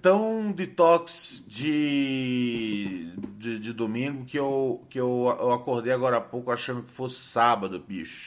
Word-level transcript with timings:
tão 0.00 0.52
detox 0.52 1.42
de, 1.46 3.12
de, 3.36 3.58
de 3.58 3.72
domingo 3.72 4.24
que, 4.24 4.38
eu, 4.38 4.82
que 4.88 4.98
eu, 4.98 5.36
eu 5.40 5.52
acordei 5.52 5.92
agora 5.92 6.18
há 6.18 6.20
pouco 6.20 6.50
achando 6.50 6.82
que 6.82 6.92
fosse 6.92 7.16
sábado, 7.16 7.82
bicho. 7.86 8.24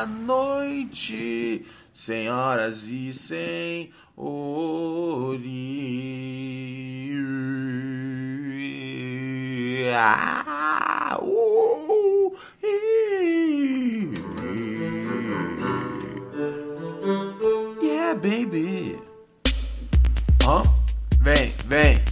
Boa 0.00 0.06
noite, 0.06 1.66
senhoras 1.92 2.84
e 2.88 3.12
senhores. 3.12 3.90
Ah, 9.94 11.18
uh. 11.20 12.34
Yeah, 17.82 18.14
baby. 18.14 18.98
Hã? 20.42 20.62
Vem, 21.20 21.52
vem. 21.66 22.02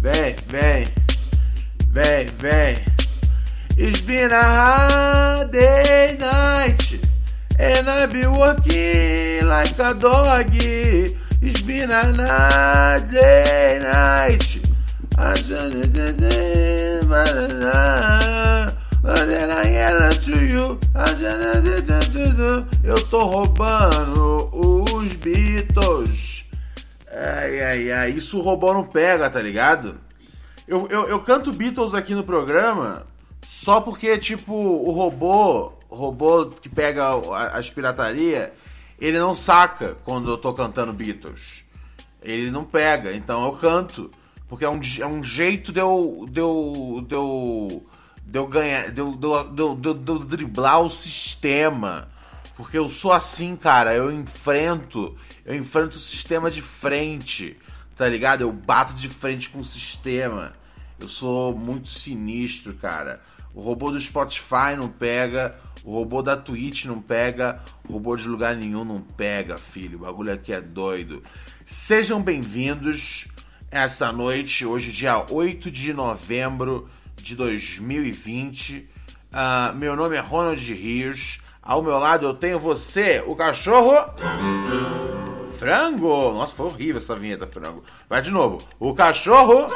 Vem, 0.00 0.36
vem. 0.48 0.84
Vem, 1.92 2.26
vem. 2.38 2.97
It's 3.80 4.00
been 4.00 4.32
a 4.32 4.42
hard 4.42 5.52
day 5.52 6.16
night. 6.18 6.98
And 7.60 7.88
I've 7.88 8.12
been 8.12 8.32
working 8.32 9.46
like 9.46 9.78
a 9.78 9.94
dog. 9.94 10.50
It's 10.50 11.62
been 11.62 11.88
a 11.92 12.02
hard 12.26 13.08
day 13.08 13.78
night. 13.80 14.58
To 20.24 20.44
you. 20.44 20.80
Eu 22.82 23.00
tô 23.04 23.24
roubando 23.26 24.50
os 24.52 25.12
Beatles. 25.12 26.44
Ai, 27.12 27.60
ai, 27.62 27.92
ai. 27.92 28.10
Isso 28.10 28.40
robô 28.40 28.74
não 28.74 28.82
pega, 28.82 29.30
tá 29.30 29.40
ligado? 29.40 30.00
Eu, 30.66 30.88
eu, 30.90 31.08
eu 31.08 31.20
canto 31.20 31.52
Beatles 31.52 31.94
aqui 31.94 32.16
no 32.16 32.24
programa 32.24 33.06
só 33.48 33.80
porque, 33.80 34.18
tipo, 34.18 34.52
o 34.52 34.90
robô, 34.92 35.72
robô 35.88 36.50
que 36.50 36.68
pega 36.68 37.08
as 37.54 37.70
pirataria, 37.70 38.52
ele 39.00 39.18
não 39.18 39.34
saca 39.34 39.96
quando 40.04 40.28
eu 40.30 40.36
tô 40.36 40.52
cantando 40.52 40.92
Beatles. 40.92 41.64
Ele 42.22 42.50
não 42.50 42.62
pega, 42.62 43.14
então 43.14 43.46
eu 43.46 43.52
canto. 43.52 44.10
Porque 44.46 44.66
é 44.66 44.68
um, 44.68 44.80
é 45.00 45.06
um 45.06 45.22
jeito 45.22 45.72
de 45.72 45.80
eu, 45.80 46.26
de 46.30 46.40
eu, 46.40 47.04
de 47.08 47.14
eu, 47.14 47.86
de 48.22 48.38
eu 48.38 48.46
ganhar, 48.46 48.90
de, 48.90 49.00
eu, 49.00 49.16
de, 49.16 49.26
eu, 49.26 49.44
de, 49.44 49.62
eu, 49.62 49.94
de 49.94 50.12
eu 50.12 50.18
driblar 50.18 50.82
o 50.82 50.90
sistema. 50.90 52.06
Porque 52.54 52.76
eu 52.76 52.88
sou 52.90 53.14
assim, 53.14 53.56
cara, 53.56 53.94
eu 53.94 54.12
enfrento, 54.12 55.16
eu 55.44 55.54
enfrento 55.54 55.96
o 55.96 56.00
sistema 56.00 56.50
de 56.50 56.60
frente, 56.60 57.56
tá 57.96 58.06
ligado? 58.06 58.42
Eu 58.42 58.52
bato 58.52 58.92
de 58.92 59.08
frente 59.08 59.48
com 59.48 59.60
o 59.60 59.64
sistema. 59.64 60.52
Eu 61.00 61.08
sou 61.08 61.56
muito 61.56 61.88
sinistro, 61.88 62.74
cara. 62.74 63.22
O 63.58 63.60
robô 63.60 63.90
do 63.90 64.00
Spotify 64.00 64.76
não 64.76 64.86
pega, 64.86 65.56
o 65.82 65.92
robô 65.92 66.22
da 66.22 66.36
Twitch 66.36 66.84
não 66.84 67.02
pega, 67.02 67.60
o 67.88 67.94
robô 67.94 68.16
de 68.16 68.28
lugar 68.28 68.54
nenhum 68.54 68.84
não 68.84 69.00
pega, 69.00 69.58
filho. 69.58 69.98
O 69.98 70.02
bagulho 70.02 70.32
aqui 70.32 70.52
é 70.52 70.60
doido. 70.60 71.24
Sejam 71.66 72.22
bem-vindos 72.22 73.26
essa 73.68 74.12
noite, 74.12 74.64
hoje, 74.64 74.92
dia 74.92 75.26
8 75.28 75.72
de 75.72 75.92
novembro 75.92 76.88
de 77.16 77.34
2020. 77.34 78.88
Uh, 79.32 79.74
meu 79.74 79.96
nome 79.96 80.14
é 80.14 80.20
Ronald 80.20 80.72
Rios. 80.72 81.40
Ao 81.60 81.82
meu 81.82 81.98
lado 81.98 82.26
eu 82.26 82.34
tenho 82.34 82.60
você, 82.60 83.24
o 83.26 83.34
cachorro. 83.34 83.92
Frango! 85.58 86.32
Nossa, 86.32 86.54
foi 86.54 86.66
horrível 86.66 86.98
essa 86.98 87.16
vinheta, 87.16 87.44
frango. 87.44 87.82
Vai 88.08 88.22
de 88.22 88.30
novo. 88.30 88.62
O 88.78 88.94
cachorro. 88.94 89.68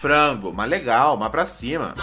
Frango. 0.00 0.52
Mas 0.52 0.68
legal, 0.68 1.16
mas 1.16 1.30
pra 1.30 1.46
cima. 1.46 1.94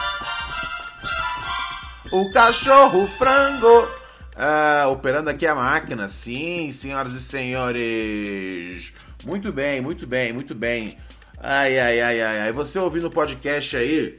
O 2.12 2.31
cachorro 2.31 3.07
frango. 3.07 3.88
Ah, 4.35 4.88
operando 4.90 5.29
aqui 5.29 5.45
a 5.45 5.53
máquina. 5.53 6.07
Sim, 6.07 6.72
senhoras 6.72 7.13
e 7.13 7.22
senhores. 7.22 8.94
Muito 9.25 9.51
bem, 9.51 9.81
muito 9.81 10.07
bem, 10.07 10.31
muito 10.31 10.56
bem. 10.56 10.97
Ai, 11.38 11.78
ai, 11.78 12.00
ai, 12.00 12.22
ai, 12.22 12.40
ai. 12.41 12.51
Você 12.51 12.79
ouvindo 12.79 13.07
o 13.07 13.12
podcast 13.12 13.75
aí, 13.75 14.18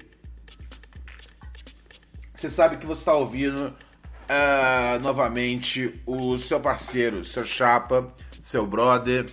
você 2.35 2.51
sabe 2.51 2.77
que 2.77 2.87
você 2.87 3.01
está 3.01 3.15
ouvindo 3.15 3.69
uh, 3.69 4.99
novamente 5.01 6.01
o 6.05 6.37
seu 6.37 6.61
parceiro, 6.61 7.25
seu 7.25 7.45
chapa, 7.45 8.13
seu 8.43 8.67
brother, 8.67 9.27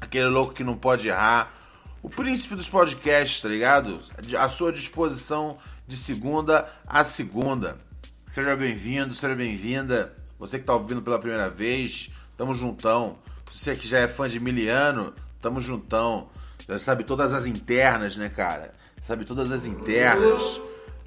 aquele 0.00 0.26
louco 0.26 0.54
que 0.54 0.64
não 0.64 0.76
pode 0.76 1.08
errar, 1.08 1.52
o 2.02 2.08
príncipe 2.08 2.54
dos 2.54 2.68
podcasts, 2.68 3.40
tá 3.40 3.48
ligado? 3.48 4.00
À 4.38 4.48
sua 4.48 4.72
disposição 4.72 5.58
de 5.86 5.96
segunda 5.96 6.68
a 6.86 7.04
segunda. 7.04 7.87
Seja 8.38 8.54
bem-vindo, 8.54 9.16
seja 9.16 9.34
bem-vinda. 9.34 10.14
Você 10.38 10.58
que 10.58 10.62
está 10.62 10.72
ouvindo 10.72 11.02
pela 11.02 11.18
primeira 11.18 11.50
vez, 11.50 12.08
tamo 12.36 12.54
juntão. 12.54 13.18
Você 13.50 13.74
que 13.74 13.88
já 13.88 13.98
é 13.98 14.06
fã 14.06 14.28
de 14.28 14.38
Miliano, 14.38 15.12
tamo 15.42 15.60
juntão. 15.60 16.28
Já 16.68 16.78
sabe 16.78 17.02
todas 17.02 17.32
as 17.32 17.46
internas, 17.46 18.16
né, 18.16 18.28
cara? 18.28 18.72
Sabe 19.02 19.24
todas 19.24 19.50
as 19.50 19.66
internas. 19.66 20.60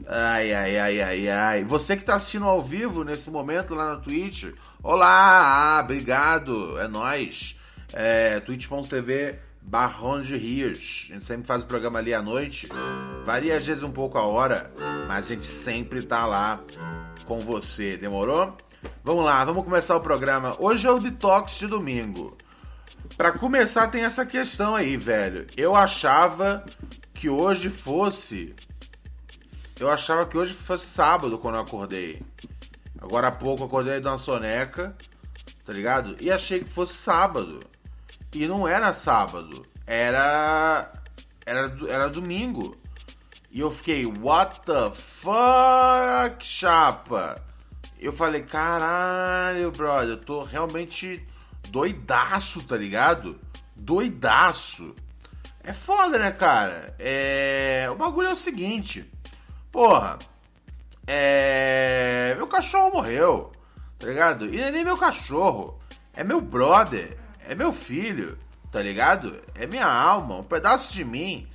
Ai, 0.06 0.54
ai, 0.54 0.78
ai, 0.78 1.01
ai, 1.01 1.30
ai. 1.30 1.63
Você 1.63 1.95
que 1.95 2.04
tá 2.04 2.16
assistindo 2.16 2.44
ao 2.48 2.62
vivo 2.62 3.06
nesse 3.06 3.30
momento 3.30 3.75
lá 3.75 3.94
na 3.94 4.01
Twitch, 4.01 4.51
olá, 4.83 5.78
ah, 5.78 5.81
obrigado, 5.81 6.78
é 6.81 6.88
nós. 6.89 7.57
É, 7.94 8.42
twitch.tv 8.42 9.39
Barrão 9.62 10.22
de 10.22 10.36
Rios. 10.36 11.08
A 11.10 11.13
gente 11.13 11.25
sempre 11.25 11.48
faz 11.48 11.63
o 11.63 11.66
programa 11.66 12.00
ali 12.00 12.13
à 12.13 12.22
noite. 12.22 12.68
Varia 13.25 13.58
às 13.58 13.66
vezes 13.66 13.84
um 13.84 13.92
pouco 13.92 14.18
a 14.18 14.24
hora, 14.24 14.74
mas 15.08 15.25
a 15.25 15.30
gente 15.30 15.48
sempre 15.48 16.02
tá 16.04 16.25
lá 16.25 16.60
com 17.25 17.40
você. 17.40 17.96
Demorou? 17.98 18.58
Vamos 19.04 19.24
lá, 19.24 19.44
vamos 19.46 19.63
começar 19.63 19.96
o 19.96 20.02
programa. 20.02 20.56
Hoje 20.60 20.88
é 20.88 20.92
o 20.92 21.00
detox 21.00 21.54
de 21.58 21.68
domingo. 21.68 22.38
Para 23.16 23.31
começar, 23.31 23.88
tem 23.88 24.04
essa 24.04 24.25
questão 24.25 24.75
aí, 24.75 24.98
velho. 24.98 25.46
Eu 25.56 25.75
achava 25.75 26.66
que 27.14 27.30
hoje 27.30 27.69
fosse. 27.69 28.54
Eu 29.80 29.90
achava 29.90 30.25
que 30.25 30.38
hoje 30.38 30.54
fosse 30.54 30.86
sábado 30.86 31.38
quando 31.38 31.56
eu 31.56 31.62
acordei. 31.62 32.22
Agora 33.00 33.28
há 33.28 33.31
pouco 33.31 33.64
acordei 33.64 34.00
de 34.00 34.07
uma 34.07 34.18
soneca, 34.18 34.96
tá 35.66 35.74
ligado? 35.74 36.16
E 36.19 36.31
achei 36.31 36.64
que 36.64 36.69
fosse 36.72 36.94
sábado. 36.94 37.60
E 38.33 38.48
não 38.48 38.68
era 38.68 38.94
sábado. 38.94 39.66
Era. 39.86 40.92
era, 41.45 41.78
era 41.88 42.10
domingo. 42.10 42.78
E 43.51 43.60
eu 43.60 43.69
fiquei, 43.69 44.06
what 44.06 44.62
the 44.62 44.92
fuck, 44.92 46.45
chapa? 46.45 47.44
Eu 48.00 48.13
falei, 48.13 48.44
caralho, 48.44 49.72
brother, 49.72 50.12
eu 50.12 50.18
tô 50.18 50.44
realmente 50.44 51.28
doidaço, 51.69 52.63
tá 52.63 52.78
ligado? 52.78 53.38
Doidaço. 53.75 54.95
É 55.63 55.74
foda, 55.74 56.18
né, 56.18 56.31
cara? 56.31 56.95
É... 56.98 57.88
O 57.92 57.95
bagulho 57.95 58.30
é 58.30 58.33
o 58.33 58.38
seguinte. 58.38 59.12
Porra. 59.72 60.18
É. 61.06 62.33
Meu 62.38 62.48
cachorro 62.48 62.92
morreu. 62.92 63.51
Tá 64.00 64.07
ligado? 64.07 64.45
E 64.45 64.57
não 64.57 64.66
é 64.66 64.72
nem 64.72 64.83
meu 64.83 64.98
cachorro. 64.98 65.80
É 66.13 66.24
meu 66.24 66.42
brother. 66.42 67.18
É 67.51 67.56
meu 67.56 67.74
filho. 67.74 68.38
Tá 68.71 68.81
ligado? 68.81 69.36
É 69.53 69.68
minha 69.68 69.86
alma. 69.86 70.38
Um 70.38 70.44
pedaço 70.44 70.94
de 70.94 71.03
mim. 71.03 71.45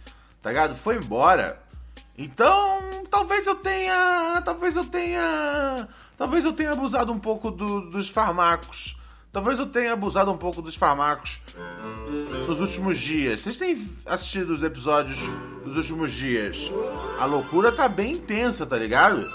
Tá 0.43 0.50
ligado? 0.50 0.76
Foi 0.76 0.96
embora. 0.96 1.58
Então, 2.19 2.82
talvez 3.10 3.46
eu 3.46 3.54
tenha. 3.54 4.43
Talvez 4.44 4.76
eu 4.76 4.84
tenha. 4.84 5.88
Talvez 6.19 6.44
eu 6.44 6.52
tenha 6.52 6.72
abusado 6.72 7.10
um 7.10 7.19
pouco 7.19 7.50
do, 7.50 7.90
dos 7.90 8.10
farmacos. 8.10 9.00
Talvez 9.32 9.58
eu 9.58 9.64
tenha 9.64 9.94
abusado 9.94 10.31
um 10.31 10.37
pouco 10.37 10.60
dos 10.60 10.75
farmacos 10.75 11.40
nos 12.46 12.60
últimos 12.60 12.99
dias. 12.99 13.40
Vocês 13.40 13.56
têm 13.56 13.88
assistido 14.04 14.50
os 14.50 14.62
episódios 14.62 15.19
dos 15.64 15.76
últimos 15.76 16.12
dias? 16.12 16.70
A 17.19 17.25
loucura 17.25 17.72
tá 17.72 17.88
bem 17.88 18.12
intensa, 18.12 18.66
tá 18.66 18.76
ligado? 18.76 19.26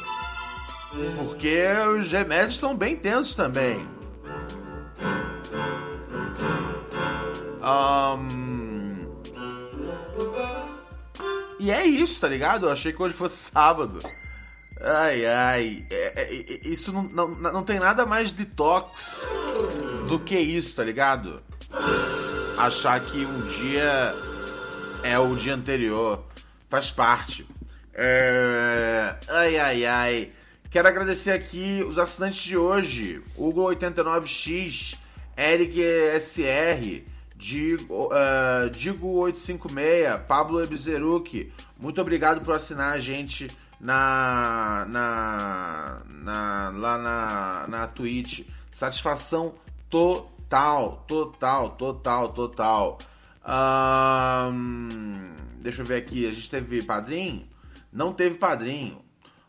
Porque 1.17 1.63
os 1.97 2.11
remédios 2.11 2.59
são 2.59 2.75
bem 2.75 2.95
tensos 2.95 3.33
também. 3.33 3.83
Um... 7.61 9.21
E 11.59 11.69
é 11.69 11.85
isso, 11.85 12.19
tá 12.19 12.27
ligado? 12.27 12.65
Eu 12.65 12.71
achei 12.71 12.91
que 12.91 13.01
hoje 13.01 13.13
fosse 13.13 13.51
sábado. 13.51 13.99
Ai, 14.83 15.25
ai. 15.25 15.83
É, 15.91 16.21
é, 16.21 16.23
é, 16.23 16.67
isso 16.67 16.91
não, 16.91 17.03
não, 17.03 17.53
não 17.53 17.63
tem 17.63 17.79
nada 17.79 18.05
mais 18.05 18.33
detox 18.33 19.23
do 20.07 20.19
que 20.19 20.37
isso, 20.39 20.75
tá 20.75 20.83
ligado? 20.83 21.41
Achar 22.57 22.99
que 23.01 23.23
um 23.23 23.45
dia 23.47 24.15
é 25.03 25.19
o 25.19 25.35
dia 25.35 25.53
anterior. 25.53 26.23
Faz 26.67 26.89
parte. 26.89 27.47
É... 27.93 29.15
Ai, 29.27 29.57
ai, 29.57 29.85
ai. 29.85 30.31
Quero 30.71 30.87
agradecer 30.87 31.31
aqui 31.31 31.83
os 31.87 31.99
assinantes 31.99 32.41
de 32.41 32.57
hoje: 32.57 33.21
Hugo89X, 33.37 34.95
Eric 35.37 35.79
SR, 36.21 37.03
Digo, 37.41 38.05
uh, 38.13 38.69
Digo 38.69 39.07
856, 39.07 40.27
Pablo 40.27 40.61
Ebzeruki. 40.61 41.51
Muito 41.79 41.99
obrigado 41.99 42.45
por 42.45 42.53
assinar 42.53 42.93
a 42.93 42.99
gente 42.99 43.49
na, 43.79 44.85
na, 44.87 46.01
na 46.07 46.71
lá 46.75 46.97
na, 46.99 47.67
na 47.67 47.87
Twitch. 47.87 48.47
Satisfação 48.71 49.55
total, 49.89 51.03
total, 51.07 51.71
total, 51.71 52.31
total. 52.31 52.99
Um, 53.43 55.33
deixa 55.59 55.81
eu 55.81 55.85
ver 55.85 55.95
aqui, 55.95 56.27
a 56.27 56.33
gente 56.33 56.47
teve 56.47 56.83
padrinho? 56.83 57.41
Não 57.91 58.13
teve 58.13 58.35
padrinho. 58.35 59.01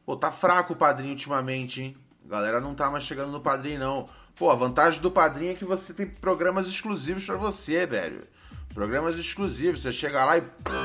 Pô, 0.07 0.17
tá 0.17 0.33
fraco 0.33 0.73
o 0.73 0.77
padrinho 0.77 1.13
ultimamente, 1.13 1.83
hein? 1.83 1.97
A 2.25 2.29
galera 2.29 2.59
não 2.59 2.75
tá 2.75 2.91
mais 2.91 3.05
chegando 3.05 3.33
no 3.33 3.41
padrinho, 3.43 3.79
não. 3.79 4.07
Pô, 4.37 4.51
a 4.51 4.55
vantagem 4.55 5.01
do 5.01 5.11
padrinho 5.11 5.53
é 5.53 5.55
que 5.55 5.65
você 5.65 5.93
tem 5.93 6.07
programas 6.07 6.67
exclusivos 6.67 7.25
para 7.25 7.37
você, 7.37 7.87
velho. 7.87 8.23
Programas 8.75 9.17
exclusivos. 9.17 9.83
Você 9.83 9.93
chega 9.93 10.25
lá 10.25 10.39
e 10.39 10.43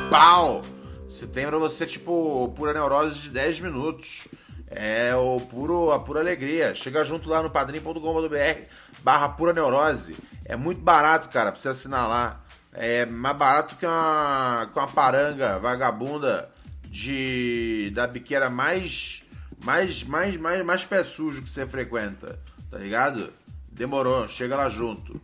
pau! 0.09 0.63
Você 1.09 1.25
tem 1.25 1.47
pra 1.47 1.57
você, 1.57 1.85
tipo, 1.85 2.53
pura 2.55 2.73
neurose 2.73 3.21
de 3.21 3.29
10 3.29 3.61
minutos. 3.61 4.27
É 4.69 5.15
o 5.15 5.39
puro, 5.39 5.91
a 5.91 5.99
pura 5.99 6.19
alegria. 6.19 6.75
Chega 6.75 7.03
junto 7.05 7.29
lá 7.29 7.41
no 7.41 7.49
padrim.com.br 7.49 8.69
barra 8.99 9.29
pura 9.29 9.53
neurose. 9.53 10.17
É 10.43 10.55
muito 10.55 10.81
barato, 10.81 11.29
cara, 11.29 11.51
pra 11.51 11.61
você 11.61 11.69
assinar 11.69 12.07
lá. 12.07 12.41
É 12.73 13.05
mais 13.05 13.37
barato 13.37 13.75
que 13.75 13.85
uma, 13.85 14.69
que 14.71 14.77
uma 14.77 14.87
paranga 14.87 15.57
vagabunda 15.57 16.49
de 16.83 17.91
da 17.93 18.05
biqueira 18.07 18.49
mais 18.49 19.23
mais 19.63 20.03
mais 20.03 20.37
mais 20.37 20.65
mais 20.65 20.83
pé 20.85 21.03
sujo 21.03 21.41
que 21.41 21.49
você 21.49 21.65
frequenta, 21.65 22.39
tá 22.69 22.77
ligado? 22.77 23.31
Demorou, 23.71 24.27
chega 24.27 24.55
lá 24.55 24.69
junto. 24.69 25.19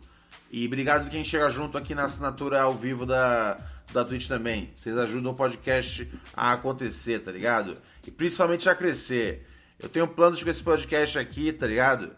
E 0.50 0.66
obrigado 0.66 1.10
quem 1.10 1.24
chega 1.24 1.48
junto 1.50 1.76
aqui 1.76 1.94
na 1.94 2.04
assinatura 2.04 2.62
ao 2.62 2.74
vivo 2.74 3.04
da 3.04 3.56
da 3.92 4.04
Twitch 4.04 4.26
também. 4.28 4.70
Vocês 4.74 4.96
ajudam 4.96 5.32
o 5.32 5.34
podcast 5.34 6.10
a 6.32 6.52
acontecer, 6.52 7.20
tá 7.20 7.30
ligado? 7.30 7.76
E 8.06 8.10
principalmente 8.10 8.68
a 8.68 8.74
crescer. 8.74 9.46
Eu 9.78 9.88
tenho 9.88 10.08
planos 10.08 10.42
com 10.42 10.50
esse 10.50 10.62
podcast 10.62 11.18
aqui, 11.18 11.52
tá 11.52 11.66
ligado? 11.66 12.12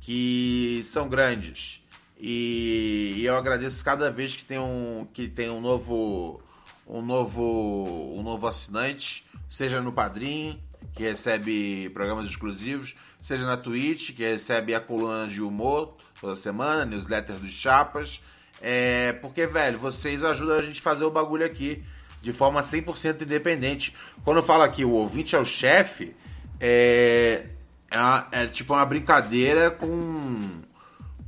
Que 0.00 0.82
são 0.86 1.08
grandes. 1.08 1.82
E, 2.18 3.14
e 3.16 3.24
eu 3.24 3.36
agradeço 3.36 3.82
cada 3.84 4.10
vez 4.10 4.36
que 4.36 4.44
tem 4.44 4.58
um 4.58 5.06
que 5.12 5.28
tem 5.28 5.48
um 5.48 5.60
novo 5.60 6.42
um 6.86 7.00
novo 7.00 8.14
um 8.16 8.22
novo 8.22 8.46
assinante, 8.46 9.24
seja 9.48 9.80
no 9.80 9.92
Padrim, 9.92 10.60
que 10.92 11.02
recebe 11.02 11.88
programas 11.90 12.28
exclusivos, 12.28 12.94
seja 13.30 13.46
na 13.46 13.56
Twitch, 13.56 14.10
que 14.12 14.24
recebe 14.24 14.74
a 14.74 14.80
coluna 14.80 15.28
de 15.28 15.40
humor 15.40 15.96
toda 16.20 16.34
semana, 16.34 16.84
newsletter 16.84 17.36
dos 17.36 17.52
chapas, 17.52 18.20
é, 18.60 19.12
porque, 19.22 19.46
velho, 19.46 19.78
vocês 19.78 20.24
ajudam 20.24 20.56
a 20.56 20.62
gente 20.62 20.80
a 20.80 20.82
fazer 20.82 21.04
o 21.04 21.10
bagulho 21.12 21.46
aqui 21.46 21.84
de 22.20 22.32
forma 22.32 22.60
100% 22.60 23.22
independente. 23.22 23.96
Quando 24.24 24.38
eu 24.38 24.42
falo 24.42 24.64
aqui, 24.64 24.84
o 24.84 24.90
ouvinte 24.90 25.36
é 25.36 25.38
o 25.38 25.44
chefe, 25.44 26.14
é, 26.58 27.46
é, 27.88 28.42
é, 28.42 28.46
tipo 28.48 28.74
uma 28.74 28.84
brincadeira 28.84 29.70
com, 29.70 30.60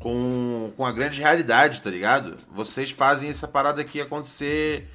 com, 0.01 0.73
com 0.77 0.85
a 0.85 0.91
grande 0.91 1.21
realidade, 1.21 1.81
tá 1.81 1.89
ligado? 1.89 2.37
Vocês 2.53 2.91
fazem 2.91 3.31
essa 3.31 3.47
parada 3.47 3.81
aqui 3.81 4.01
acontecer 4.01 4.89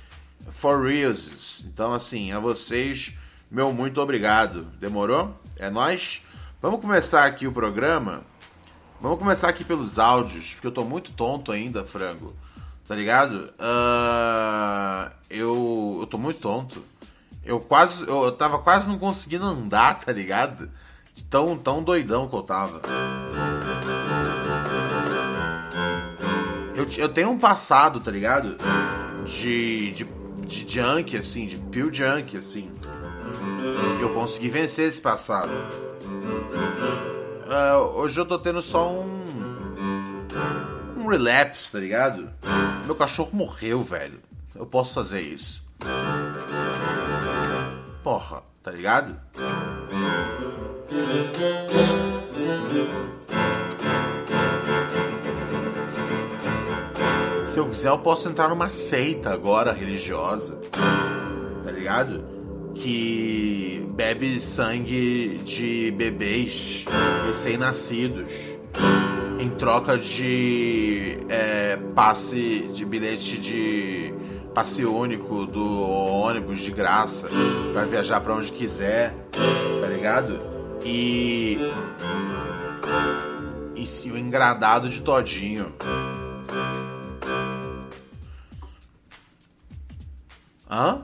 for 0.50 0.86
reals. 0.86 1.64
Então, 1.66 1.94
assim, 1.94 2.34
a 2.34 2.40
vocês, 2.40 3.14
meu 3.50 3.72
muito 3.72 4.02
obrigado. 4.02 4.64
Demorou? 4.78 5.40
É 5.56 5.70
nós. 5.70 6.22
Vamos 6.60 6.82
começar 6.82 7.26
aqui 7.26 7.46
o 7.46 7.52
programa. 7.52 8.22
Vamos 9.00 9.20
começar 9.20 9.48
aqui 9.48 9.64
pelos 9.64 10.00
áudios, 10.00 10.54
porque 10.54 10.66
eu 10.66 10.72
tô 10.72 10.84
muito 10.84 11.12
tonto 11.12 11.52
ainda, 11.52 11.86
frango. 11.86 12.34
Tá 12.88 12.96
ligado? 12.96 13.54
Uh, 13.60 15.12
eu, 15.30 15.98
eu 16.02 16.08
tô 16.08 16.18
muito 16.18 16.40
tonto. 16.40 16.84
Eu 17.46 17.60
quase. 17.60 18.08
Eu 18.08 18.32
tava 18.32 18.58
quase 18.58 18.88
não 18.88 18.98
conseguindo 18.98 19.46
andar, 19.46 20.00
tá 20.00 20.12
ligado? 20.12 20.72
Tão, 21.30 21.56
tão 21.56 21.84
doidão 21.84 22.28
que 22.28 22.36
eu 22.36 22.42
tava. 22.42 22.82
Eu, 26.76 26.88
eu 26.98 27.10
tenho 27.10 27.30
um 27.30 27.38
passado, 27.38 28.00
tá 28.00 28.10
ligado? 28.10 28.58
De, 29.26 29.92
de, 29.92 30.08
de 30.48 30.74
junk, 30.74 31.16
assim, 31.16 31.46
de 31.46 31.58
pill 31.58 31.94
junk, 31.94 32.36
assim. 32.36 32.72
Eu 34.02 34.12
consegui 34.14 34.50
vencer 34.50 34.88
esse 34.88 35.00
passado. 35.00 35.52
Uh, 37.58 37.98
hoje 37.98 38.20
eu 38.20 38.26
tô 38.26 38.38
tendo 38.38 38.62
só 38.62 38.88
um. 38.92 39.08
Um 40.96 41.08
relapse, 41.08 41.72
tá 41.72 41.80
ligado? 41.80 42.30
Meu 42.86 42.94
cachorro 42.94 43.32
morreu, 43.34 43.82
velho. 43.82 44.20
Eu 44.54 44.68
posso 44.68 44.94
fazer 44.94 45.22
isso. 45.22 45.66
Porra, 48.04 48.44
tá 48.62 48.70
ligado? 48.70 49.20
Se 57.48 57.58
eu 57.58 57.70
quiser, 57.70 57.90
eu 57.90 57.98
posso 57.98 58.30
entrar 58.30 58.50
numa 58.50 58.70
seita 58.70 59.32
agora 59.32 59.72
religiosa. 59.74 60.60
Tá 61.64 61.72
ligado? 61.72 62.37
Que 62.82 63.86
bebe 63.94 64.40
sangue 64.40 65.40
de 65.44 65.92
bebês 65.92 66.86
recém-nascidos 67.26 68.32
em 69.40 69.50
troca 69.50 69.98
de 69.98 71.20
é, 71.30 71.78
passe 71.96 72.70
de 72.74 72.86
bilhete 72.86 73.38
de 73.38 74.14
passe 74.54 74.86
único 74.86 75.46
do 75.46 75.82
ônibus 75.82 76.60
de 76.60 76.72
graça 76.72 77.28
para 77.74 77.86
viajar 77.86 78.22
para 78.22 78.36
onde 78.36 78.52
quiser, 78.52 79.14
tá 79.32 79.88
ligado? 79.88 80.40
E 80.84 81.58
e 84.06 84.12
o 84.12 84.18
engradado 84.18 84.90
de 84.90 85.02
todinho. 85.02 85.74
Hã? 90.70 91.02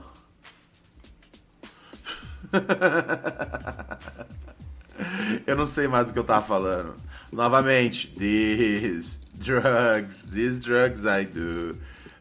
eu 5.48 5.56
não 5.56 5.66
sei 5.66 5.88
mais 5.88 6.08
do 6.08 6.14
que 6.14 6.20
eu 6.20 6.24
tava 6.24 6.46
falando. 6.46 6.96
Novamente, 7.32 8.14
these 8.18 9.20
drugs, 9.34 10.26
these 10.26 10.60
drugs 10.60 11.06
I 11.06 11.26
do. 11.26 11.78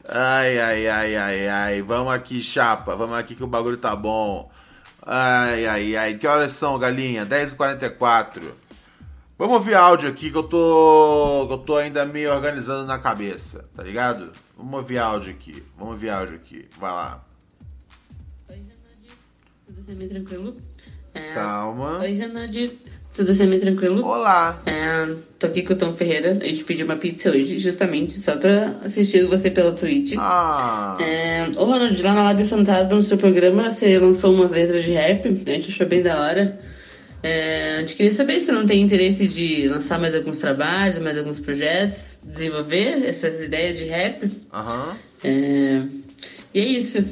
Ai, 0.08 0.58
ai, 0.58 0.88
ai, 0.88 1.16
ai, 1.16 1.48
ai. 1.48 1.82
Vamos 1.82 2.12
aqui, 2.12 2.42
chapa. 2.42 2.96
Vamos 2.96 3.16
aqui 3.16 3.34
que 3.34 3.44
o 3.44 3.46
bagulho 3.46 3.76
tá 3.76 3.94
bom. 3.94 4.50
Ai, 5.04 5.66
ai, 5.66 5.96
ai. 5.96 6.14
Que 6.14 6.26
horas 6.26 6.54
são, 6.54 6.78
galinha? 6.78 7.26
10h44. 7.26 8.42
Vamos 9.38 9.54
ouvir 9.54 9.74
áudio 9.74 10.08
aqui 10.08 10.30
que 10.30 10.36
eu 10.36 10.42
tô. 10.42 11.44
que 11.46 11.54
eu 11.54 11.58
tô 11.58 11.76
ainda 11.76 12.04
me 12.04 12.26
organizando 12.26 12.86
na 12.86 12.98
cabeça, 12.98 13.64
tá 13.76 13.82
ligado? 13.82 14.32
Vamos 14.56 14.74
ouvir 14.74 14.98
áudio 14.98 15.32
aqui. 15.32 15.64
Vamos 15.76 15.94
ouvir 15.94 16.10
áudio 16.10 16.36
aqui. 16.36 16.68
Vai 16.78 16.92
lá. 16.92 17.31
Tudo 19.82 19.86
semi 19.86 20.06
tranquilo? 20.06 20.56
É... 21.12 21.34
Calma. 21.34 21.98
Oi, 21.98 22.12
Renade. 22.12 22.78
Tudo 23.12 23.34
semi 23.34 23.58
tranquilo? 23.58 24.04
Olá. 24.04 24.62
É, 24.64 25.12
tô 25.40 25.48
aqui 25.48 25.62
com 25.62 25.72
o 25.72 25.76
Tom 25.76 25.92
Ferreira. 25.92 26.38
A 26.40 26.46
gente 26.46 26.62
pediu 26.62 26.86
uma 26.86 26.94
pizza 26.94 27.30
hoje, 27.30 27.58
justamente 27.58 28.20
só 28.20 28.36
pra 28.36 28.76
assistir 28.84 29.26
você 29.26 29.50
pela 29.50 29.72
Twitch. 29.72 30.14
Ah. 30.18 30.96
É, 31.00 31.48
ô, 31.56 31.64
Ronald, 31.64 32.00
lá 32.00 32.14
na 32.14 32.22
Lábio 32.22 32.46
Fantasma, 32.46 32.94
no 32.94 33.02
seu 33.02 33.18
programa, 33.18 33.72
você 33.72 33.98
lançou 33.98 34.32
umas 34.32 34.52
letras 34.52 34.84
de 34.84 34.92
rap. 34.92 35.26
A 35.26 35.50
gente 35.50 35.68
achou 35.68 35.86
bem 35.86 36.00
da 36.00 36.20
hora. 36.20 36.58
É, 37.20 37.76
a 37.76 37.80
gente 37.80 37.96
queria 37.96 38.12
saber 38.12 38.40
se 38.40 38.52
não 38.52 38.64
tem 38.64 38.80
interesse 38.80 39.26
de 39.26 39.68
lançar 39.68 39.98
mais 39.98 40.14
alguns 40.14 40.38
trabalhos, 40.38 40.98
mais 41.00 41.18
alguns 41.18 41.40
projetos, 41.40 41.98
desenvolver 42.22 43.04
essas 43.04 43.42
ideias 43.42 43.76
de 43.76 43.84
rap. 43.84 44.30
Aham. 44.52 44.96
É, 45.24 45.82
e 46.54 46.60
é 46.60 46.64
isso. 46.64 47.04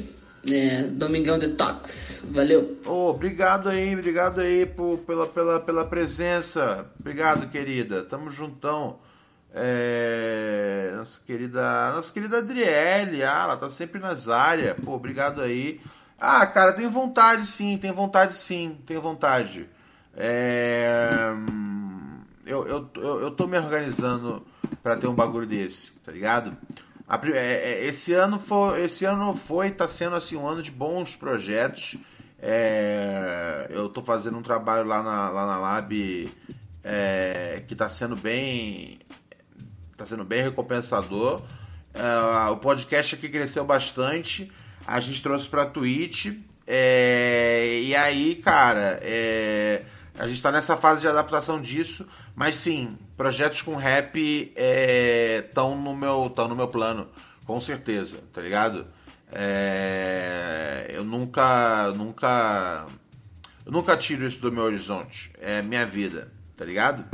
É, 0.47 0.83
Domingão 0.83 1.37
Detox. 1.37 2.21
Valeu. 2.23 2.79
Ô, 2.85 3.09
obrigado 3.09 3.69
aí, 3.69 3.93
obrigado 3.93 4.41
aí 4.41 4.65
por, 4.65 4.99
pela, 4.99 5.27
pela, 5.27 5.59
pela 5.59 5.85
presença. 5.85 6.89
Obrigado, 6.99 7.49
querida. 7.49 8.03
Tamo 8.03 8.29
juntão. 8.29 8.99
É, 9.53 10.93
nossa 10.95 11.19
querida, 11.25 11.91
nossa 11.93 12.13
querida 12.13 12.37
Adriele, 12.37 13.21
ah, 13.21 13.41
ela 13.43 13.57
tá 13.57 13.67
sempre 13.67 13.99
nas 13.99 14.29
áreas. 14.29 14.77
Pô, 14.79 14.93
obrigado 14.93 15.41
aí. 15.41 15.81
Ah, 16.17 16.45
cara, 16.45 16.73
tenho 16.73 16.89
vontade 16.89 17.45
sim, 17.45 17.77
tenho 17.77 17.93
vontade 17.93 18.35
sim, 18.35 18.77
tenho 18.85 19.01
vontade. 19.01 19.67
É, 20.15 21.33
eu, 22.45 22.67
eu, 22.67 22.89
eu, 22.95 23.21
eu 23.21 23.31
tô 23.31 23.47
me 23.47 23.57
organizando 23.57 24.45
pra 24.81 24.95
ter 24.95 25.07
um 25.07 25.15
bagulho 25.15 25.47
desse, 25.47 25.91
tá 25.99 26.11
ligado? 26.11 26.55
É, 27.33 27.37
é, 27.37 27.85
esse 27.85 28.13
ano 28.13 28.39
foi, 28.39 28.85
esse 28.85 29.03
ano 29.03 29.35
foi, 29.35 29.69
tá 29.71 29.85
sendo 29.85 30.15
assim 30.15 30.37
um 30.37 30.47
ano 30.47 30.63
de 30.63 30.71
bons 30.71 31.13
projetos. 31.13 31.97
É, 32.39 33.67
eu 33.69 33.89
tô 33.89 34.01
fazendo 34.01 34.37
um 34.37 34.41
trabalho 34.41 34.87
lá 34.87 35.03
na, 35.03 35.29
lá 35.29 35.45
na 35.45 35.59
Lab 35.59 36.31
é, 36.81 37.63
que 37.67 37.75
tá 37.75 37.89
sendo 37.89 38.15
bem, 38.15 38.99
tá 39.97 40.05
sendo 40.05 40.23
bem 40.23 40.41
recompensador. 40.41 41.41
É, 41.93 42.49
o 42.49 42.57
podcast 42.57 43.15
aqui 43.15 43.27
cresceu 43.27 43.65
bastante. 43.65 44.49
A 44.87 44.99
gente 45.01 45.21
trouxe 45.21 45.49
pra 45.49 45.65
Twitch. 45.65 46.27
é, 46.65 47.81
e 47.83 47.93
aí, 47.93 48.35
cara, 48.35 49.01
a 50.17 50.27
gente 50.29 50.41
tá 50.41 50.49
nessa 50.49 50.77
fase 50.77 51.01
de 51.01 51.09
adaptação 51.09 51.61
disso. 51.61 52.07
Mas 52.35 52.55
sim, 52.55 52.97
projetos 53.17 53.61
com 53.61 53.75
rap 53.75 54.53
estão 54.55 55.75
no 55.79 55.95
meu 55.95 56.29
tão 56.29 56.47
no 56.47 56.55
meu 56.55 56.67
plano, 56.67 57.07
com 57.45 57.59
certeza, 57.59 58.19
tá 58.33 58.41
ligado? 58.41 58.87
É, 59.31 60.87
eu 60.89 61.03
nunca 61.03 61.91
nunca 61.95 62.85
eu 63.65 63.71
nunca 63.71 63.95
tiro 63.95 64.25
isso 64.25 64.41
do 64.41 64.51
meu 64.51 64.63
horizonte. 64.63 65.31
É 65.39 65.61
minha 65.61 65.85
vida, 65.85 66.31
tá 66.57 66.65
ligado? 66.65 67.05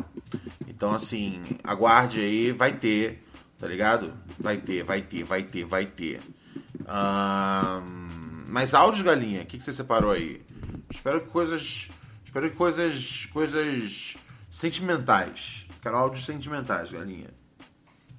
Então 0.67 0.93
assim, 0.93 1.41
aguarde 1.63 2.19
aí, 2.19 2.51
vai 2.51 2.73
ter, 2.73 3.23
tá 3.59 3.67
ligado? 3.67 4.13
Vai 4.39 4.57
ter, 4.57 4.83
vai 4.83 5.01
ter, 5.01 5.23
vai 5.23 5.43
ter, 5.43 5.65
vai 5.65 5.85
ter. 5.85 6.21
Mas 8.47 8.73
áudios, 8.73 9.03
galinha, 9.03 9.41
o 9.41 9.45
que, 9.45 9.57
que 9.57 9.63
você 9.63 9.73
separou 9.73 10.11
aí? 10.11 10.41
Espero 10.89 11.21
que 11.21 11.27
coisas. 11.27 11.89
Espero 12.25 12.49
que 12.49 12.55
coisas. 12.55 13.27
coisas 13.31 14.15
sentimentais. 14.57 15.67
Quero 15.81 15.95
áudios 15.97 16.25
sentimentais, 16.25 16.91
galinha. 16.91 17.29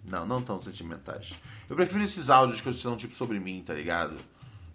Não, 0.04 0.25
não 0.25 0.40
tão 0.40 0.62
sentimentais. 0.62 1.33
Eu 1.68 1.75
prefiro 1.75 2.04
esses 2.04 2.30
áudios 2.30 2.61
que 2.61 2.73
são 2.73 2.97
tipo 2.97 3.16
sobre 3.16 3.40
mim, 3.40 3.64
tá 3.66 3.75
ligado? 3.75 4.14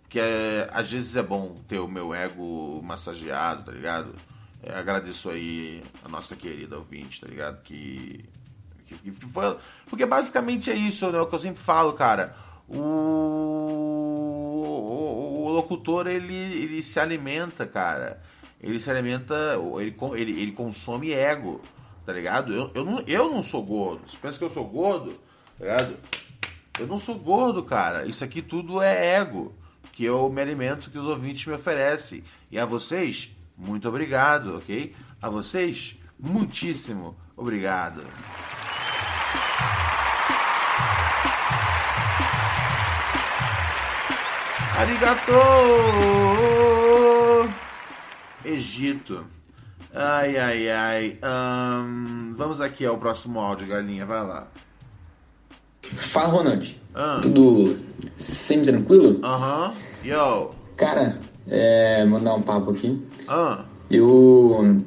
Porque 0.02 0.20
é, 0.20 0.70
às 0.74 0.92
vezes 0.92 1.16
é 1.16 1.24
bom 1.24 1.56
ter 1.68 1.80
o 1.80 1.88
meu 1.88 2.14
ego 2.14 2.82
massageado, 2.84 3.64
tá 3.64 3.72
ligado? 3.72 4.14
É, 4.62 4.78
agradeço 4.78 5.30
aí 5.30 5.82
a 6.04 6.10
nossa 6.10 6.36
querida 6.36 6.78
ouvinte, 6.78 7.22
tá 7.22 7.28
ligado? 7.28 7.64
Que, 7.64 8.26
que, 8.86 8.96
que 8.96 9.12
foi, 9.28 9.58
porque 9.86 10.06
basicamente 10.06 10.70
é 10.70 10.76
isso, 10.76 11.10
né? 11.12 11.20
O 11.20 11.28
que 11.28 11.36
eu 11.36 11.40
sempre 11.40 11.64
falo, 11.64 11.94
cara. 11.94 12.36
O, 12.68 12.78
o, 14.68 15.46
o 15.46 15.50
locutor 15.50 16.08
ele, 16.08 16.36
ele 16.36 16.84
se 16.84 17.00
alimenta, 17.00 17.66
cara. 17.66 18.22
Ele 18.64 18.80
se 18.80 18.90
alimenta, 18.90 19.36
ele, 19.78 19.96
ele, 20.16 20.42
ele 20.42 20.52
consome 20.54 21.12
ego, 21.12 21.60
tá 22.06 22.14
ligado? 22.14 22.54
Eu, 22.54 22.72
eu, 22.74 22.86
não, 22.86 23.04
eu 23.06 23.30
não 23.30 23.44
sou 23.44 23.62
gordo. 23.62 24.10
Você 24.10 24.18
pensa 24.22 24.38
que 24.38 24.44
eu 24.46 24.50
sou 24.50 24.66
gordo, 24.66 25.12
tá 25.60 25.66
ligado? 25.66 25.98
Eu 26.80 26.88
não 26.88 26.98
sou 26.98 27.16
gordo, 27.16 27.62
cara. 27.64 28.06
Isso 28.06 28.24
aqui 28.24 28.42
tudo 28.42 28.82
é 28.82 29.16
ego. 29.18 29.54
Que 29.92 30.06
eu 30.06 30.30
me 30.30 30.42
alimento 30.42 30.90
que 30.90 30.98
os 30.98 31.06
ouvintes 31.06 31.46
me 31.46 31.54
oferecem. 31.54 32.24
E 32.50 32.58
a 32.58 32.66
vocês, 32.66 33.36
muito 33.58 33.88
obrigado, 33.88 34.58
ok? 34.58 34.96
A 35.22 35.30
vocês, 35.30 35.98
muitíssimo 36.18 37.18
obrigado. 37.36 38.02
Arigato! 44.80 46.73
Egito. 48.46 49.24
Ai, 49.94 50.38
ai, 50.38 50.70
ai. 50.70 51.18
Ahn, 51.22 52.34
vamos 52.36 52.60
aqui 52.60 52.86
ao 52.86 52.98
próximo 52.98 53.40
áudio, 53.40 53.68
galinha. 53.68 54.06
Vai 54.06 54.26
lá. 54.26 54.48
Fala, 55.98 56.30
Ronald. 56.30 56.80
Ah. 56.96 57.20
Tudo 57.22 57.78
semi 58.20 58.66
tranquilo? 58.66 59.20
Aham. 59.24 59.74
Yo. 60.04 60.52
Cara, 60.78 61.20
é, 61.48 62.04
mandar 62.06 62.36
um 62.36 62.42
papo 62.42 62.72
aqui. 62.72 63.06
Ah. 63.28 63.66
Eu 63.90 64.84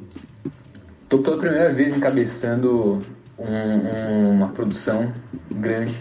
tô 1.07 1.19
pela 1.19 1.37
primeira 1.37 1.73
vez 1.73 1.95
encabeçando 1.95 2.99
um- 3.37 3.45
um- 3.45 4.31
uma 4.31 4.49
produção 4.49 5.13
grande, 5.51 5.95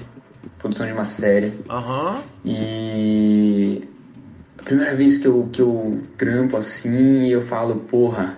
produção 0.58 0.86
de 0.86 0.92
uma 0.92 1.06
série. 1.06 1.60
Aham. 1.70 2.22
E 2.44 3.84
a 3.84 3.95
primeira 4.66 4.94
vez 4.94 5.16
que 5.16 5.26
eu, 5.26 5.48
que 5.52 5.62
eu 5.62 6.00
trampo 6.18 6.56
assim, 6.56 7.26
eu 7.28 7.40
falo, 7.40 7.76
porra, 7.76 8.36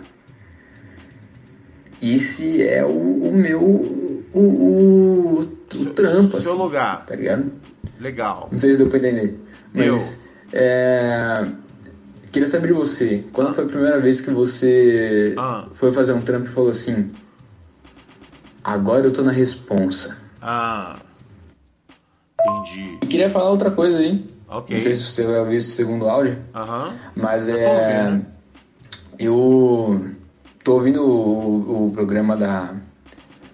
esse 2.02 2.62
é 2.62 2.84
o, 2.84 2.90
o 3.28 3.32
meu. 3.32 3.60
O, 3.60 4.38
o, 4.38 5.38
o 5.40 5.58
Seu- 5.74 5.94
trampo, 5.94 6.36
Seu 6.36 6.52
assim, 6.52 6.62
lugar. 6.62 7.04
tá 7.06 7.14
ligado? 7.16 7.50
Legal. 7.98 8.48
Não 8.52 8.58
sei 8.58 8.72
se 8.72 8.78
deu 8.78 8.88
pra 8.88 8.98
entender. 8.98 9.40
Mas. 9.74 10.22
É, 10.52 11.44
queria 12.30 12.46
saber 12.48 12.68
de 12.68 12.72
você. 12.74 13.24
Quando 13.32 13.54
foi 13.54 13.64
a 13.64 13.68
primeira 13.68 14.00
vez 14.00 14.20
que 14.20 14.30
você 14.30 15.34
Ah. 15.36 15.66
foi 15.74 15.92
fazer 15.92 16.12
um 16.12 16.20
trampo 16.20 16.46
e 16.48 16.52
falou 16.52 16.70
assim: 16.70 17.10
Agora 18.62 19.06
eu 19.06 19.12
tô 19.12 19.22
na 19.22 19.32
responsa. 19.32 20.16
Ah. 20.40 20.98
Entendi. 22.40 22.98
E 23.02 23.06
queria 23.06 23.28
falar 23.30 23.50
outra 23.50 23.70
coisa 23.70 23.98
aí. 23.98 24.24
Ok. 24.48 24.74
Não 24.76 24.82
sei 24.82 24.94
se 24.94 25.02
você 25.02 25.24
vai 25.24 25.40
ouvir 25.40 25.56
esse 25.56 25.70
segundo 25.72 26.08
áudio, 26.08 26.38
Aham. 26.54 26.94
mas 27.14 27.48
Eu 27.48 27.56
tô 27.56 27.60
é. 27.62 28.20
Eu 29.18 30.06
tô 30.64 30.74
ouvindo 30.74 31.02
o, 31.02 31.86
o 31.86 31.90
programa 31.92 32.36
da, 32.36 32.74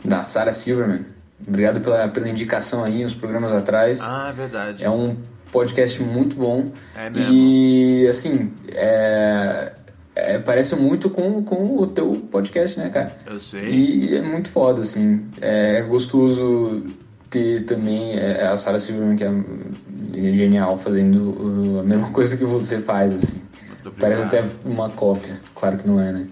da 0.04 0.22
Sarah 0.22 0.52
Silverman. 0.52 1.06
Obrigado 1.46 1.80
pela, 1.80 2.08
pela 2.08 2.28
indicação 2.28 2.84
aí, 2.84 3.04
uns 3.04 3.14
programas 3.14 3.52
atrás. 3.52 4.00
Ah, 4.00 4.28
é 4.30 4.32
verdade. 4.32 4.84
É 4.84 4.90
um 4.90 5.16
podcast 5.50 6.02
muito 6.02 6.36
bom. 6.36 6.72
É 6.96 7.10
mesmo. 7.10 7.32
E, 7.32 8.06
assim, 8.08 8.52
é, 8.68 9.72
é, 10.14 10.38
parece 10.38 10.76
muito 10.76 11.10
com, 11.10 11.42
com 11.42 11.76
o 11.76 11.86
teu 11.86 12.12
podcast, 12.30 12.78
né, 12.78 12.90
cara? 12.90 13.16
Eu 13.26 13.40
sei. 13.40 13.68
E 13.70 14.16
é 14.16 14.22
muito 14.22 14.48
foda, 14.50 14.82
assim. 14.82 15.26
É 15.40 15.82
gostoso 15.82 16.84
ter 17.34 17.64
também 17.64 18.16
é, 18.16 18.46
a 18.46 18.56
Sarah 18.56 18.78
Silverman, 18.78 19.16
que 19.16 19.24
é 19.24 20.32
genial, 20.32 20.78
fazendo 20.78 21.30
uh, 21.32 21.80
a 21.80 21.82
mesma 21.82 22.10
coisa 22.14 22.36
que 22.36 22.44
você 22.44 22.80
faz, 22.80 23.12
assim. 23.12 23.42
Parece 23.98 24.22
até 24.22 24.44
uma 24.64 24.88
cópia. 24.88 25.40
Claro 25.54 25.76
que 25.76 25.86
não 25.86 26.00
é, 26.00 26.12
né? 26.12 26.28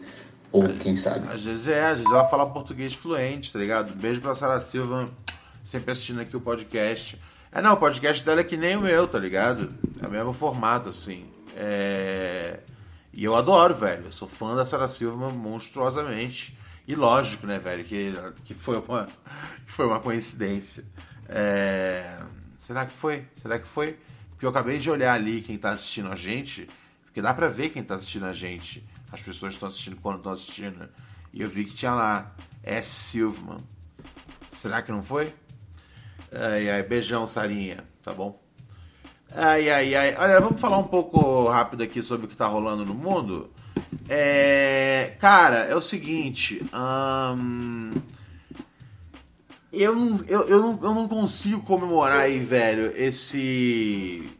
Ou 0.52 0.68
quem 0.68 0.97
sabe. 0.97 1.26
Às 1.28 1.42
vezes 1.42 1.66
é, 1.66 1.82
às 1.82 1.99
vezes 1.99 2.12
ela 2.12 2.28
fala 2.28 2.49
português 2.49 2.94
fluente, 2.94 3.52
tá 3.52 3.59
ligado? 3.59 3.94
Beijo 3.94 4.21
pra 4.21 4.35
Sara 4.35 4.61
Silva, 4.61 5.09
sempre 5.64 5.92
assistindo 5.92 6.21
aqui 6.21 6.37
o 6.37 6.40
podcast. 6.40 7.21
É, 7.50 7.61
não, 7.61 7.75
o 7.75 7.76
podcast 7.76 8.25
dela 8.25 8.40
é 8.40 8.44
que 8.44 8.56
nem 8.56 8.76
o 8.76 8.80
meu, 8.80 9.06
tá 9.06 9.18
ligado? 9.18 9.73
É 10.02 10.06
o 10.06 10.11
mesmo 10.11 10.32
formato, 10.32 10.88
assim. 10.88 11.25
É... 11.56 12.61
E 13.12 13.25
eu 13.25 13.35
adoro, 13.35 13.75
velho. 13.75 14.04
Eu 14.06 14.12
sou 14.12 14.26
fã 14.26 14.54
da 14.54 14.64
Sara 14.64 14.88
Silva 14.88 15.28
monstruosamente. 15.28 16.56
E 16.86 16.94
lógico, 16.94 17.46
né, 17.46 17.58
velho, 17.58 17.84
que, 17.84 18.12
que, 18.44 18.54
foi, 18.54 18.78
uma, 18.78 19.06
que 19.66 19.72
foi 19.72 19.86
uma 19.86 20.00
coincidência. 20.00 20.84
É... 21.28 22.18
Será 22.58 22.86
que 22.86 22.92
foi? 22.92 23.26
Será 23.40 23.58
que 23.58 23.66
foi? 23.66 23.98
Porque 24.30 24.44
eu 24.44 24.50
acabei 24.50 24.78
de 24.78 24.90
olhar 24.90 25.14
ali 25.14 25.42
quem 25.42 25.56
tá 25.56 25.70
assistindo 25.70 26.10
a 26.10 26.16
gente, 26.16 26.68
porque 27.04 27.22
dá 27.22 27.32
pra 27.32 27.48
ver 27.48 27.70
quem 27.70 27.82
tá 27.82 27.94
assistindo 27.94 28.26
a 28.26 28.32
gente. 28.32 28.84
As 29.12 29.20
pessoas 29.20 29.54
estão 29.54 29.68
assistindo 29.68 29.96
quando 29.96 30.18
estão 30.18 30.32
assistindo. 30.32 30.88
E 31.32 31.42
eu 31.42 31.48
vi 31.48 31.64
que 31.64 31.74
tinha 31.74 31.94
lá 31.94 32.34
S. 32.62 32.88
Silverman. 32.88 33.58
Será 34.50 34.82
que 34.82 34.90
não 34.90 35.02
foi? 35.02 35.32
Ai, 36.32 36.70
ai, 36.70 36.82
beijão, 36.82 37.26
Sarinha, 37.26 37.84
tá 38.02 38.12
bom? 38.12 38.40
Ai, 39.34 39.68
ai, 39.70 39.94
ai. 39.94 40.16
Olha, 40.18 40.40
vamos 40.40 40.60
falar 40.60 40.78
um 40.78 40.88
pouco 40.88 41.48
rápido 41.48 41.82
aqui 41.82 42.02
sobre 42.02 42.26
o 42.26 42.28
que 42.28 42.36
tá 42.36 42.46
rolando 42.46 42.84
no 42.84 42.94
mundo. 42.94 43.50
É, 44.09 45.14
cara, 45.18 45.59
é 45.59 45.75
o 45.75 45.80
seguinte. 45.80 46.62
Eu, 49.73 49.97
não, 49.97 50.25
eu, 50.26 50.49
eu, 50.49 50.61
não, 50.61 50.78
eu 50.82 50.94
não 50.94 51.09
consigo 51.09 51.62
comemorar 51.62 52.21
aí, 52.21 52.38
velho, 52.38 52.92
esse. 52.94 54.30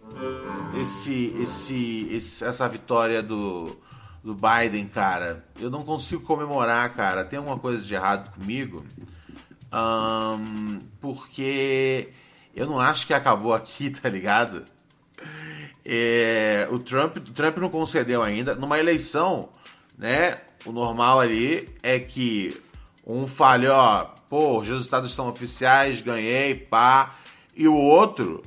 Esse. 0.81 1.35
Esse. 1.41 2.09
esse 2.11 2.45
essa 2.45 2.69
vitória 2.69 3.23
do, 3.23 3.77
do 4.23 4.35
Biden, 4.35 4.87
cara. 4.87 5.45
Eu 5.59 5.71
não 5.71 5.83
consigo 5.83 6.23
comemorar, 6.23 6.95
cara. 6.95 7.25
Tem 7.25 7.39
alguma 7.39 7.59
coisa 7.59 7.85
de 7.85 7.95
errado 7.95 8.31
comigo? 8.35 8.85
Um, 9.73 10.81
porque 11.01 12.11
eu 12.55 12.67
não 12.67 12.79
acho 12.79 13.07
que 13.07 13.15
acabou 13.15 13.55
aqui, 13.55 13.89
tá 13.91 14.09
ligado? 14.09 14.65
É, 15.85 16.69
o, 16.71 16.79
Trump, 16.79 17.17
o 17.17 17.33
Trump 17.33 17.57
não 17.59 17.69
concedeu 17.69 18.23
ainda. 18.23 18.55
Numa 18.55 18.79
eleição, 18.79 19.49
né? 19.99 20.39
O 20.65 20.73
normal 20.73 21.21
ali 21.21 21.69
é 21.83 21.99
que 21.99 22.57
um 23.07 23.27
fale, 23.27 23.67
ó, 23.67 24.05
pô, 24.29 24.61
os 24.61 24.69
resultados 24.69 25.11
estão 25.11 25.29
oficiais, 25.29 26.01
ganhei, 26.01 26.55
pá. 26.55 27.17
E 27.55 27.67
o 27.67 27.75
outro, 27.75 28.43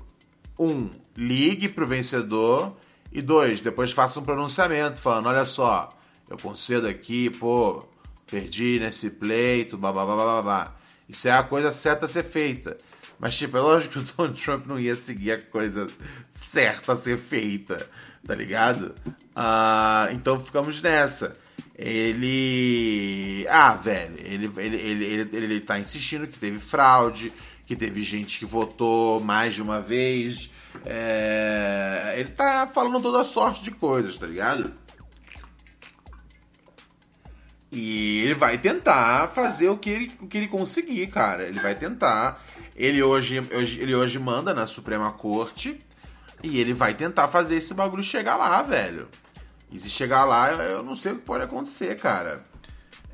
um, 0.58 0.90
ligue 1.16 1.68
pro 1.68 1.88
vencedor. 1.88 2.76
E 3.12 3.22
dois, 3.22 3.62
depois 3.62 3.92
faça 3.92 4.20
um 4.20 4.24
pronunciamento 4.24 5.00
falando, 5.00 5.28
olha 5.28 5.46
só, 5.46 5.90
eu 6.30 6.38
concedo 6.38 6.86
aqui, 6.86 7.30
pô, 7.30 7.86
perdi 8.28 8.78
nesse 8.80 9.10
pleito, 9.10 9.78
babá, 9.78 10.06
babá. 10.06 10.76
Isso 11.08 11.28
é 11.28 11.32
a 11.32 11.44
coisa 11.44 11.72
certa 11.72 12.06
a 12.06 12.10
ser 12.10 12.24
feita. 12.24 12.78
Mas, 13.18 13.38
tipo, 13.38 13.56
é 13.56 13.62
lógico 13.62 13.94
que 13.94 14.00
o 14.00 14.04
Donald 14.04 14.42
Trump 14.44 14.66
não 14.66 14.80
ia 14.80 14.96
seguir 14.96 15.32
a 15.32 15.42
coisa 15.42 15.88
certa 16.56 16.94
a 16.94 16.98
ser 16.98 17.18
feita, 17.18 17.86
tá 18.26 18.34
ligado? 18.34 18.96
Uh, 19.36 20.14
então 20.14 20.40
ficamos 20.40 20.82
nessa. 20.82 21.38
Ele. 21.78 23.46
Ah, 23.50 23.74
velho, 23.74 24.16
ele, 24.20 24.50
ele, 24.58 24.78
ele, 24.78 25.06
ele, 25.06 25.30
ele 25.34 25.60
tá 25.60 25.78
insistindo 25.78 26.26
que 26.26 26.40
teve 26.40 26.58
fraude, 26.58 27.34
que 27.66 27.76
teve 27.76 28.02
gente 28.02 28.40
que 28.40 28.46
votou 28.46 29.20
mais 29.20 29.54
de 29.54 29.62
uma 29.62 29.82
vez. 29.82 30.50
É... 30.86 32.16
Ele 32.18 32.30
tá 32.30 32.66
falando 32.68 33.02
toda 33.02 33.26
sorte 33.26 33.62
de 33.62 33.72
coisas, 33.72 34.18
tá 34.18 34.26
ligado? 34.26 34.74
E 37.70 38.22
ele 38.24 38.36
vai 38.36 38.58
tentar 38.58 39.28
fazer 39.28 39.68
o 39.68 39.78
que 39.78 39.90
ele, 39.90 40.12
o 40.22 40.28
que 40.28 40.38
ele 40.38 40.48
conseguir, 40.48 41.08
cara. 41.08 41.44
Ele 41.44 41.60
vai 41.60 41.76
tentar. 41.76 42.42
Ele 42.74 43.04
hoje, 43.04 43.36
ele 43.78 43.94
hoje 43.94 44.18
manda 44.18 44.54
na 44.54 44.66
Suprema 44.66 45.12
Corte 45.12 45.78
e 46.46 46.60
ele 46.60 46.74
vai 46.74 46.94
tentar 46.94 47.28
fazer 47.28 47.56
esse 47.56 47.74
bagulho 47.74 48.04
chegar 48.04 48.36
lá, 48.36 48.62
velho. 48.62 49.08
E 49.72 49.80
se 49.80 49.90
chegar 49.90 50.26
lá, 50.26 50.54
eu 50.54 50.84
não 50.84 50.96
sei 50.96 51.14
o 51.14 51.16
que 51.16 51.22
pode 51.22 51.44
acontecer, 51.44 51.96
cara. 51.96 52.44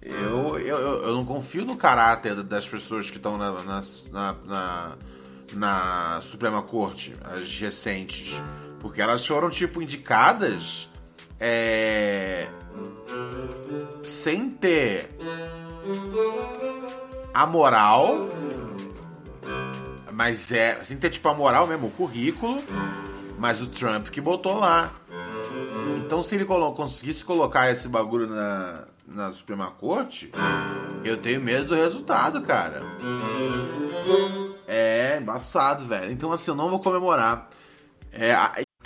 Eu, 0.02 0.60
eu, 0.60 0.78
eu 0.78 1.14
não 1.14 1.24
confio 1.24 1.64
no 1.64 1.78
caráter 1.78 2.36
das 2.44 2.68
pessoas 2.68 3.10
que 3.10 3.18
estão 3.18 3.38
na, 3.38 3.52
na, 3.64 3.84
na, 4.12 4.36
na, 4.46 4.98
na 5.54 6.22
Suprema 6.22 6.62
Corte, 6.62 7.16
as 7.24 7.60
recentes. 7.60 8.34
Porque 8.80 9.02
elas 9.02 9.26
foram, 9.26 9.50
tipo, 9.50 9.82
indicadas. 9.82 10.90
É 11.40 12.48
sem 14.04 14.50
ter 14.50 15.10
a 17.34 17.46
moral, 17.46 18.30
mas 20.14 20.52
é 20.52 20.84
sem 20.84 20.98
ter 20.98 21.10
tipo 21.10 21.28
a 21.30 21.34
moral 21.34 21.68
mesmo, 21.68 21.88
o 21.88 21.92
currículo, 21.92 22.58
mas 23.42 23.60
o 23.60 23.66
Trump 23.66 24.10
que 24.10 24.22
botou 24.22 24.60
lá. 24.60 24.94
Então 25.98 26.22
se 26.22 26.36
ele 26.36 26.46
colo 26.46 26.72
conseguisse 26.74 27.26
colocar 27.26 27.72
esse 27.72 27.88
bagulho 27.88 28.28
na, 28.28 28.84
na 29.08 29.34
Suprema 29.34 29.72
Corte, 29.72 30.32
eu 31.04 31.18
tenho 31.18 31.42
medo 31.42 31.70
do 31.70 31.76
resultado, 31.76 32.44
cara. 32.44 32.84
É 34.68 35.18
embaçado, 35.20 35.86
velho. 35.86 36.12
Então 36.12 36.32
assim, 36.32 36.52
eu 36.52 36.56
não 36.56 36.70
vou 36.70 36.80
comemorar. 36.80 37.50
É, 38.12 38.32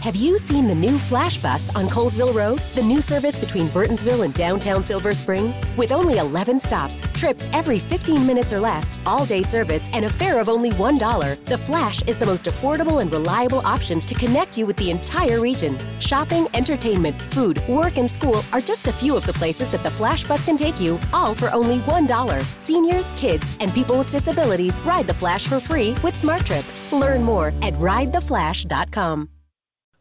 Have 0.06 0.16
you 0.16 0.38
seen 0.38 0.68
the 0.68 0.76
new 0.76 1.00
Flash 1.00 1.40
Bus 1.40 1.76
on 1.76 1.88
Colesville 1.88 2.32
Road? 2.32 2.60
The 2.76 2.84
new 2.84 3.02
service 3.02 3.40
between 3.40 3.70
Burtonsville 3.70 4.24
and 4.24 4.32
downtown 4.36 4.84
Silver 4.84 5.16
Spring? 5.16 5.52
With 5.76 5.92
only 5.92 6.20
11 6.20 6.60
stops, 6.60 7.02
trips 7.14 7.48
every 7.54 7.80
15 7.80 8.24
minutes 8.24 8.54
or 8.54 8.60
less, 8.60 9.00
all 9.08 9.26
day 9.26 9.42
service, 9.42 9.90
and 9.94 10.06
a 10.06 10.10
fare 10.10 10.40
of 10.40 10.48
only 10.48 10.70
$1, 10.70 11.46
the 11.46 11.58
Flash 11.58 12.04
is 12.04 12.20
the 12.20 12.26
most 12.28 12.46
affordable 12.46 13.02
and 13.02 13.12
reliable 13.12 13.62
option 13.66 14.00
to 14.02 14.14
connect 14.14 14.60
you 14.60 14.68
with 14.68 14.78
the 14.78 14.92
entire 14.92 15.42
region. 15.42 15.76
Shopping, 16.00 16.46
entertainment, 16.54 17.20
food, 17.20 17.60
work, 17.68 17.98
and 17.98 18.10
school 18.10 18.44
are 18.54 18.62
just 18.62 18.88
a 18.88 18.94
few 18.94 19.18
of 19.18 19.26
the 19.26 19.34
places 19.34 19.72
that 19.72 19.82
the 19.82 19.90
Flash 19.90 20.24
Bus 20.24 20.46
can 20.46 20.56
take 20.56 20.80
you, 20.80 21.00
all 21.14 21.34
for 21.34 21.50
only 21.52 21.80
$1. 21.80 22.44
Seniors, 22.60 23.12
kids, 23.14 23.58
and 23.60 23.74
people 23.74 23.98
with 23.98 24.12
disabilities 24.12 24.80
ride 24.82 25.08
the 25.08 25.16
Flash 25.16 25.48
for 25.48 25.60
free 25.60 25.96
with 26.04 26.14
SmartTrip. 26.14 26.92
Learn 26.92 27.24
more 27.24 27.48
at 27.64 27.74
ridetheflash.com. 27.74 29.30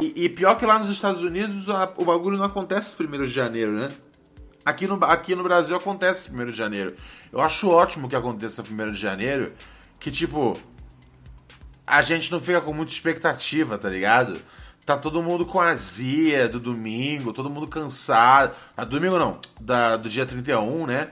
E, 0.00 0.24
e, 0.24 0.28
pior 0.28 0.56
que 0.56 0.66
lá 0.66 0.78
nos 0.78 0.90
Estados 0.90 1.22
Unidos 1.22 1.68
a, 1.68 1.92
o 1.96 2.04
bagulho 2.04 2.36
não 2.36 2.44
acontece 2.44 2.94
1 3.00 3.10
de 3.24 3.28
janeiro, 3.28 3.72
né? 3.72 3.88
Aqui 4.64 4.86
no, 4.86 5.02
aqui 5.04 5.34
no 5.34 5.42
Brasil 5.42 5.74
acontece 5.76 6.30
1 6.30 6.46
de 6.46 6.52
janeiro. 6.52 6.94
Eu 7.32 7.40
acho 7.40 7.68
ótimo 7.68 8.08
que 8.08 8.16
aconteça 8.16 8.62
1 8.62 8.92
de 8.92 8.98
janeiro, 8.98 9.52
que 9.98 10.10
tipo, 10.10 10.58
a 11.86 12.02
gente 12.02 12.30
não 12.30 12.40
fica 12.40 12.60
com 12.60 12.72
muita 12.72 12.92
expectativa, 12.92 13.78
tá 13.78 13.88
ligado? 13.88 14.40
Tá 14.84 14.96
todo 14.96 15.22
mundo 15.22 15.44
com 15.44 15.60
azia 15.60 16.48
do 16.48 16.58
domingo, 16.58 17.32
todo 17.32 17.50
mundo 17.50 17.66
cansado. 17.68 18.54
Ah, 18.76 18.84
domingo 18.84 19.18
não, 19.18 19.40
da, 19.60 19.96
do 19.96 20.08
dia 20.08 20.24
31, 20.24 20.86
né? 20.86 21.08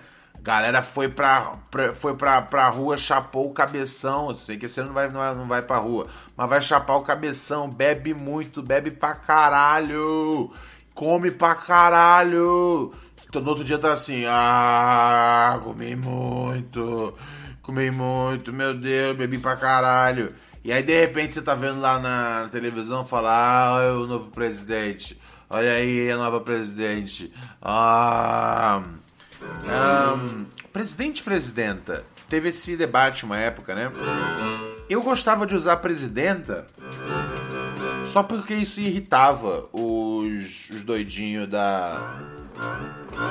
Galera 0.46 0.80
foi 0.80 1.08
pra, 1.08 1.54
pra, 1.72 1.92
foi 1.92 2.14
pra, 2.14 2.40
pra 2.40 2.68
rua, 2.68 2.96
chapou 2.96 3.50
o 3.50 3.52
cabeção. 3.52 4.28
Eu 4.28 4.36
sei 4.36 4.56
que 4.56 4.66
ano 4.78 4.86
não 4.86 4.94
vai, 4.94 5.08
não 5.08 5.18
vai, 5.18 5.34
não 5.34 5.48
vai 5.48 5.62
pra 5.62 5.78
rua, 5.78 6.06
mas 6.36 6.48
vai 6.48 6.62
chapar 6.62 6.94
o 6.94 7.02
cabeção. 7.02 7.68
Bebe 7.68 8.14
muito, 8.14 8.62
bebe 8.62 8.92
pra 8.92 9.16
caralho. 9.16 10.52
Come 10.94 11.32
pra 11.32 11.56
caralho. 11.56 12.92
No 13.34 13.48
outro 13.48 13.64
dia 13.64 13.76
tá 13.76 13.92
assim, 13.92 14.24
ah, 14.28 15.60
comi 15.64 15.96
muito, 15.96 17.12
comi 17.60 17.90
muito, 17.90 18.52
meu 18.52 18.72
Deus, 18.72 19.16
bebi 19.16 19.38
pra 19.38 19.56
caralho. 19.56 20.32
E 20.62 20.72
aí 20.72 20.80
de 20.80 21.00
repente 21.00 21.34
você 21.34 21.42
tá 21.42 21.56
vendo 21.56 21.80
lá 21.80 21.98
na 21.98 22.48
televisão 22.52 23.04
falar, 23.04 23.80
ah, 23.80 23.92
o 23.94 24.06
novo 24.06 24.30
presidente, 24.30 25.20
olha 25.50 25.72
aí 25.72 26.08
a 26.08 26.16
nova 26.16 26.40
presidente, 26.40 27.32
ah. 27.60 28.80
Um, 29.42 30.46
presidente 30.72 31.22
presidenta. 31.22 32.04
Teve 32.28 32.48
esse 32.48 32.76
debate 32.76 33.24
uma 33.24 33.38
época, 33.38 33.74
né? 33.74 33.90
Eu 34.88 35.02
gostava 35.02 35.46
de 35.46 35.54
usar 35.54 35.76
presidenta 35.76 36.66
só 38.04 38.22
porque 38.22 38.54
isso 38.54 38.80
irritava 38.80 39.68
os, 39.72 40.70
os 40.70 40.84
doidinhos 40.84 41.48
da 41.48 42.20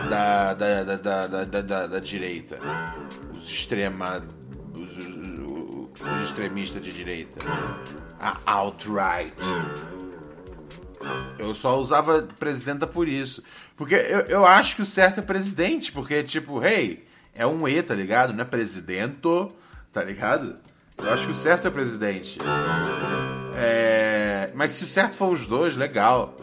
da 0.10 0.54
da, 0.54 0.84
da, 0.84 0.98
da, 1.28 1.44
da, 1.46 1.88
da, 1.88 2.00
direita. 2.00 2.60
Os 3.36 3.50
extrema. 3.50 4.24
Os, 4.74 4.98
os, 4.98 6.02
os 6.02 6.22
extremistas 6.30 6.82
de 6.84 6.92
direita. 6.92 7.40
A 8.20 8.38
alt-right. 8.46 9.36
Eu 11.38 11.54
só 11.54 11.80
usava 11.80 12.28
presidenta 12.40 12.88
por 12.88 13.08
isso. 13.08 13.44
Porque 13.76 13.96
eu, 13.96 14.22
eu 14.22 14.46
acho 14.46 14.76
que 14.76 14.82
o 14.82 14.86
certo 14.86 15.20
é 15.20 15.24
presidente, 15.24 15.92
porque, 15.92 16.24
tipo, 16.24 16.64
hey, 16.64 17.06
é 17.34 17.46
um 17.46 17.68
E, 17.68 17.82
tá 17.84 17.94
ligado? 17.94 18.34
Não 18.34 18.42
é 18.42 18.46
presidento, 18.46 19.52
tá 19.92 20.04
ligado? 20.04 20.56
Eu 20.98 21.10
acho 21.12 21.26
que 21.26 21.34
o 21.34 21.36
certo 21.36 21.68
é 21.68 21.72
presidente. 21.72 22.40
É... 23.58 24.52
Mas 24.56 24.72
se 24.72 24.84
o 24.84 24.88
certo 24.88 25.16
for 25.16 25.32
os 25.32 25.46
dois, 25.46 25.76
legal. 25.76 26.36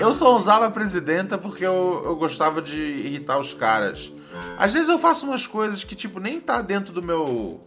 Eu 0.00 0.14
só 0.14 0.36
usava 0.36 0.70
presidenta 0.70 1.36
porque 1.36 1.64
eu, 1.64 2.02
eu 2.04 2.16
gostava 2.16 2.62
de 2.62 2.80
irritar 2.80 3.38
os 3.38 3.52
caras. 3.52 4.12
Às 4.58 4.72
vezes 4.72 4.88
eu 4.88 4.98
faço 4.98 5.26
umas 5.26 5.46
coisas 5.46 5.84
que, 5.84 5.94
tipo, 5.94 6.18
nem 6.18 6.40
tá 6.40 6.62
dentro 6.62 6.92
do 6.92 7.02
meu 7.02 7.62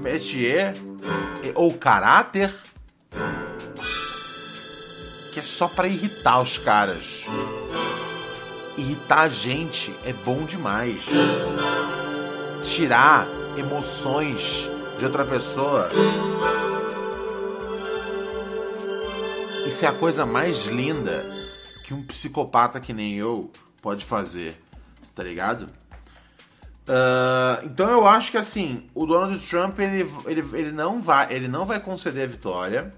métier 0.00 0.74
ou 1.54 1.74
caráter 1.74 2.52
que 5.34 5.40
é 5.40 5.42
só 5.42 5.66
para 5.66 5.88
irritar 5.88 6.40
os 6.40 6.58
caras. 6.58 7.26
Irritar 8.76 9.22
a 9.22 9.28
gente 9.28 9.92
é 10.04 10.12
bom 10.12 10.44
demais. 10.44 11.04
Tirar 12.62 13.26
emoções 13.58 14.70
de 14.96 15.04
outra 15.04 15.24
pessoa. 15.24 15.88
Isso 19.66 19.84
é 19.84 19.88
a 19.88 19.92
coisa 19.92 20.24
mais 20.24 20.66
linda 20.66 21.24
que 21.82 21.92
um 21.92 22.06
psicopata 22.06 22.78
que 22.78 22.92
nem 22.92 23.16
eu 23.16 23.50
pode 23.82 24.04
fazer, 24.04 24.56
tá 25.16 25.24
ligado? 25.24 25.64
Uh, 26.86 27.64
então 27.64 27.90
eu 27.90 28.06
acho 28.06 28.30
que 28.30 28.36
assim, 28.36 28.88
o 28.94 29.04
Donald 29.04 29.44
Trump 29.48 29.80
ele, 29.80 30.08
ele, 30.26 30.44
ele, 30.52 30.70
não, 30.70 31.02
vai, 31.02 31.32
ele 31.32 31.48
não 31.48 31.64
vai 31.64 31.80
conceder 31.80 32.22
a 32.22 32.28
vitória. 32.28 32.94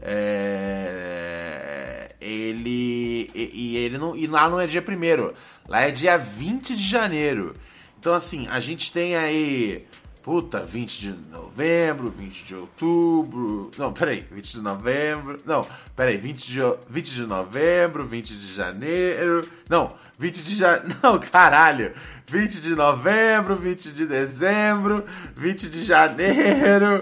É, 0.00 1.37
ele 2.20 3.30
e, 3.34 3.50
e, 3.54 3.76
ele 3.76 3.98
não 3.98 4.16
e 4.16 4.26
lá 4.26 4.48
não 4.48 4.60
é 4.60 4.66
dia 4.66 4.82
primeiro, 4.82 5.34
lá 5.66 5.82
é 5.82 5.90
dia 5.90 6.16
20 6.16 6.76
de 6.76 6.86
janeiro. 6.86 7.54
Então 7.98 8.14
assim, 8.14 8.46
a 8.48 8.60
gente 8.60 8.92
tem 8.92 9.16
aí 9.16 9.86
Puta, 10.28 10.60
20 10.60 11.00
de 11.00 11.14
novembro, 11.30 12.10
20 12.10 12.44
de 12.44 12.54
outubro. 12.54 13.70
Não, 13.78 13.94
peraí, 13.94 14.26
20 14.30 14.52
de 14.52 14.60
novembro. 14.60 15.40
Não, 15.46 15.66
peraí, 15.96 16.18
20 16.18 16.52
de, 16.52 16.60
20 16.86 17.14
de 17.14 17.22
novembro, 17.22 18.06
20 18.06 18.36
de 18.36 18.54
janeiro. 18.54 19.48
Não, 19.70 19.94
20 20.18 20.42
de 20.42 20.54
janeiro. 20.54 20.96
Não, 21.02 21.18
caralho. 21.18 21.94
20 22.26 22.60
de 22.60 22.74
novembro, 22.74 23.56
20 23.56 23.90
de 23.90 24.04
dezembro, 24.04 25.02
20 25.34 25.70
de 25.70 25.82
janeiro. 25.82 27.00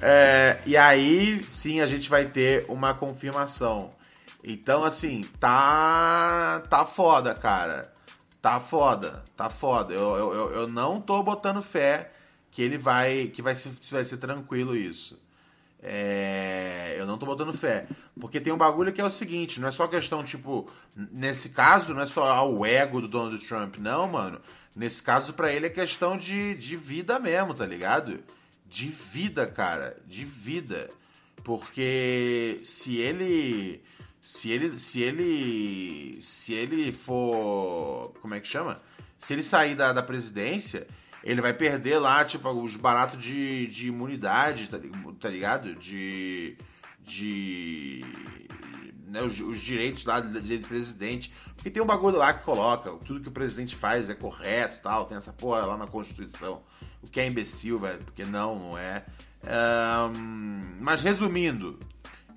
É, 0.00 0.58
e 0.64 0.76
aí 0.76 1.42
sim 1.48 1.80
a 1.80 1.86
gente 1.86 2.08
vai 2.08 2.26
ter 2.26 2.64
uma 2.68 2.94
confirmação. 2.94 3.90
Então, 4.48 4.82
assim, 4.82 5.20
tá. 5.38 6.62
Tá 6.70 6.86
foda, 6.86 7.34
cara. 7.34 7.92
Tá 8.40 8.58
foda, 8.58 9.22
tá 9.36 9.50
foda. 9.50 9.92
Eu, 9.92 10.16
eu, 10.16 10.50
eu 10.52 10.66
não 10.66 11.02
tô 11.02 11.22
botando 11.22 11.60
fé 11.60 12.12
que 12.50 12.62
ele 12.62 12.78
vai. 12.78 13.28
que 13.28 13.42
vai 13.42 13.54
ser, 13.54 13.70
vai 13.90 14.04
ser 14.06 14.16
tranquilo 14.16 14.74
isso. 14.74 15.20
É, 15.82 16.96
eu 16.98 17.06
não 17.06 17.18
tô 17.18 17.26
botando 17.26 17.52
fé. 17.52 17.86
Porque 18.18 18.40
tem 18.40 18.50
um 18.50 18.56
bagulho 18.56 18.90
que 18.90 19.02
é 19.02 19.04
o 19.04 19.10
seguinte, 19.10 19.60
não 19.60 19.68
é 19.68 19.72
só 19.72 19.86
questão, 19.86 20.24
tipo, 20.24 20.66
nesse 20.96 21.50
caso, 21.50 21.92
não 21.92 22.02
é 22.02 22.06
só 22.06 22.50
o 22.50 22.64
ego 22.64 23.02
do 23.02 23.08
Donald 23.08 23.38
Trump, 23.46 23.76
não, 23.76 24.08
mano. 24.08 24.40
Nesse 24.74 25.02
caso, 25.02 25.34
para 25.34 25.52
ele 25.52 25.66
é 25.66 25.70
questão 25.70 26.16
de, 26.16 26.54
de 26.54 26.74
vida 26.74 27.18
mesmo, 27.18 27.52
tá 27.52 27.66
ligado? 27.66 28.20
De 28.66 28.88
vida, 28.88 29.46
cara. 29.46 29.96
De 30.06 30.24
vida. 30.24 30.88
Porque 31.44 32.62
se 32.64 32.96
ele. 32.96 33.82
Se 34.28 34.50
ele. 34.50 34.78
Se 34.78 35.00
ele. 35.00 36.18
Se 36.20 36.52
ele 36.52 36.92
for. 36.92 38.12
Como 38.20 38.34
é 38.34 38.40
que 38.40 38.46
chama? 38.46 38.78
Se 39.18 39.32
ele 39.32 39.42
sair 39.42 39.74
da, 39.74 39.90
da 39.90 40.02
presidência, 40.02 40.86
ele 41.24 41.40
vai 41.40 41.54
perder 41.54 41.98
lá, 41.98 42.22
tipo, 42.26 42.46
os 42.50 42.76
baratos 42.76 43.22
de, 43.22 43.66
de 43.68 43.88
imunidade, 43.88 44.68
tá, 44.68 44.78
tá 45.18 45.30
ligado? 45.30 45.74
De. 45.76 46.58
De. 47.00 48.02
Né, 49.06 49.22
os, 49.22 49.40
os, 49.40 49.58
direitos 49.60 50.04
lá 50.04 50.20
de, 50.20 50.42
de 50.42 50.58
presidente. 50.58 51.32
Porque 51.56 51.70
tem 51.70 51.82
um 51.82 51.86
bagulho 51.86 52.18
lá 52.18 52.34
que 52.34 52.44
coloca, 52.44 52.90
tudo 53.06 53.22
que 53.22 53.28
o 53.30 53.32
presidente 53.32 53.74
faz 53.74 54.10
é 54.10 54.14
correto 54.14 54.82
tal, 54.82 55.06
tem 55.06 55.16
essa 55.16 55.32
porra 55.32 55.64
lá 55.64 55.76
na 55.78 55.86
Constituição. 55.86 56.62
O 57.02 57.08
que 57.08 57.18
é 57.18 57.26
imbecil, 57.26 57.78
velho, 57.78 58.04
porque 58.04 58.26
não, 58.26 58.58
não 58.58 58.78
é. 58.78 59.06
Um, 60.12 60.76
mas 60.80 61.02
resumindo, 61.02 61.78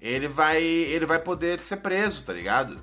ele 0.01 0.27
vai, 0.27 0.63
ele 0.63 1.05
vai 1.05 1.19
poder 1.19 1.59
ser 1.59 1.77
preso, 1.77 2.23
tá 2.23 2.33
ligado? 2.33 2.75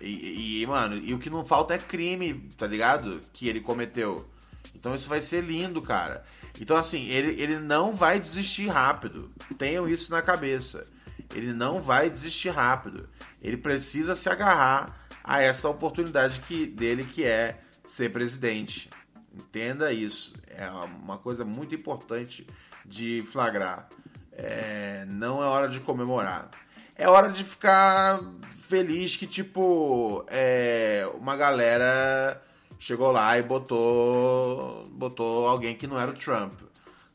E, 0.00 0.62
e, 0.62 0.66
mano, 0.66 0.96
e 0.96 1.14
o 1.14 1.18
que 1.18 1.30
não 1.30 1.44
falta 1.44 1.74
é 1.74 1.78
crime, 1.78 2.48
tá 2.58 2.66
ligado? 2.66 3.20
Que 3.32 3.48
ele 3.48 3.60
cometeu. 3.60 4.28
Então 4.74 4.94
isso 4.94 5.08
vai 5.08 5.20
ser 5.20 5.44
lindo, 5.44 5.80
cara. 5.80 6.24
Então, 6.60 6.76
assim, 6.76 7.08
ele, 7.08 7.40
ele 7.40 7.58
não 7.58 7.94
vai 7.94 8.18
desistir 8.18 8.66
rápido. 8.66 9.30
Tenham 9.56 9.88
isso 9.88 10.10
na 10.10 10.20
cabeça. 10.20 10.86
Ele 11.34 11.52
não 11.52 11.78
vai 11.78 12.10
desistir 12.10 12.50
rápido. 12.50 13.08
Ele 13.40 13.56
precisa 13.56 14.16
se 14.16 14.28
agarrar 14.28 15.06
a 15.22 15.40
essa 15.40 15.68
oportunidade 15.68 16.40
que, 16.40 16.66
dele 16.66 17.04
que 17.04 17.24
é 17.24 17.60
ser 17.86 18.10
presidente. 18.12 18.90
Entenda 19.32 19.92
isso. 19.92 20.34
É 20.48 20.68
uma 20.68 21.16
coisa 21.16 21.44
muito 21.44 21.74
importante 21.74 22.46
de 22.84 23.22
flagrar. 23.22 23.88
É, 24.32 25.04
não 25.08 25.42
é 25.42 25.46
hora 25.46 25.68
de 25.68 25.80
comemorar. 25.80 26.50
É 26.96 27.08
hora 27.08 27.28
de 27.28 27.44
ficar 27.44 28.20
feliz 28.68 29.16
que, 29.16 29.26
tipo, 29.26 30.24
é, 30.28 31.08
uma 31.14 31.36
galera 31.36 32.42
chegou 32.78 33.12
lá 33.12 33.38
e 33.38 33.42
botou, 33.42 34.88
botou 34.90 35.46
alguém 35.46 35.76
que 35.76 35.86
não 35.86 36.00
era 36.00 36.10
o 36.10 36.14
Trump. 36.14 36.54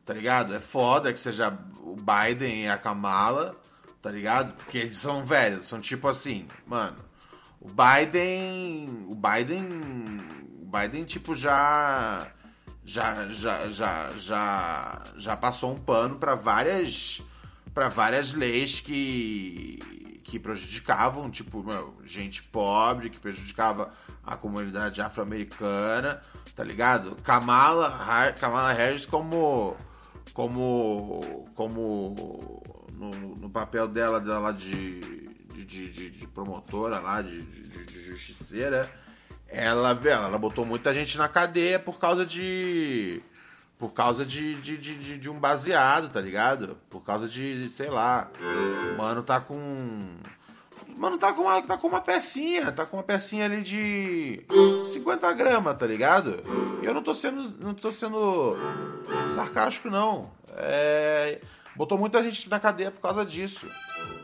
Tá 0.06 0.14
ligado? 0.14 0.56
É 0.56 0.60
foda 0.60 1.12
que 1.12 1.20
seja 1.20 1.58
o 1.82 1.96
Biden 1.96 2.64
e 2.64 2.68
a 2.68 2.78
Kamala, 2.78 3.56
tá 4.02 4.10
ligado? 4.10 4.54
Porque 4.54 4.78
eles 4.78 4.98
são 4.98 5.26
velhos, 5.26 5.68
são 5.68 5.82
tipo 5.82 6.08
assim, 6.08 6.48
mano, 6.66 7.08
o 7.60 7.68
Biden. 7.68 9.06
O 9.10 9.16
Biden. 9.16 9.68
O 10.62 10.66
Biden, 10.66 11.04
tipo, 11.04 11.36
já. 11.36 12.28
Já, 12.88 13.28
já, 13.28 13.70
já, 13.70 14.10
já, 14.18 15.04
já 15.18 15.36
passou 15.36 15.74
um 15.74 15.78
pano 15.78 16.16
para 16.16 16.36
várias 16.36 17.22
para 17.74 17.90
várias 17.90 18.32
leis 18.32 18.80
que, 18.80 20.22
que 20.24 20.40
prejudicavam, 20.40 21.30
tipo, 21.30 21.62
meu, 21.62 21.94
gente 22.06 22.42
pobre, 22.44 23.10
que 23.10 23.20
prejudicava 23.20 23.92
a 24.24 24.38
comunidade 24.38 25.02
afro-americana, 25.02 26.22
tá 26.56 26.64
ligado? 26.64 27.18
Kamala, 27.18 28.32
Kamala 28.40 28.72
Harris 28.72 29.06
como 29.06 29.76
como 30.34 31.50
como 31.54 32.64
no, 32.94 33.12
no 33.36 33.50
papel 33.50 33.90
dela 33.90 34.22
dela 34.22 34.54
de 34.54 35.28
de, 35.66 35.90
de, 35.92 36.10
de 36.10 36.28
promotora 36.28 37.00
lá, 37.00 37.22
de, 37.22 37.42
de, 37.42 37.86
de 37.86 38.12
justiceira, 38.12 38.90
ela, 39.50 39.98
ela, 40.04 40.38
botou 40.38 40.66
muita 40.66 40.94
gente 40.94 41.18
na 41.18 41.28
cadeia 41.28 41.80
por 41.80 42.00
causa 42.00 42.26
de. 42.26 43.22
Por 43.78 43.94
causa 43.94 44.26
de, 44.26 44.56
de, 44.56 44.76
de, 44.76 45.18
de, 45.20 45.30
um 45.30 45.40
baseado, 45.40 46.10
tá 46.10 46.20
ligado? 46.20 46.78
Por 46.90 47.02
causa 47.02 47.28
de, 47.28 47.70
sei 47.70 47.90
lá. 47.90 48.30
Mano 48.98 49.24
tá 49.24 49.40
com. 49.40 50.18
Mano, 50.98 51.18
tá 51.18 51.32
com, 51.32 51.44
uma, 51.44 51.62
tá 51.62 51.78
com 51.78 51.88
uma 51.88 52.02
pecinha, 52.02 52.72
tá 52.72 52.84
com 52.84 52.98
uma 52.98 53.04
pecinha 53.04 53.46
ali 53.46 53.62
de 53.62 54.44
50 54.92 55.32
gramas, 55.34 55.78
tá 55.78 55.86
ligado? 55.86 56.44
E 56.82 56.86
eu 56.86 56.94
não 56.94 57.04
tô 57.04 57.14
sendo. 57.14 57.56
não 57.64 57.74
tô 57.76 57.92
sendo 57.92 58.56
sarcástico, 59.36 59.90
não. 59.90 60.32
É. 60.56 61.40
Botou 61.76 62.00
muita 62.00 62.24
gente 62.24 62.50
na 62.50 62.60
cadeia 62.60 62.90
por 62.90 63.00
causa 63.00 63.24
disso. 63.24 63.70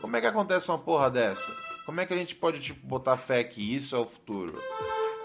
Como 0.00 0.16
é 0.16 0.20
que 0.20 0.26
acontece 0.26 0.68
uma 0.68 0.78
porra 0.78 1.08
dessa? 1.08 1.50
Como 1.86 2.00
é 2.00 2.06
que 2.06 2.12
a 2.12 2.16
gente 2.16 2.34
pode, 2.34 2.60
tipo, 2.60 2.84
botar 2.84 3.16
fé 3.16 3.44
que 3.44 3.74
isso 3.74 3.94
é 3.94 3.98
o 3.98 4.06
futuro? 4.06 4.60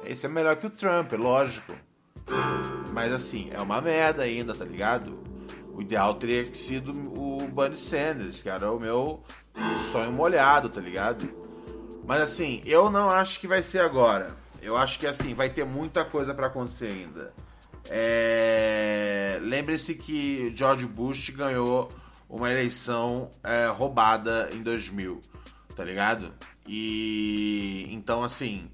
Esse 0.03 0.25
é 0.25 0.29
melhor 0.29 0.55
que 0.55 0.67
o 0.67 0.69
Trump, 0.69 1.11
lógico. 1.13 1.73
Mas 2.93 3.11
assim, 3.11 3.49
é 3.51 3.61
uma 3.61 3.81
merda 3.81 4.23
ainda, 4.23 4.53
tá 4.53 4.65
ligado? 4.65 5.19
O 5.73 5.81
ideal 5.81 6.15
teria 6.15 6.43
que 6.43 6.57
sido 6.57 6.91
o 6.91 7.47
Bernie 7.47 7.77
Sanders, 7.77 8.41
que 8.41 8.49
era 8.49 8.71
o 8.71 8.79
meu 8.79 9.23
sonho 9.91 10.11
molhado, 10.11 10.69
tá 10.69 10.81
ligado? 10.81 11.29
Mas 12.05 12.21
assim, 12.21 12.61
eu 12.65 12.89
não 12.89 13.09
acho 13.09 13.39
que 13.39 13.47
vai 13.47 13.61
ser 13.63 13.79
agora. 13.79 14.35
Eu 14.61 14.75
acho 14.75 14.99
que 14.99 15.07
assim, 15.07 15.33
vai 15.33 15.49
ter 15.49 15.65
muita 15.65 16.03
coisa 16.03 16.33
para 16.33 16.47
acontecer 16.47 16.87
ainda. 16.87 17.33
É... 17.89 19.39
Lembre-se 19.41 19.95
que 19.95 20.53
George 20.55 20.85
Bush 20.85 21.29
ganhou 21.29 21.89
uma 22.27 22.51
eleição 22.51 23.31
é, 23.43 23.67
roubada 23.67 24.49
em 24.53 24.61
2000, 24.61 25.19
tá 25.75 25.83
ligado? 25.83 26.33
E 26.67 27.87
então, 27.89 28.23
assim, 28.23 28.69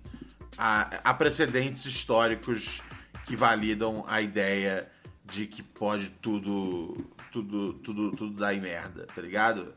há, 0.58 1.00
há 1.04 1.14
precedentes 1.14 1.86
históricos 1.86 2.82
que 3.26 3.36
validam 3.36 4.06
a 4.08 4.22
ideia 4.22 4.90
de 5.24 5.48
que 5.48 5.64
pode 5.64 6.10
tudo, 6.10 7.06
tudo, 7.32 7.74
tudo, 7.74 8.12
tudo 8.12 8.40
dar 8.40 8.54
em 8.54 8.62
merda, 8.62 9.08
tá 9.14 9.22
ligado? 9.22 9.74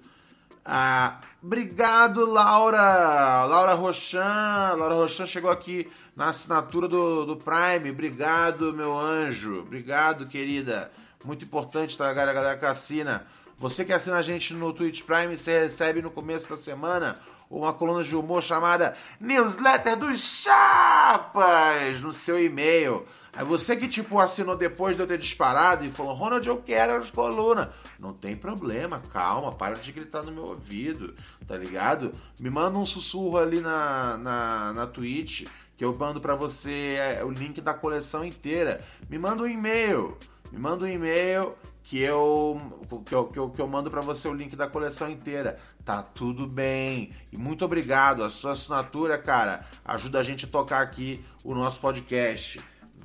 Ah, 0.65 1.21
obrigado, 1.43 2.27
Laura! 2.27 3.45
Laura 3.47 3.73
Rochan. 3.73 4.75
Laura 4.77 4.95
Rochan 4.95 5.27
chegou 5.27 5.51
aqui 5.51 5.91
na 6.15 6.29
assinatura 6.29 6.87
do, 6.87 7.25
do 7.25 7.37
Prime. 7.37 7.91
Obrigado, 7.91 8.75
meu 8.75 8.99
anjo. 8.99 9.61
Obrigado, 9.61 10.27
querida. 10.27 10.93
muito 11.25 11.45
importante, 11.45 11.97
tá, 11.97 12.13
galera, 12.13 12.35
galera 12.35 12.59
que 12.59 12.67
assina. 12.67 13.27
Você 13.57 13.83
que 13.83 13.95
assina 13.95 14.19
a 14.19 14.23
gente 14.23 14.53
no 14.53 14.73
Twitch 14.75 15.05
Prime, 15.05 15.37
você 15.39 15.59
recebe 15.59 16.03
no 16.03 16.11
começo 16.11 16.47
da 16.47 16.57
semana 16.57 17.19
uma 17.51 17.73
coluna 17.73 18.05
de 18.05 18.15
humor 18.15 18.43
chamada 18.43 18.97
Newsletter 19.21 19.97
dos 19.97 20.21
Chapas 20.21 22.01
no 22.03 22.13
seu 22.13 22.39
e-mail. 22.43 23.07
Aí 23.35 23.45
você 23.45 23.77
que, 23.77 23.87
tipo, 23.87 24.19
assinou 24.19 24.57
depois 24.57 24.97
de 24.97 25.03
eu 25.03 25.07
ter 25.07 25.19
disparado 25.19 25.85
e 25.85 25.91
falou, 25.91 26.15
Ronald, 26.15 26.47
eu 26.47 26.57
quero 26.57 26.95
as 26.95 27.11
colunas. 27.11 27.69
Não 27.99 28.13
tem 28.13 28.35
problema, 28.35 29.01
calma, 29.13 29.53
para 29.53 29.77
de 29.77 29.93
gritar 29.93 30.23
no 30.23 30.33
meu 30.33 30.47
ouvido, 30.47 31.15
tá 31.47 31.57
ligado? 31.57 32.13
Me 32.41 32.51
manda 32.51 32.79
um 32.79 32.87
sussurro 32.87 33.39
ali 33.39 33.61
na, 33.61 34.19
na, 34.19 34.73
na 34.73 34.87
Twitch, 34.87 35.47
que 35.77 35.85
eu 35.85 35.95
mando 35.97 36.21
para 36.21 36.35
você 36.35 36.97
é, 36.99 37.25
o 37.25 37.31
link 37.31 37.61
da 37.61 37.73
coleção 37.73 38.25
inteira. 38.25 38.85
Me 39.09 39.19
manda 39.19 39.45
um 39.45 39.49
e-mail, 39.49 40.19
me 40.51 40.59
manda 40.59 40.85
um 40.85 40.89
e-mail 40.89 41.55
que 41.85 42.01
eu, 42.01 42.61
que 43.07 43.15
eu, 43.15 43.25
que 43.27 43.39
eu, 43.39 43.51
que 43.51 43.61
eu 43.61 43.69
mando 43.69 43.91
para 43.91 44.01
você 44.01 44.27
o 44.27 44.35
link 44.35 44.57
da 44.57 44.67
coleção 44.67 45.09
inteira. 45.11 45.59
Tá 45.89 46.03
tudo 46.03 46.47
bem. 46.47 47.15
E 47.33 47.39
muito 47.39 47.65
obrigado. 47.65 48.23
A 48.23 48.29
sua 48.29 48.53
assinatura, 48.53 49.17
cara, 49.17 49.65
ajuda 49.83 50.19
a 50.19 50.23
gente 50.23 50.45
a 50.45 50.49
tocar 50.49 50.83
aqui 50.83 51.25
o 51.43 51.55
nosso 51.55 51.81
podcast. 51.81 52.61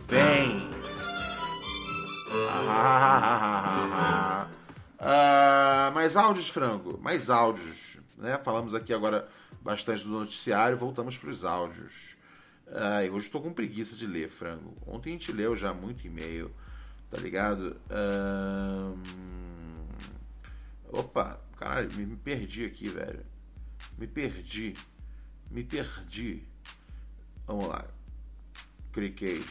Vem! 0.06 0.68
Ah, 5.06 5.92
mais 5.94 6.16
áudios, 6.16 6.48
Frango. 6.48 6.98
Mais 7.02 7.30
áudios. 7.30 7.98
Né? 8.18 8.40
Falamos 8.42 8.74
aqui 8.74 8.94
agora 8.94 9.28
bastante 9.62 10.06
do 10.06 10.12
noticiário. 10.12 10.78
Voltamos 10.78 11.18
para 11.18 11.30
os 11.30 11.44
áudios. 11.44 12.16
Ah, 12.70 13.02
hoje 13.12 13.26
estou 13.26 13.42
com 13.42 13.52
preguiça 13.52 13.98
de 13.98 14.08
ler, 14.08 14.30
Frango. 14.30 14.78
Ontem 14.88 15.10
a 15.10 15.14
gente 15.14 15.34
leu 15.34 15.58
já 15.58 15.74
muito 15.74 16.08
e-mail. 16.08 16.50
Tá 17.12 17.18
ligado? 17.18 17.76
Opa, 20.90 21.38
caralho, 21.64 21.90
me, 21.96 22.06
me 22.06 22.16
perdi 22.18 22.66
aqui, 22.66 22.90
velho. 22.90 23.22
Me 23.98 24.06
perdi. 24.06 24.74
Me 25.50 25.64
perdi. 25.64 26.44
Vamos 27.48 27.68
lá. 27.68 27.86
Cliquei. 28.92 29.42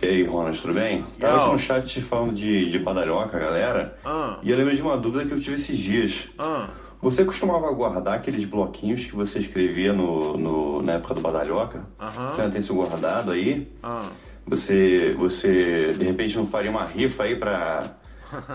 E 0.00 0.06
aí, 0.06 0.22
Ronald, 0.22 0.60
tudo 0.60 0.74
bem? 0.74 1.04
Tava 1.18 1.42
aqui 1.42 1.52
no 1.52 1.58
chat 1.58 2.02
falando 2.02 2.34
de, 2.34 2.70
de 2.70 2.78
badalhoca, 2.78 3.38
galera. 3.38 3.98
Ah. 4.04 4.38
E 4.42 4.50
eu 4.50 4.56
lembrei 4.56 4.76
de 4.76 4.82
uma 4.82 4.96
dúvida 4.96 5.26
que 5.26 5.32
eu 5.32 5.40
tive 5.40 5.56
esses 5.56 5.76
dias. 5.76 6.28
Ah. 6.38 6.70
Você 7.02 7.24
costumava 7.24 7.70
guardar 7.72 8.14
aqueles 8.14 8.44
bloquinhos 8.44 9.04
que 9.04 9.14
você 9.14 9.40
escrevia 9.40 9.92
no, 9.92 10.36
no 10.36 10.82
na 10.82 10.94
época 10.94 11.14
do 11.14 11.20
badalhoca? 11.20 11.86
Aham. 11.98 12.34
Você 12.34 12.40
ainda 12.40 12.52
tem 12.52 12.60
isso 12.60 12.74
guardado 12.74 13.32
aí? 13.32 13.72
Ah. 13.82 14.10
Você, 14.46 15.14
você, 15.18 15.92
de 15.92 16.04
repente, 16.04 16.36
não 16.36 16.46
faria 16.46 16.70
uma 16.70 16.84
rifa 16.84 17.24
aí 17.24 17.36
pra, 17.36 17.98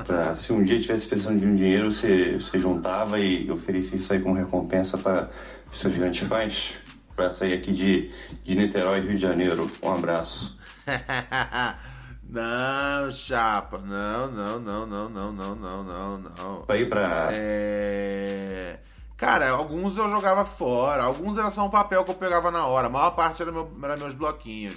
pra 0.06 0.36
se 0.38 0.52
um 0.54 0.64
dia 0.64 0.80
tivesse 0.80 1.08
precisando 1.08 1.40
de 1.40 1.48
um 1.48 1.56
dinheiro, 1.56 1.92
você, 1.92 2.36
você 2.36 2.60
juntava 2.60 3.20
e 3.20 3.50
oferecia 3.50 3.98
isso 3.98 4.12
aí 4.12 4.20
como 4.20 4.36
recompensa 4.36 4.98
para 4.98 5.30
os 5.72 5.80
seus 5.80 5.96
grandes 5.96 6.28
fãs? 6.28 6.74
Pra 7.16 7.30
sair 7.30 7.54
aqui 7.54 7.72
de, 7.72 8.12
de 8.44 8.56
Niterói, 8.56 9.02
Rio 9.02 9.16
de 9.16 9.22
Janeiro. 9.22 9.70
Um 9.84 9.94
abraço. 9.94 10.58
não, 12.28 13.12
chapa, 13.12 13.78
não, 13.78 14.32
não, 14.32 14.60
não, 14.60 14.88
não, 14.88 15.10
não, 15.10 15.32
não, 15.32 15.56
não, 15.56 15.84
não, 15.84 16.18
não. 16.18 16.66
Aí 16.68 16.86
pra. 16.88 17.30
É. 17.32 18.80
Cara, 19.16 19.52
alguns 19.52 19.96
eu 19.96 20.10
jogava 20.10 20.44
fora, 20.44 21.04
alguns 21.04 21.38
era 21.38 21.52
só 21.52 21.66
um 21.66 21.70
papel 21.70 22.04
que 22.04 22.12
eu 22.12 22.16
pegava 22.16 22.52
na 22.52 22.66
hora, 22.66 22.88
a 22.88 22.90
maior 22.90 23.12
parte 23.12 23.42
era, 23.42 23.52
meu, 23.52 23.72
era 23.82 23.96
meus 23.96 24.16
bloquinhos. 24.16 24.76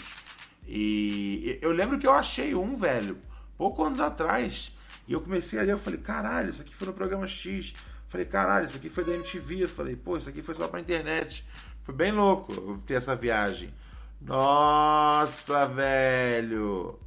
E 0.69 1.59
eu 1.63 1.73
lembro 1.73 1.99
que 1.99 2.07
eu 2.07 2.13
achei 2.13 2.55
um, 2.55 2.77
velho, 2.77 3.19
pouco 3.57 3.85
anos 3.85 3.99
atrás. 3.99 4.76
E 5.07 5.13
eu 5.13 5.21
comecei 5.21 5.59
a 5.59 5.63
ler, 5.63 5.73
eu 5.73 5.79
falei, 5.79 6.01
caralho, 6.01 6.51
isso 6.51 6.63
aqui 6.63 6.75
foi 6.75 6.89
no 6.89 6.95
programa 6.95 7.27
X. 7.27 7.75
Falei, 8.09 8.27
caralho, 8.27 8.67
isso 8.67 8.77
aqui 8.77 8.89
foi 8.89 9.05
da 9.05 9.13
MTV. 9.13 9.65
Eu 9.65 9.69
falei, 9.69 9.97
pô, 9.97 10.17
isso 10.17 10.29
aqui 10.29 10.43
foi 10.43 10.55
só 10.55 10.67
pra 10.69 10.81
internet. 10.81 11.47
Foi 11.85 11.95
bem 11.95 12.13
louco 12.13 12.83
ter 12.87 12.95
essa 12.95 13.15
viagem. 13.15 13.73
Nossa, 14.21 15.67
velho. 15.67 16.99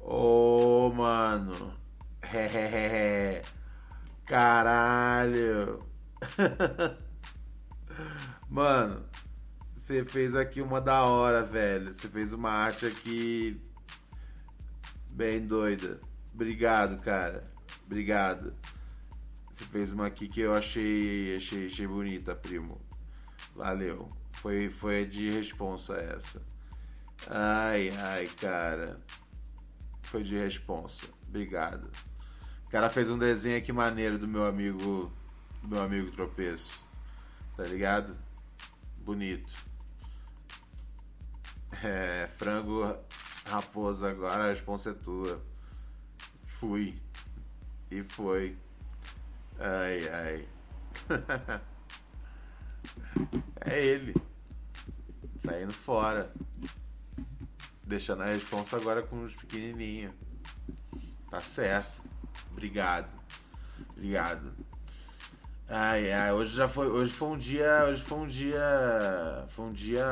Ô, 0.00 0.86
oh, 0.86 0.92
mano. 0.94 1.74
Hehehe. 2.22 3.42
Caralho. 4.24 5.84
mano, 8.48 9.04
você 9.74 10.04
fez 10.04 10.34
aqui 10.34 10.62
uma 10.62 10.80
da 10.80 11.04
hora, 11.04 11.44
velho. 11.44 11.94
Você 11.94 12.08
fez 12.08 12.32
uma 12.32 12.50
arte 12.50 12.86
aqui 12.86 13.60
bem 15.10 15.46
doida. 15.46 16.00
Obrigado, 16.34 17.00
cara. 17.00 17.48
Obrigado. 17.86 18.54
Você 19.50 19.64
fez 19.64 19.92
uma 19.92 20.06
aqui 20.06 20.26
que 20.26 20.40
eu 20.40 20.52
achei, 20.52 21.36
achei, 21.36 21.66
achei 21.66 21.86
bonita, 21.86 22.34
primo. 22.34 22.80
Valeu. 23.54 24.10
Foi, 24.32 24.68
foi 24.68 25.06
de 25.06 25.30
responsa 25.30 25.94
essa. 25.94 26.42
Ai, 27.30 27.90
ai, 27.90 28.26
cara. 28.40 29.00
Foi 30.02 30.24
de 30.24 30.36
responsa. 30.36 31.06
Obrigado. 31.28 31.88
O 32.66 32.70
cara 32.70 32.90
fez 32.90 33.08
um 33.08 33.16
desenho 33.16 33.56
aqui 33.56 33.72
maneiro 33.72 34.18
do 34.18 34.26
meu 34.26 34.44
amigo. 34.44 35.12
Do 35.62 35.68
meu 35.68 35.82
amigo 35.82 36.10
tropeço. 36.10 36.84
Tá 37.56 37.62
ligado? 37.62 38.16
Bonito. 38.98 39.54
É, 41.82 42.28
frango 42.36 42.96
raposa 43.46 44.10
agora, 44.10 44.44
a 44.44 44.48
responsa 44.48 44.90
é 44.90 44.94
tua. 44.94 45.40
Fui. 46.66 46.94
E 47.90 48.02
foi. 48.02 48.56
Ai, 49.58 50.08
ai. 50.08 50.48
é 53.60 53.84
ele. 53.84 54.14
Saindo 55.40 55.74
fora. 55.74 56.32
Deixando 57.82 58.22
a 58.22 58.26
responsa 58.28 58.78
agora 58.78 59.02
com 59.02 59.24
os 59.24 59.34
pequenininhos. 59.34 60.14
Tá 61.30 61.38
certo. 61.38 62.02
Obrigado. 62.50 63.10
Obrigado. 63.90 64.50
Ai, 65.68 66.12
ai, 66.12 66.32
hoje 66.32 66.54
já 66.54 66.66
foi, 66.66 66.88
hoje 66.88 67.12
foi 67.12 67.28
um 67.28 67.38
dia, 67.38 67.84
hoje 67.88 68.02
foi 68.02 68.18
um 68.18 68.26
dia, 68.26 69.46
foi 69.48 69.66
um 69.66 69.72
dia, 69.72 70.06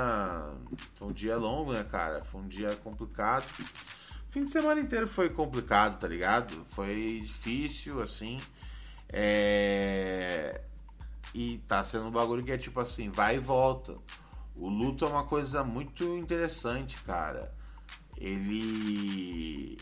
foi 0.97 1.09
um 1.09 1.13
dia 1.13 1.37
longo, 1.37 1.73
né, 1.73 1.83
cara? 1.85 2.23
Foi 2.25 2.43
um 2.43 2.49
dia 2.49 2.77
complicado. 2.77 3.47
Fim 4.33 4.45
de 4.45 4.51
semana 4.51 4.81
inteiro 4.81 5.07
foi 5.07 5.29
complicado, 5.29 6.01
tá 6.01 6.09
ligado? 6.09 6.65
Foi 6.71 7.21
difícil, 7.23 8.01
assim. 8.01 8.41
É... 9.11 10.63
E 11.35 11.59
tá 11.69 11.85
sendo 11.85 12.07
um 12.07 12.11
bagulho 12.11 12.43
que 12.43 12.51
é 12.51 12.57
tipo 12.57 12.81
assim, 12.81 13.11
vai 13.11 13.37
e 13.37 13.39
volta. 13.39 13.95
O 14.57 14.71
luto 14.71 15.05
é 15.05 15.09
uma 15.09 15.25
coisa 15.25 15.63
muito 15.63 16.17
interessante, 16.17 16.97
cara. 17.05 17.55
Ele. 18.17 19.77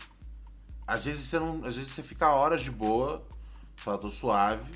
Às 0.85 1.05
vezes 1.05 1.29
você 1.29 1.39
não. 1.39 1.63
Às 1.63 1.77
vezes 1.77 1.93
você 1.93 2.03
fica 2.03 2.29
horas 2.29 2.61
de 2.61 2.71
boa, 2.71 3.25
fala, 3.77 3.99
tô 3.99 4.09
suave. 4.09 4.69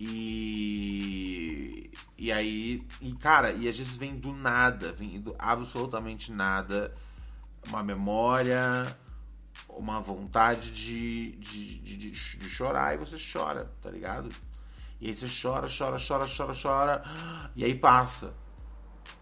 E. 0.00 1.90
E 2.16 2.32
aí. 2.32 2.82
E 3.02 3.12
cara, 3.16 3.52
e 3.52 3.68
às 3.68 3.76
vezes 3.76 3.96
vem 3.96 4.16
do 4.16 4.32
nada, 4.32 4.92
vem 4.92 5.20
do 5.20 5.36
absolutamente 5.38 6.32
nada. 6.32 6.94
Uma 7.66 7.82
memória, 7.82 8.96
uma 9.68 10.00
vontade 10.00 10.70
de, 10.70 11.32
de, 11.36 11.78
de, 11.78 11.96
de, 12.10 12.48
chorar 12.48 12.94
e 12.94 12.98
você 12.98 13.16
chora, 13.16 13.70
tá 13.82 13.90
ligado? 13.90 14.30
E 15.00 15.08
aí 15.08 15.14
você 15.14 15.26
chora, 15.28 15.68
chora, 15.68 15.98
chora, 15.98 16.26
chora, 16.26 16.54
chora, 16.60 17.02
e 17.54 17.64
aí 17.64 17.74
passa. 17.74 18.34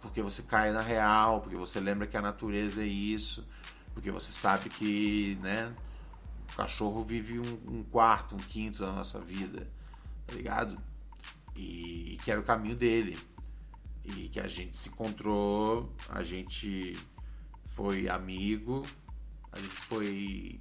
Porque 0.01 0.23
você 0.23 0.43
cai 0.43 0.73
na 0.73 0.81
real, 0.81 1.41
porque 1.41 1.57
você 1.57 1.81
lembra 1.81 2.07
que 2.07 2.17
a 2.17 2.23
natureza 2.23 2.83
é 2.83 2.87
isso, 2.87 3.47
porque 3.93 4.11
você 4.11 4.33
sabe 4.33 4.69
que, 4.69 5.37
né, 5.43 5.75
o 6.53 6.57
cachorro 6.57 7.05
vive 7.05 7.39
um, 7.39 7.79
um 7.79 7.83
quarto, 7.83 8.35
um 8.35 8.39
quinto 8.39 8.81
da 8.81 8.93
nossa 8.93 9.19
vida, 9.21 9.69
tá 10.27 10.35
ligado? 10.35 10.79
E 11.55 12.19
que 12.23 12.31
era 12.31 12.41
o 12.41 12.45
caminho 12.45 12.77
dele. 12.77 13.19
E 14.05 14.29
que 14.29 14.39
a 14.39 14.47
gente 14.47 14.77
se 14.77 14.89
encontrou, 14.89 15.93
a 16.09 16.23
gente 16.23 16.97
foi 17.77 18.09
amigo, 18.09 18.87
a 19.53 19.59
gente 19.59 19.77
foi 19.89 20.61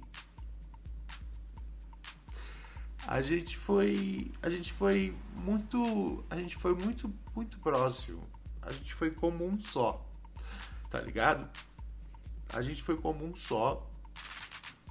a 3.06 3.22
gente 3.22 3.56
foi 3.56 4.30
a 4.42 4.50
gente 4.50 4.70
foi 4.74 5.16
muito 5.34 6.22
a 6.28 6.36
gente 6.36 6.56
foi 6.56 6.74
muito 6.74 7.10
muito 7.34 7.58
próximo. 7.60 8.22
A 8.60 8.70
gente 8.70 8.92
foi 8.92 9.10
como 9.10 9.46
um 9.46 9.58
só 9.58 10.06
tá 10.90 11.00
ligado? 11.00 11.48
A 12.50 12.60
gente 12.60 12.82
foi 12.82 12.98
como 12.98 13.24
um 13.24 13.34
só 13.34 13.90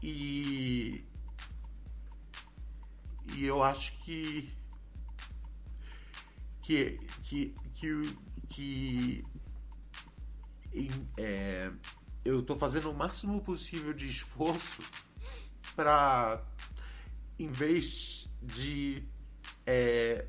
e 0.01 1.05
e 3.35 3.45
eu 3.45 3.61
acho 3.61 3.95
que 3.99 4.51
que 6.63 6.97
que 7.23 7.53
que, 7.75 8.15
que 8.49 9.25
é, 11.17 11.71
eu 12.25 12.41
tô 12.41 12.57
fazendo 12.57 12.89
o 12.89 12.93
máximo 12.93 13.39
possível 13.39 13.93
de 13.93 14.09
esforço 14.09 14.81
pra. 15.75 16.41
Em 17.38 17.51
vez 17.51 18.27
de. 18.41 19.03
É, 19.65 20.25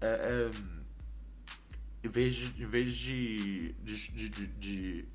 é, 0.00 0.06
é, 0.06 0.50
em 2.02 2.08
vez 2.08 2.34
de. 2.34 2.62
Em 2.62 2.66
vez 2.66 2.94
de, 2.94 3.74
de, 3.74 4.08
de, 4.08 4.46
de, 4.46 5.08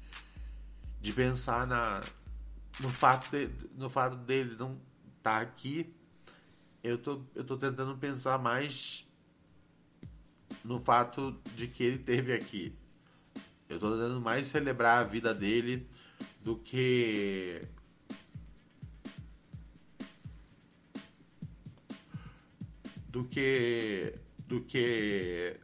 de 1.02 1.13
pensar 1.13 1.65
na, 1.65 2.02
no, 2.80 2.89
fato 2.89 3.32
de, 3.32 3.50
no 3.76 3.89
fato 3.89 4.15
dele 4.17 4.56
não 4.56 4.80
estar 5.17 5.38
tá 5.38 5.41
aqui, 5.41 5.96
eu 6.84 6.98
tô, 7.00 7.24
eu 7.34 7.43
tô 7.43 7.58
tentando 7.58 7.98
pensar 7.98 8.38
mais 8.38 9.08
no 10.63 10.80
fato 10.80 11.41
de 11.56 11.67
que 11.67 11.84
ele 11.84 11.98
teve 11.98 12.34
aqui. 12.34 12.83
Eu 13.74 13.80
tô 13.80 13.92
tentando 13.92 14.22
mais 14.22 14.48
celebrar 14.48 15.00
a 15.00 15.04
vida 15.04 15.34
dele 15.34 15.88
do 16.44 16.56
que 16.58 17.64
do 23.10 23.24
que 23.24 24.14
do 24.48 24.62
que 24.62 25.58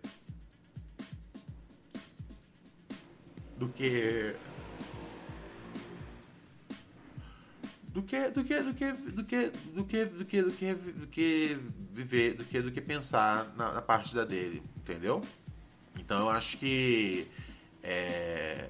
do 3.58 3.70
que 3.70 4.36
do 7.94 8.04
que 8.04 8.30
do 8.30 8.44
que 8.44 8.62
do 8.62 8.74
que 8.74 8.94
do 9.12 9.24
que 9.24 9.46
do 9.76 9.86
que 9.86 10.06
do 10.06 10.26
que 10.26 10.42
do 10.42 10.52
que 10.52 10.74
do 10.74 11.08
que 11.08 11.60
viver 11.92 12.34
do 12.34 12.46
que 12.46 12.62
do 12.62 12.72
que 12.72 12.82
pensar 12.82 13.54
na, 13.56 13.74
na 13.74 13.82
partida 13.84 14.26
dele 14.26 14.64
entendeu 14.78 15.22
então 15.96 16.22
eu 16.22 16.30
acho 16.32 16.58
que 16.58 17.28
é, 17.84 18.70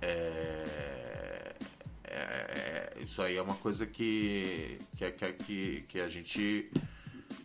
é, 0.00 1.54
é, 2.04 2.92
isso 3.00 3.20
aí 3.22 3.36
é 3.36 3.42
uma 3.42 3.56
coisa 3.56 3.86
que 3.86 4.78
que, 4.96 5.10
que, 5.10 5.82
que 5.82 6.00
a 6.00 6.08
gente 6.08 6.70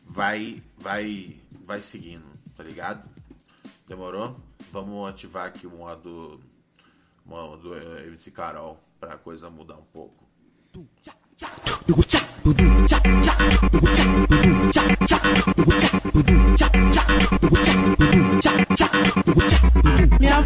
vai 0.06 0.62
vai 0.78 1.38
vai 1.64 1.82
seguindo 1.82 2.26
tá 2.56 2.64
ligado 2.64 3.10
demorou 3.88 4.40
vamos 4.72 5.10
ativar 5.10 5.48
aqui 5.48 5.68
o 5.68 5.72
modo 5.72 6.40
modo 7.26 7.76
MC 7.76 8.32
Carol 8.32 8.80
para 9.00 9.16
a 9.16 9.18
coisa 9.18 9.50
mudar 9.50 9.78
um 9.78 9.86
pouco 9.86 10.30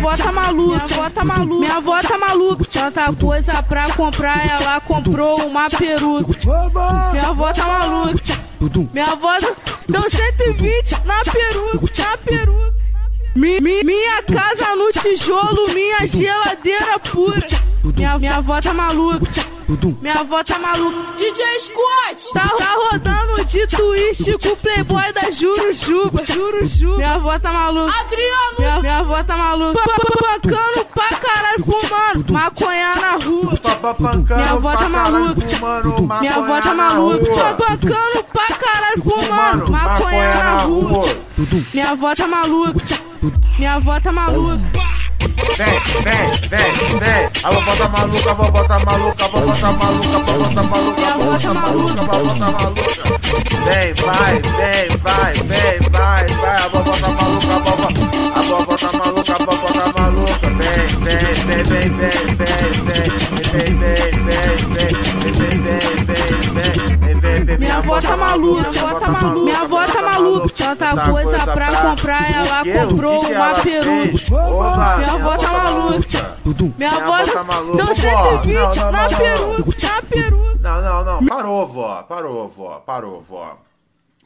avó 0.06 0.16
tá 0.16 0.32
maluca, 0.32 0.86
minha 0.86 0.98
avó 0.98 1.10
tá 1.10 1.24
maluca, 1.26 1.60
minha 1.60 1.76
avó 1.76 2.00
tá 2.00 2.18
maluca. 2.18 2.66
Tanta 2.66 3.14
coisa 3.14 3.64
pra 3.64 3.92
comprar, 3.92 4.62
ela 4.62 4.80
comprou 4.82 5.48
uma 5.48 5.68
peruca. 5.70 6.32
Minha 7.12 7.28
avó 7.28 7.52
tá 7.52 7.66
maluca, 7.66 8.40
minha 8.94 9.12
avó 9.12 9.38
deu 9.88 10.10
120 10.10 11.06
na 11.06 11.22
peruca, 11.22 12.04
na 12.04 12.18
peruca. 12.18 12.76
Mi, 13.36 13.60
mi, 13.60 13.84
minha 13.84 14.24
casa 14.24 14.76
no 14.76 14.92
tijolo, 14.92 15.74
minha 15.74 16.06
geladeira 16.06 17.00
pura. 17.00 17.46
Minha, 17.84 18.18
minha 18.20 18.36
avó 18.38 18.62
tá 18.62 18.74
maluca. 18.74 19.55
Minha 19.68 20.20
avó 20.20 20.44
tá 20.44 20.60
maluca. 20.60 21.14
DJ 21.18 21.60
Scott! 21.60 22.34
Tá, 22.34 22.50
tá 22.50 22.76
rodando 22.76 23.46
de 23.46 23.66
twist 23.66 24.38
com 24.38 24.50
o 24.50 24.58
playboy 24.58 25.14
da 25.14 25.32
Jurujuba. 25.32 26.24
Jurujuba. 26.24 26.98
Minha 26.98 27.14
avó 27.16 27.40
tá 27.40 27.52
maluca. 27.52 27.92
Adriano! 28.00 28.56
Minha, 28.60 28.80
minha 28.82 28.98
avó 29.00 29.24
tá 29.24 29.36
maluca. 29.36 29.82
Pancando 29.82 30.86
pra 30.94 31.18
caralho, 31.18 31.66
fumando. 31.66 32.34
Maconha 32.34 32.96
na 32.96 33.12
rua. 33.12 33.54
Minha 34.36 34.52
avó 34.52 34.76
tá 34.76 34.90
maluca. 34.90 35.36
Minha 36.20 36.36
avó 36.36 36.62
tá 36.62 36.74
maluca. 36.76 37.56
Pancando 37.56 38.24
pra 38.32 38.56
caralho, 38.56 39.02
fumando. 39.04 39.72
Maconha 39.72 40.36
na 40.36 40.58
rua. 40.60 41.02
Minha 41.74 41.90
avó 41.92 42.14
tá 42.14 42.28
maluca. 42.28 43.00
Minha 43.58 43.74
avó 43.74 44.00
tá 44.00 44.12
maluca. 44.12 44.95
Vem, 45.58 45.80
vem, 46.04 46.32
vem, 46.50 47.00
vem. 47.00 47.30
A 47.44 47.52
vovó 47.52 47.76
tá 47.76 47.88
maluca, 47.88 48.34
vovó 48.34 48.64
tá 48.64 48.80
maluca, 48.80 49.28
vovó 49.28 49.54
tá 49.54 49.72
maluca, 49.72 50.20
vovó 50.20 50.50
tá 50.50 50.64
maluca, 50.64 51.14
vovó 51.14 51.38
tá 51.38 51.54
maluca, 51.54 52.02
vovó 52.04 52.34
tá 52.36 52.52
maluca. 52.52 53.04
Vem, 53.66 53.94
vai, 53.94 54.34
vem, 54.42 54.98
vai, 54.98 55.34
vem, 55.34 55.90
vai, 55.90 56.28
vai. 56.28 56.56
A 56.56 56.68
vovó 56.68 56.92
tá 56.92 57.08
maluca, 57.08 57.60
vovó, 57.60 57.88
a 58.36 58.42
vovó 58.42 58.76
tá 58.76 58.92
maluca, 58.98 59.34
a 59.34 59.38
vovó 59.46 59.68
tá 59.68 60.02
maluca. 60.02 60.50
Vem, 60.50 60.88
vem, 61.04 61.64
vem, 61.64 61.64
vem, 61.64 61.90
vem, 61.96 62.45
Minha 67.58 67.78
avó 67.78 68.00
tá 68.00 68.18
maluca, 68.18 68.70
minha 68.70 68.84
avó 68.84 69.00
tá 69.00 69.08
maluca, 69.10 69.44
minha 69.46 69.60
avó 69.62 69.86
tá 69.86 70.02
maluca. 70.02 70.50
Tanta 70.50 71.12
coisa 71.12 71.44
pra 71.46 71.82
comprar, 71.82 72.32
ela 72.32 72.88
comprou 72.88 73.20
uma 73.26 73.54
peruca. 73.54 74.98
Minha 74.98 75.14
avó 75.14 75.38
tá 75.38 75.52
maluca. 75.52 76.38
Minha 76.78 76.92
avó 76.92 77.24
tá 77.24 77.44
maluca. 77.44 77.78
Deu 77.78 77.96
120 77.96 78.78
na 78.92 79.08
peruca, 79.08 79.88
na 79.88 80.02
peruca. 80.02 80.60
Não, 80.60 80.82
não, 80.82 81.06
não. 81.06 81.26
Parou, 81.26 81.68
vó. 81.68 82.04
Parou, 82.04 82.50
vó. 82.50 82.80
Parou, 82.80 83.22
vó. 83.22 83.58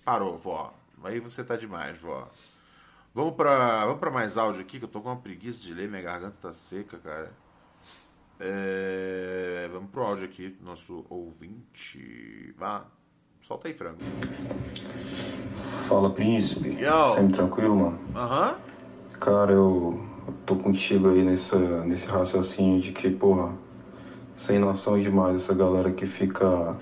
Parou, 0.05 0.37
vó. 0.37 0.73
Aí 1.03 1.19
você 1.19 1.43
tá 1.43 1.55
demais, 1.55 1.97
vó. 1.99 2.27
Vamos 3.13 3.35
pra, 3.35 3.85
vamos 3.85 3.99
pra 3.99 4.11
mais 4.11 4.37
áudio 4.37 4.61
aqui, 4.61 4.79
que 4.79 4.85
eu 4.85 4.89
tô 4.89 5.01
com 5.01 5.09
uma 5.09 5.17
preguiça 5.17 5.59
de 5.59 5.73
ler, 5.73 5.89
minha 5.89 6.01
garganta 6.01 6.37
tá 6.41 6.53
seca, 6.53 6.97
cara. 6.97 7.31
É, 8.39 9.67
vamos 9.73 9.89
pro 9.91 10.03
áudio 10.03 10.25
aqui, 10.25 10.55
nosso 10.61 11.05
ouvinte. 11.09 12.53
Vá, 12.57 12.85
solta 13.49 13.67
aí, 13.67 13.73
frango. 13.73 13.97
Fala, 15.88 16.12
príncipe. 16.12 16.77
Yo. 16.79 17.15
Sempre 17.15 17.33
tranquilo, 17.33 17.75
mano? 17.75 17.99
Aham. 18.15 18.55
Cara, 19.19 19.51
eu 19.51 19.99
eu 20.27 20.33
tô 20.45 20.55
contigo 20.57 21.09
aí 21.09 21.23
nessa, 21.23 21.57
nesse 21.83 22.05
raciocínio 22.05 22.79
de 22.79 22.91
que, 22.91 23.09
porra, 23.09 23.51
sem 24.38 24.59
noção 24.59 25.01
demais 25.01 25.38
essa 25.38 25.55
galera 25.55 25.91
que 25.91 26.05
fica 26.05 26.77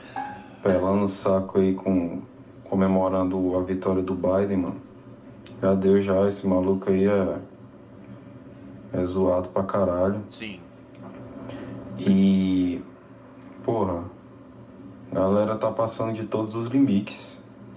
pelando 0.61 1.05
o 1.05 1.09
saco 1.09 1.59
aí 1.59 1.73
com 1.73 2.21
comemorando 2.65 3.57
a 3.57 3.63
vitória 3.63 4.03
do 4.03 4.13
Biden, 4.13 4.57
mano. 4.57 4.81
Já 5.61 5.73
deu 5.73 6.01
já, 6.01 6.27
esse 6.27 6.45
maluco 6.45 6.89
aí 6.89 7.07
é, 7.07 7.37
é 8.91 9.05
zoado 9.05 9.47
pra 9.47 9.63
caralho. 9.63 10.21
Sim. 10.29 10.59
E 11.97 12.81
porra, 13.63 14.03
a 15.17 15.19
galera 15.19 15.57
tá 15.57 15.71
passando 15.71 16.13
de 16.13 16.27
todos 16.27 16.53
os 16.53 16.67
limites. 16.67 17.17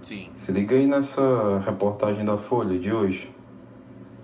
Sim. 0.03 0.31
Se 0.45 0.51
liga 0.51 0.75
aí 0.75 0.85
nessa 0.85 1.59
reportagem 1.65 2.23
da 2.23 2.37
Folha 2.37 2.77
de 2.77 2.91
hoje. 2.91 3.33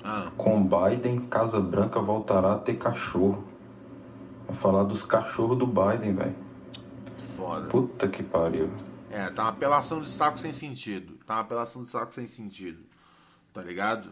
Ah. 0.03 0.32
Com 0.38 0.63
Biden, 0.63 1.21
Casa 1.21 1.60
Branca 1.60 1.99
voltará 1.99 2.53
a 2.53 2.60
ter 2.60 2.77
cachorro. 2.77 3.43
Vai 4.47 4.58
falar 4.58 4.84
dos 4.84 5.03
cachorros 5.03 5.58
do 5.58 5.65
Biden, 5.65 6.13
velho. 6.13 6.36
Foda. 7.36 7.67
Puta 7.69 8.08
que 8.08 8.21
pariu. 8.21 8.69
É, 9.10 9.27
tá 9.32 9.43
uma 9.43 9.49
apelação 9.49 9.99
de 9.99 10.10
saco 10.10 10.39
sem 10.39 10.53
sentido. 10.53 11.15
Tá 11.25 11.36
uma 11.36 11.41
apelação 11.41 11.82
de 11.82 11.89
saco 11.89 12.13
sem 12.13 12.27
sentido. 12.27 12.84
Tá 13.51 13.63
ligado? 13.63 14.12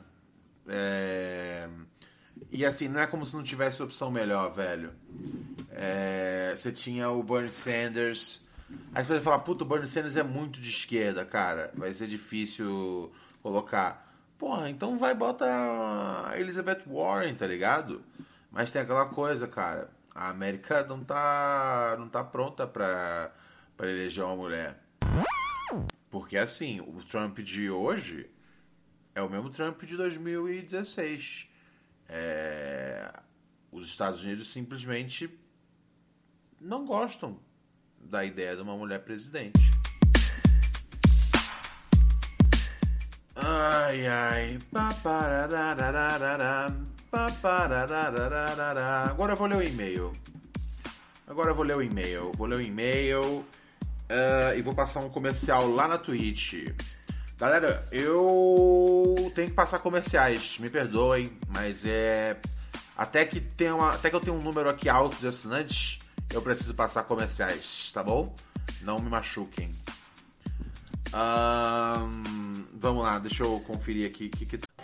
É... 0.67 1.69
E 2.51 2.65
assim, 2.65 2.87
não 2.87 2.99
é 2.99 3.05
como 3.05 3.23
se 3.23 3.35
não 3.35 3.43
tivesse 3.43 3.83
opção 3.83 4.09
melhor, 4.09 4.51
velho. 4.51 4.91
É... 5.69 6.53
Você 6.55 6.71
tinha 6.71 7.11
o 7.11 7.21
Bernie 7.21 7.51
Sanders. 7.51 8.44
Você 8.67 9.03
vai 9.03 9.19
falar, 9.19 9.39
puta, 9.39 9.63
o 9.63 9.67
Bernie 9.67 9.87
Sanders 9.87 10.15
é 10.15 10.23
muito 10.23 10.59
de 10.59 10.69
esquerda, 10.69 11.25
cara. 11.25 11.71
Vai 11.75 11.93
ser 11.93 12.07
difícil 12.07 13.11
colocar. 13.41 14.05
Porra, 14.37 14.69
então 14.69 14.97
vai 14.97 15.13
bota 15.13 15.45
a 15.45 16.39
Elizabeth 16.39 16.83
Warren, 16.87 17.35
tá 17.35 17.45
ligado? 17.45 18.03
Mas 18.51 18.71
tem 18.71 18.81
aquela 18.81 19.05
coisa, 19.07 19.47
cara. 19.47 19.89
A 20.13 20.29
América 20.29 20.83
não 20.85 21.03
tá, 21.03 21.95
não 21.99 22.09
tá 22.09 22.23
pronta 22.23 22.65
pra, 22.65 23.31
pra 23.77 23.89
eleger 23.89 24.23
uma 24.23 24.35
mulher. 24.35 24.81
Porque 26.09 26.37
assim, 26.37 26.79
o 26.81 27.03
Trump 27.03 27.39
de 27.39 27.69
hoje 27.69 28.29
é 29.13 29.21
o 29.21 29.29
mesmo 29.29 29.49
Trump 29.49 29.83
de 29.83 29.95
2016. 29.95 31.49
É, 32.07 33.13
os 33.71 33.87
Estados 33.87 34.23
Unidos 34.23 34.51
simplesmente 34.51 35.29
não 36.59 36.85
gostam 36.85 37.39
da 38.09 38.23
ideia 38.23 38.55
de 38.55 38.61
uma 38.61 38.75
mulher 38.75 38.99
presidente. 38.99 39.69
Ai, 43.35 44.07
ai. 44.07 44.59
Agora 49.07 49.33
eu 49.33 49.37
vou 49.37 49.47
ler 49.47 49.57
o 49.57 49.63
e-mail. 49.63 50.13
Agora 51.27 51.51
eu 51.51 51.55
vou 51.55 51.65
ler 51.65 51.75
o 51.75 51.81
e-mail. 51.81 52.31
Vou 52.35 52.47
ler 52.47 52.55
o 52.55 52.61
e-mail 52.61 53.21
uh, 53.21 54.57
e 54.57 54.61
vou 54.61 54.73
passar 54.73 55.01
um 55.01 55.09
comercial 55.09 55.67
lá 55.67 55.87
na 55.87 55.97
Twitch. 55.97 56.67
Galera, 57.37 57.85
eu 57.91 59.31
tenho 59.35 59.49
que 59.49 59.53
passar 59.53 59.79
comerciais. 59.79 60.57
Me 60.59 60.69
perdoem, 60.69 61.37
mas 61.49 61.85
é 61.85 62.37
até 62.95 63.25
que 63.25 63.41
tem 63.41 63.71
uma, 63.71 63.93
até 63.93 64.09
que 64.09 64.15
eu 64.15 64.21
tenho 64.21 64.37
um 64.37 64.41
número 64.41 64.69
aqui 64.69 64.87
alto 64.87 65.17
de 65.17 65.27
assinantes, 65.27 65.99
eu 66.31 66.41
preciso 66.41 66.73
passar 66.73 67.03
comerciais, 67.03 67.91
tá 67.93 68.03
bom? 68.03 68.33
Não 68.81 68.99
me 68.99 69.09
machuquem. 69.09 69.71
Ahn, 71.13 72.65
vamos 72.73 73.03
lá, 73.03 73.19
deixa 73.19 73.43
eu 73.43 73.59
conferir 73.61 74.09
aqui. 74.09 74.27
o 74.27 74.29
Que 74.29 74.45
que... 74.45 74.64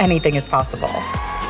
anything 0.00 0.34
is 0.34 0.46
possible. 0.46 0.90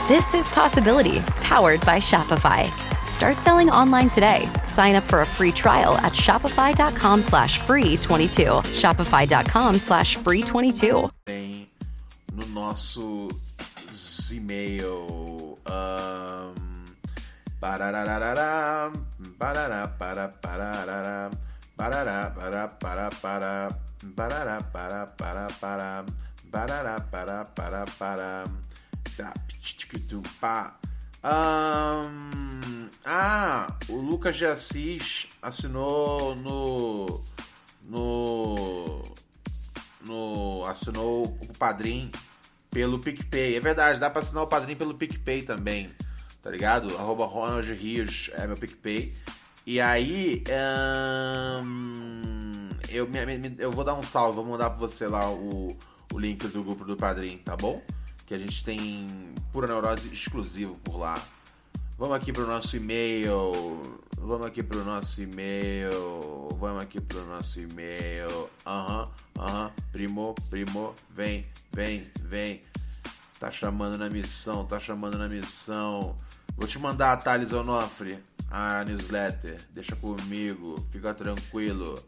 This 0.08 0.34
is 0.34 0.46
Possibility, 0.48 1.20
powered 1.40 1.80
by 1.86 1.98
Shopify. 1.98 2.68
Start 3.04 3.36
selling 3.36 3.70
online 3.70 4.10
today. 4.10 4.48
Sign 4.66 4.96
up 4.96 5.04
for 5.04 5.22
a 5.22 5.26
free 5.26 5.52
trial 5.52 5.94
at 5.98 6.12
shopify.com 6.12 7.22
slash 7.22 7.58
free 7.58 7.96
22. 7.96 8.42
Shopify.com 8.42 9.78
slash 9.78 10.16
free 10.16 10.42
22. 10.42 11.10
tem 11.24 11.66
no 12.32 12.46
nosso 12.46 13.28
e-mail. 14.30 15.58
Um, 15.66 16.54
parararará, 17.60 18.92
parará, 19.38 19.88
parará, 19.88 20.28
para, 25.60 26.04
para, 26.54 27.44
para, 27.84 28.44
tá, 29.16 29.34
pitiquitum, 29.48 30.22
pá. 30.40 30.78
Ahn, 31.20 32.88
ah, 33.04 33.76
o 33.88 33.96
Lucas 33.96 34.36
de 34.36 34.46
Assis 34.46 35.26
assinou 35.42 36.36
no 36.36 37.20
no 37.88 39.02
no 40.04 40.64
assinou 40.66 41.24
o 41.24 41.54
Padrim 41.58 42.12
pelo 42.70 43.00
PicPay. 43.00 43.56
É 43.56 43.60
verdade, 43.60 43.98
dá 43.98 44.08
pra 44.08 44.22
assinar 44.22 44.44
o 44.44 44.46
Padrim 44.46 44.76
pelo 44.76 44.94
PicPay 44.94 45.42
também, 45.42 45.90
tá 46.40 46.50
ligado? 46.50 46.96
Arroba 46.98 47.26
Ronald 47.26 47.68
Rios 47.72 48.30
é 48.34 48.46
meu 48.46 48.56
PicPay. 48.56 49.12
E 49.66 49.80
aí, 49.80 50.44
ahn, 50.50 51.64
eu, 52.90 53.08
eu 53.58 53.72
vou 53.72 53.82
dar 53.82 53.94
um 53.94 54.02
salve, 54.02 54.36
vou 54.36 54.44
mandar 54.44 54.70
pra 54.70 54.78
você 54.78 55.08
lá 55.08 55.28
o, 55.30 55.76
o 56.14 56.18
link 56.18 56.46
do 56.46 56.62
grupo 56.62 56.84
do 56.84 56.96
Padrim, 56.96 57.38
tá 57.38 57.56
bom? 57.56 57.82
Que 58.24 58.34
a 58.34 58.38
gente 58.38 58.64
tem 58.64 59.34
pura 59.52 59.66
neurose 59.66 60.08
exclusivo 60.12 60.76
por 60.76 60.96
lá. 60.96 61.20
Vamos 61.98 62.16
aqui 62.16 62.32
pro 62.32 62.46
nosso 62.46 62.76
e-mail. 62.76 63.82
Vamos 64.16 64.46
aqui 64.46 64.62
pro 64.62 64.84
nosso 64.84 65.20
e-mail. 65.20 66.48
Vamos 66.58 66.82
aqui 66.82 67.00
pro 67.00 67.26
nosso 67.26 67.60
e-mail. 67.60 68.48
Aham, 68.64 69.10
aham. 69.36 69.72
Primo, 69.90 70.36
primo. 70.48 70.94
Vem, 71.10 71.44
vem, 71.72 72.08
vem. 72.22 72.60
Tá 73.40 73.50
chamando 73.50 73.98
na 73.98 74.08
missão, 74.08 74.64
tá 74.64 74.78
chamando 74.78 75.18
na 75.18 75.28
missão. 75.28 76.14
Vou 76.56 76.68
te 76.68 76.78
mandar 76.78 77.12
a 77.12 77.16
Thales 77.16 77.52
Onofre, 77.52 78.18
a 78.50 78.84
newsletter. 78.84 79.60
Deixa 79.72 79.96
comigo, 79.96 80.76
fica 80.92 81.12
tranquilo. 81.12 82.00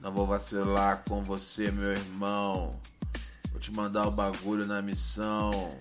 Não 0.00 0.12
vou 0.12 0.26
vacilar 0.26 1.02
com 1.08 1.22
você, 1.22 1.70
meu 1.70 1.92
irmão. 1.92 2.78
Vou 3.56 3.62
te 3.62 3.72
mandar 3.72 4.06
o 4.06 4.10
bagulho 4.10 4.66
na 4.66 4.82
missão. 4.82 5.74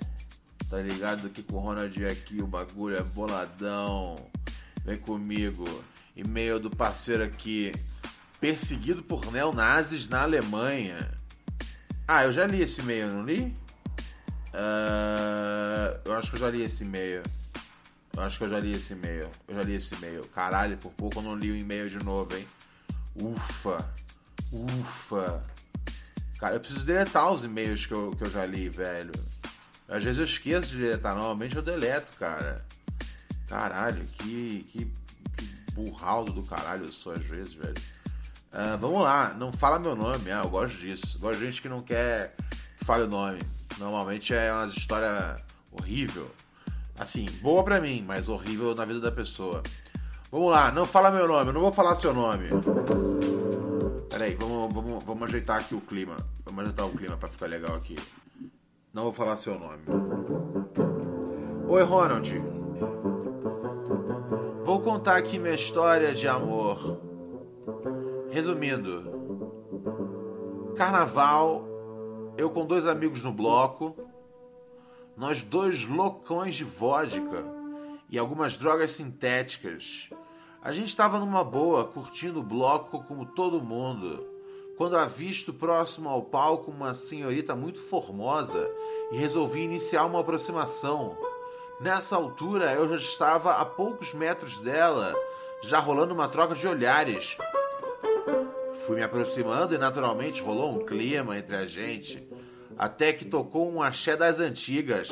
Tá 0.70 0.78
ligado 0.78 1.30
que 1.30 1.44
com 1.44 1.58
o 1.58 1.60
Ronald 1.60 2.06
aqui 2.06 2.42
o 2.42 2.48
bagulho 2.48 2.96
é 2.96 3.04
boladão. 3.04 4.16
Vem 4.86 4.98
comigo. 4.98 5.66
E-mail 6.16 6.58
do 6.58 6.70
parceiro 6.70 7.22
aqui. 7.22 7.74
Perseguido 8.40 9.04
por 9.04 9.30
neonazis 9.30 10.08
na 10.08 10.22
Alemanha. 10.22 11.20
Ah, 12.08 12.24
eu 12.24 12.32
já 12.32 12.48
li 12.48 12.62
esse 12.62 12.80
e-mail, 12.80 13.10
não 13.10 13.26
li? 13.26 13.54
Ah, 14.54 16.00
eu 16.06 16.16
acho 16.16 16.30
que 16.30 16.38
eu 16.38 16.40
já 16.40 16.50
li 16.50 16.64
esse 16.64 16.86
e-mail. 16.86 17.24
Eu 18.16 18.24
acho 18.24 18.38
que 18.38 18.46
eu 18.46 18.50
já 18.52 18.60
li 18.62 18.72
esse 18.72 18.94
e-mail. 18.94 19.30
Eu 19.50 19.56
já 19.56 19.64
li 19.64 19.76
esse 19.76 19.94
e-mail. 19.96 20.26
Caralho, 20.28 20.78
por 20.78 20.94
pouco 20.94 21.20
eu 21.20 21.24
não 21.24 21.36
li 21.36 21.52
o 21.52 21.58
e-mail 21.58 21.90
de 21.90 22.02
novo, 22.06 22.38
hein? 22.38 22.48
Ufa. 23.18 23.92
Ufa. 24.54 25.55
Cara, 26.46 26.58
eu 26.58 26.60
preciso 26.60 26.86
deletar 26.86 27.32
os 27.32 27.44
e-mails 27.44 27.88
que 27.88 27.92
eu, 27.92 28.12
que 28.12 28.24
eu 28.24 28.30
já 28.30 28.46
li, 28.46 28.70
velho. 28.70 29.12
Às 29.90 30.04
vezes 30.04 30.20
eu 30.20 30.26
esqueço 30.26 30.70
de 30.70 30.78
deletar, 30.78 31.16
normalmente 31.16 31.56
eu 31.56 31.62
deleto, 31.64 32.12
cara. 32.20 32.64
Caralho, 33.50 34.04
que, 34.20 34.64
que, 34.70 34.86
que 34.86 35.72
burraldo 35.74 36.32
do 36.32 36.44
caralho 36.44 36.86
eu 36.86 36.92
sou 36.92 37.14
às 37.14 37.24
vezes, 37.24 37.56
velho. 37.56 37.74
Ah, 38.54 38.78
vamos 38.80 39.02
lá, 39.02 39.34
não 39.34 39.52
fala 39.52 39.80
meu 39.80 39.96
nome, 39.96 40.32
ah, 40.32 40.42
eu 40.44 40.50
gosto 40.52 40.78
disso. 40.78 41.18
Gosto 41.18 41.40
de 41.40 41.48
gente 41.48 41.64
que 41.64 41.68
não 41.68 41.82
quer 41.82 42.36
que 42.78 42.86
fale 42.86 43.06
o 43.06 43.08
nome. 43.08 43.42
Normalmente 43.80 44.32
é 44.32 44.54
uma 44.54 44.68
história 44.68 45.38
horrível. 45.72 46.30
Assim, 47.00 47.26
boa 47.42 47.64
pra 47.64 47.82
mim, 47.82 48.06
mas 48.08 48.30
horrível 48.30 48.76
na 48.76 48.86
vida 48.86 49.00
da 49.00 49.12
pessoa. 49.12 49.64
Vamos 50.32 50.52
lá, 50.52 50.72
não 50.72 50.86
fala 50.86 51.10
meu 51.10 51.28
nome, 51.28 51.50
eu 51.50 51.54
não 51.54 51.62
vou 51.62 51.74
falar 51.74 51.96
seu 51.96 52.14
nome. 52.14 52.50
Peraí, 54.16 54.34
vamos, 54.34 54.74
vamos, 54.74 55.04
vamos 55.04 55.24
ajeitar 55.24 55.60
aqui 55.60 55.76
o 55.76 55.82
clima. 55.82 56.16
Vamos 56.46 56.62
ajeitar 56.62 56.88
o 56.88 56.92
clima 56.92 57.18
pra 57.18 57.28
ficar 57.28 57.48
legal 57.48 57.76
aqui. 57.76 57.98
Não 58.94 59.04
vou 59.04 59.12
falar 59.12 59.36
seu 59.36 59.60
nome. 59.60 59.84
Oi, 61.68 61.84
Ronald. 61.84 62.34
Vou 64.64 64.80
contar 64.80 65.18
aqui 65.18 65.38
minha 65.38 65.54
história 65.54 66.16
de 66.16 66.30
amor. 66.30 67.02
Resumindo, 68.32 69.04
carnaval, 70.78 71.66
eu 72.38 72.50
com 72.50 72.66
dois 72.66 72.88
amigos 72.88 73.22
no 73.22 73.34
bloco, 73.34 73.98
nós 75.18 75.42
dois 75.42 75.84
loucões 75.84 76.56
de 76.56 76.64
vodka 76.64 77.44
e 78.10 78.18
algumas 78.18 78.56
drogas 78.56 78.94
sintéticas. 78.94 80.10
A 80.66 80.72
gente 80.72 80.88
estava 80.88 81.20
numa 81.20 81.44
boa, 81.44 81.84
curtindo 81.84 82.40
o 82.40 82.44
bloco 82.44 83.04
como 83.04 83.24
todo 83.24 83.62
mundo, 83.62 84.26
quando 84.76 84.98
avisto 84.98 85.54
próximo 85.54 86.10
ao 86.10 86.24
palco 86.24 86.72
uma 86.72 86.96
senhorita 86.96 87.56
muito 87.56 87.80
formosa 87.80 88.68
e 89.12 89.16
resolvi 89.16 89.62
iniciar 89.62 90.06
uma 90.06 90.22
aproximação. 90.22 91.16
Nessa 91.80 92.16
altura 92.16 92.74
eu 92.74 92.90
já 92.90 92.96
estava 92.96 93.52
a 93.52 93.64
poucos 93.64 94.12
metros 94.16 94.58
dela, 94.58 95.14
já 95.62 95.78
rolando 95.78 96.16
uma 96.16 96.28
troca 96.28 96.56
de 96.56 96.68
olhares. 96.68 97.38
Fui 98.88 98.96
me 98.96 99.04
aproximando 99.04 99.76
e 99.76 99.78
naturalmente 99.78 100.42
rolou 100.42 100.72
um 100.72 100.84
clima 100.84 101.38
entre 101.38 101.58
a 101.58 101.68
gente, 101.68 102.28
até 102.76 103.14
que 103.14 103.24
tocou 103.24 103.72
um 103.72 103.84
axé 103.84 104.18
das 104.18 104.40
antigas. 104.40 105.10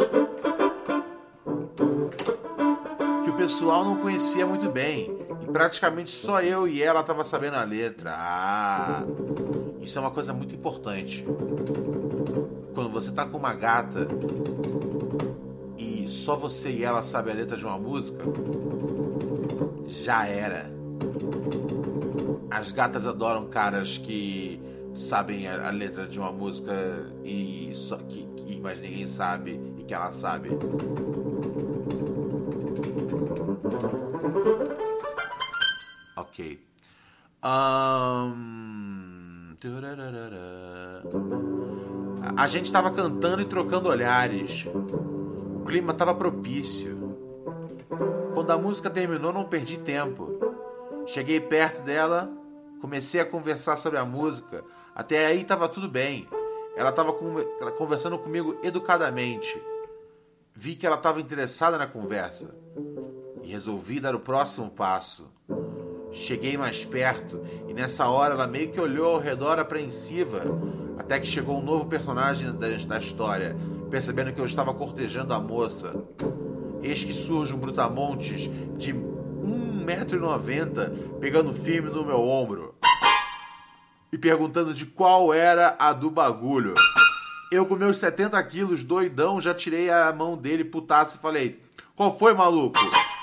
Que 3.24 3.30
o 3.30 3.38
pessoal 3.38 3.86
não 3.86 3.98
conhecia 4.00 4.48
muito 4.48 4.68
bem, 4.72 5.23
praticamente 5.54 6.10
só 6.10 6.42
eu 6.42 6.68
e 6.68 6.82
ela 6.82 7.04
tava 7.04 7.24
sabendo 7.24 7.56
a 7.58 7.64
letra. 7.64 8.12
Ah, 8.18 9.04
isso 9.82 9.98
é 10.00 10.02
uma 10.02 10.10
coisa 10.10 10.34
muito 10.34 10.56
importante. 10.56 11.24
Quando 12.74 12.90
você 12.90 13.12
tá 13.12 13.24
com 13.26 13.38
uma 13.38 13.54
gata 13.54 14.08
e 15.78 16.10
só 16.10 16.36
você 16.36 16.72
e 16.72 16.84
ela 16.84 17.04
sabe 17.04 17.30
a 17.30 17.36
letra 17.36 17.56
de 17.56 17.64
uma 17.64 17.78
música, 17.78 18.24
já 19.88 20.26
era. 20.26 20.74
As 22.50 22.72
gatas 22.72 23.06
adoram 23.06 23.48
caras 23.48 24.00
que 24.00 24.60
sabem 24.96 25.48
a, 25.48 25.70
letra 25.70 26.08
de 26.08 26.20
uma 26.20 26.32
música 26.32 26.74
e 27.24 27.72
só 27.76 27.98
que, 27.98 28.28
que 28.38 28.60
mas 28.60 28.80
ninguém 28.80 29.08
sabe 29.08 29.60
e 29.78 29.84
que 29.84 29.94
ela 29.94 30.12
sabe. 30.12 30.50
A 37.46 38.32
gente 42.48 42.68
estava 42.68 42.90
cantando 42.90 43.42
e 43.42 43.46
trocando 43.46 43.90
olhares. 43.90 44.66
O 44.66 45.66
clima 45.66 45.92
estava 45.92 46.16
propício. 46.16 47.18
Quando 48.34 48.50
a 48.52 48.58
música 48.58 48.90
terminou, 48.90 49.34
não 49.34 49.44
perdi 49.44 49.78
tempo. 49.78 50.40
Cheguei 51.06 51.42
perto 51.42 51.82
dela, 51.82 52.32
comecei 52.80 53.20
a 53.20 53.26
conversar 53.26 53.76
sobre 53.76 54.00
a 54.00 54.06
música. 54.06 54.64
Até 54.96 55.26
aí 55.26 55.42
estava 55.42 55.68
tudo 55.68 55.90
bem. 55.90 56.26
Ela 56.78 56.92
estava 56.92 57.12
conversando 57.78 58.18
comigo 58.18 58.58
educadamente. 58.64 59.62
Vi 60.56 60.78
que 60.78 60.88
ela 60.88 60.96
estava 60.96 61.20
interessada 61.20 61.78
na 61.78 61.88
conversa 61.88 62.56
e 63.42 63.52
resolvi 63.52 64.00
dar 64.00 64.16
o 64.16 64.22
próximo 64.22 64.70
passo. 64.70 65.30
Cheguei 66.14 66.56
mais 66.56 66.86
perto 66.86 67.44
e 67.68 67.74
nessa 67.74 68.08
hora 68.08 68.36
ela 68.36 68.46
meio 68.46 68.72
que 68.72 68.80
olhou 68.80 69.16
ao 69.16 69.20
redor 69.20 69.58
apreensiva, 69.58 70.44
até 70.98 71.20
que 71.20 71.26
chegou 71.26 71.58
um 71.58 71.64
novo 71.64 71.88
personagem 71.88 72.54
da, 72.54 72.68
da 72.68 73.00
história, 73.00 73.58
percebendo 73.90 74.32
que 74.32 74.40
eu 74.40 74.46
estava 74.46 74.72
cortejando 74.74 75.34
a 75.34 75.40
moça. 75.40 75.96
Eis 76.84 77.04
que 77.04 77.14
surge 77.14 77.54
um 77.54 77.58
brutamontes 77.58 78.44
de 78.78 78.94
1,90m 78.94 81.20
pegando 81.20 81.52
firme 81.52 81.90
no 81.90 82.06
meu 82.06 82.22
ombro 82.22 82.76
e 84.12 84.18
perguntando 84.18 84.74
de 84.74 84.86
qual 84.86 85.34
era 85.34 85.76
a 85.80 85.92
do 85.92 86.12
bagulho. 86.12 86.76
Eu, 87.52 87.66
com 87.66 87.76
meus 87.76 87.98
70 87.98 88.42
quilos, 88.44 88.84
doidão, 88.84 89.42
já 89.42 89.54
tirei 89.54 89.90
a 89.90 90.14
mão 90.14 90.38
dele, 90.38 90.64
putaço, 90.64 91.18
e 91.18 91.20
falei: 91.20 91.60
Qual 91.96 92.18
foi, 92.18 92.34
maluco? 92.34 92.80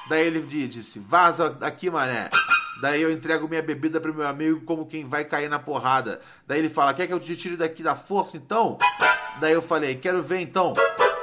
Daí 0.08 0.26
ele 0.26 0.40
disse: 0.40 0.98
Vaza 0.98 1.48
daqui, 1.48 1.88
mané. 1.88 2.28
Daí 2.80 3.02
eu 3.02 3.12
entrego 3.12 3.46
minha 3.46 3.62
bebida 3.62 4.00
pro 4.00 4.14
meu 4.14 4.26
amigo 4.26 4.62
como 4.62 4.86
quem 4.86 5.06
vai 5.06 5.24
cair 5.24 5.50
na 5.50 5.58
porrada. 5.58 6.20
Daí 6.46 6.58
ele 6.58 6.70
fala: 6.70 6.94
Quer 6.94 7.06
que 7.06 7.12
eu 7.12 7.20
te 7.20 7.36
tire 7.36 7.56
daqui 7.56 7.82
da 7.82 7.94
força 7.94 8.38
então? 8.38 8.78
Daí 9.38 9.52
eu 9.52 9.60
falei: 9.60 9.96
Quero 9.96 10.22
ver 10.22 10.40
então. 10.40 10.72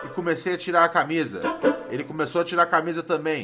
E 0.05 0.07
comecei 0.09 0.53
a 0.53 0.57
tirar 0.57 0.83
a 0.83 0.89
camisa. 0.89 1.41
Ele 1.89 2.03
começou 2.03 2.41
a 2.41 2.45
tirar 2.45 2.63
a 2.63 2.67
camisa 2.67 3.01
também. 3.01 3.43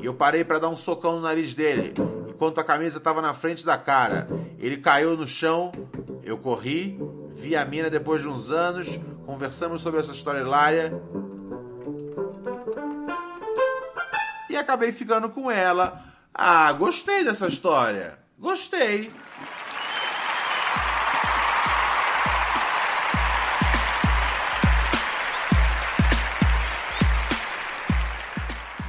E 0.00 0.06
eu 0.06 0.14
parei 0.14 0.42
para 0.42 0.58
dar 0.58 0.68
um 0.68 0.76
socão 0.76 1.16
no 1.16 1.20
nariz 1.20 1.54
dele, 1.54 1.94
enquanto 2.28 2.58
a 2.58 2.64
camisa 2.64 2.98
estava 2.98 3.22
na 3.22 3.32
frente 3.32 3.64
da 3.64 3.78
cara. 3.78 4.28
Ele 4.58 4.78
caiu 4.78 5.16
no 5.16 5.26
chão, 5.26 5.70
eu 6.24 6.36
corri, 6.36 6.98
vi 7.36 7.54
a 7.54 7.64
mina 7.64 7.88
depois 7.88 8.22
de 8.22 8.28
uns 8.28 8.50
anos, 8.50 8.98
conversamos 9.24 9.82
sobre 9.82 10.00
essa 10.00 10.10
história 10.10 10.40
hilária. 10.40 10.92
E 14.50 14.56
acabei 14.56 14.90
ficando 14.90 15.28
com 15.28 15.48
ela 15.48 16.11
ah, 16.34 16.72
gostei 16.72 17.24
dessa 17.24 17.46
história. 17.46 18.18
Gostei. 18.38 19.12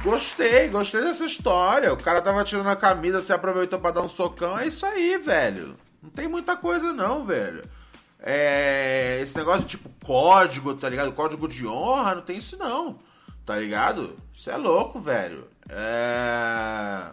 Gostei, 0.02 0.68
gostei 0.68 1.02
dessa 1.02 1.24
história. 1.24 1.92
O 1.92 1.96
cara 1.96 2.22
tava 2.22 2.44
tirando 2.44 2.68
a 2.68 2.76
camisa, 2.76 3.22
se 3.22 3.32
aproveitou 3.32 3.78
para 3.78 3.92
dar 3.92 4.02
um 4.02 4.08
socão. 4.08 4.58
É 4.58 4.66
isso 4.66 4.84
aí, 4.86 5.18
velho. 5.18 5.76
Não 6.02 6.10
tem 6.10 6.26
muita 6.26 6.56
coisa 6.56 6.92
não, 6.92 7.24
velho. 7.24 7.62
É, 8.20 9.20
esse 9.22 9.36
negócio 9.36 9.62
de 9.62 9.68
tipo 9.68 9.90
código, 10.02 10.74
tá 10.74 10.88
ligado? 10.88 11.12
Código 11.12 11.46
de 11.46 11.66
honra, 11.66 12.14
não 12.16 12.22
tem 12.22 12.38
isso 12.38 12.56
não. 12.56 12.98
Tá 13.44 13.56
ligado? 13.56 14.16
Isso 14.32 14.50
é 14.50 14.56
louco, 14.56 14.98
velho. 14.98 15.46
É 15.68 17.10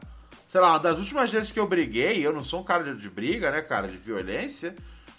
sei 0.51 0.59
lá, 0.59 0.77
das 0.77 0.97
últimas 0.97 1.31
vezes 1.31 1.49
que 1.49 1.57
eu 1.57 1.65
briguei, 1.65 2.27
eu 2.27 2.33
não 2.33 2.43
sou 2.43 2.59
um 2.59 2.63
cara 2.65 2.93
de 2.93 3.09
briga, 3.09 3.49
né, 3.49 3.61
cara, 3.61 3.87
de 3.87 3.95
violência. 3.95 4.75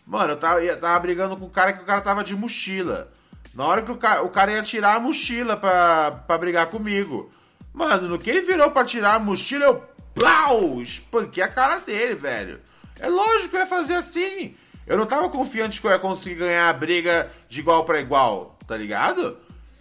Mano, 0.06 0.32
eu 0.32 0.36
tava, 0.36 0.62
eu 0.62 0.78
tava 0.78 1.00
brigando 1.00 1.38
com 1.38 1.46
um 1.46 1.48
cara 1.48 1.72
que 1.72 1.82
o 1.82 1.86
cara 1.86 2.02
tava 2.02 2.22
de 2.22 2.36
mochila. 2.36 3.10
Na 3.54 3.64
hora 3.64 3.80
que 3.80 3.90
o 3.90 3.96
cara, 3.96 4.22
o 4.22 4.28
cara 4.28 4.52
ia 4.52 4.62
tirar 4.62 4.94
a 4.94 5.00
mochila 5.00 5.56
pra, 5.56 6.10
pra 6.26 6.36
brigar 6.36 6.66
comigo. 6.66 7.32
Mano, 7.72 8.08
no 8.08 8.18
que 8.18 8.28
ele 8.28 8.42
virou 8.42 8.72
pra 8.72 8.84
tirar 8.84 9.14
a 9.14 9.18
mochila, 9.18 9.64
eu 9.64 9.82
plau, 10.14 10.82
espanquei 10.82 11.42
a 11.42 11.48
cara 11.48 11.78
dele, 11.78 12.14
velho. 12.14 12.60
É 13.00 13.08
lógico 13.08 13.48
que 13.48 13.56
eu 13.56 13.60
ia 13.60 13.66
fazer 13.66 13.94
assim. 13.94 14.54
Eu 14.86 14.98
não 14.98 15.06
tava 15.06 15.30
confiante 15.30 15.80
que 15.80 15.86
eu 15.86 15.92
ia 15.92 15.98
conseguir 15.98 16.40
ganhar 16.40 16.68
a 16.68 16.74
briga 16.74 17.32
de 17.48 17.60
igual 17.60 17.86
para 17.86 18.02
igual, 18.02 18.58
tá 18.68 18.76
ligado? 18.76 19.38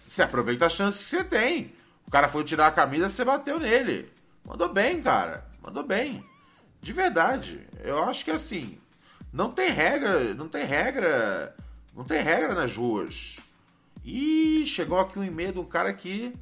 Você 0.08 0.22
aproveita 0.22 0.64
a 0.64 0.70
chance 0.70 1.04
que 1.04 1.10
você 1.10 1.22
tem. 1.22 1.74
O 2.06 2.10
cara 2.10 2.30
foi 2.30 2.42
tirar 2.42 2.68
a 2.68 2.72
camisa, 2.72 3.10
você 3.10 3.22
bateu 3.22 3.60
nele. 3.60 4.10
Mandou 4.44 4.72
bem, 4.72 5.02
cara. 5.02 5.46
Mandou 5.62 5.84
bem. 5.84 6.24
De 6.80 6.92
verdade. 6.92 7.66
Eu 7.82 7.98
acho 8.02 8.24
que 8.24 8.30
assim, 8.30 8.78
não 9.32 9.52
tem 9.52 9.70
regra, 9.70 10.34
não 10.34 10.48
tem 10.48 10.64
regra, 10.64 11.56
não 11.94 12.04
tem 12.04 12.22
regra 12.22 12.54
nas 12.54 12.76
ruas. 12.76 13.38
E 14.04 14.64
chegou 14.66 14.98
aqui 14.98 15.18
um 15.18 15.24
e-mail 15.24 15.52
de 15.52 15.60
um 15.60 15.64
cara 15.64 15.92
que 15.92 16.34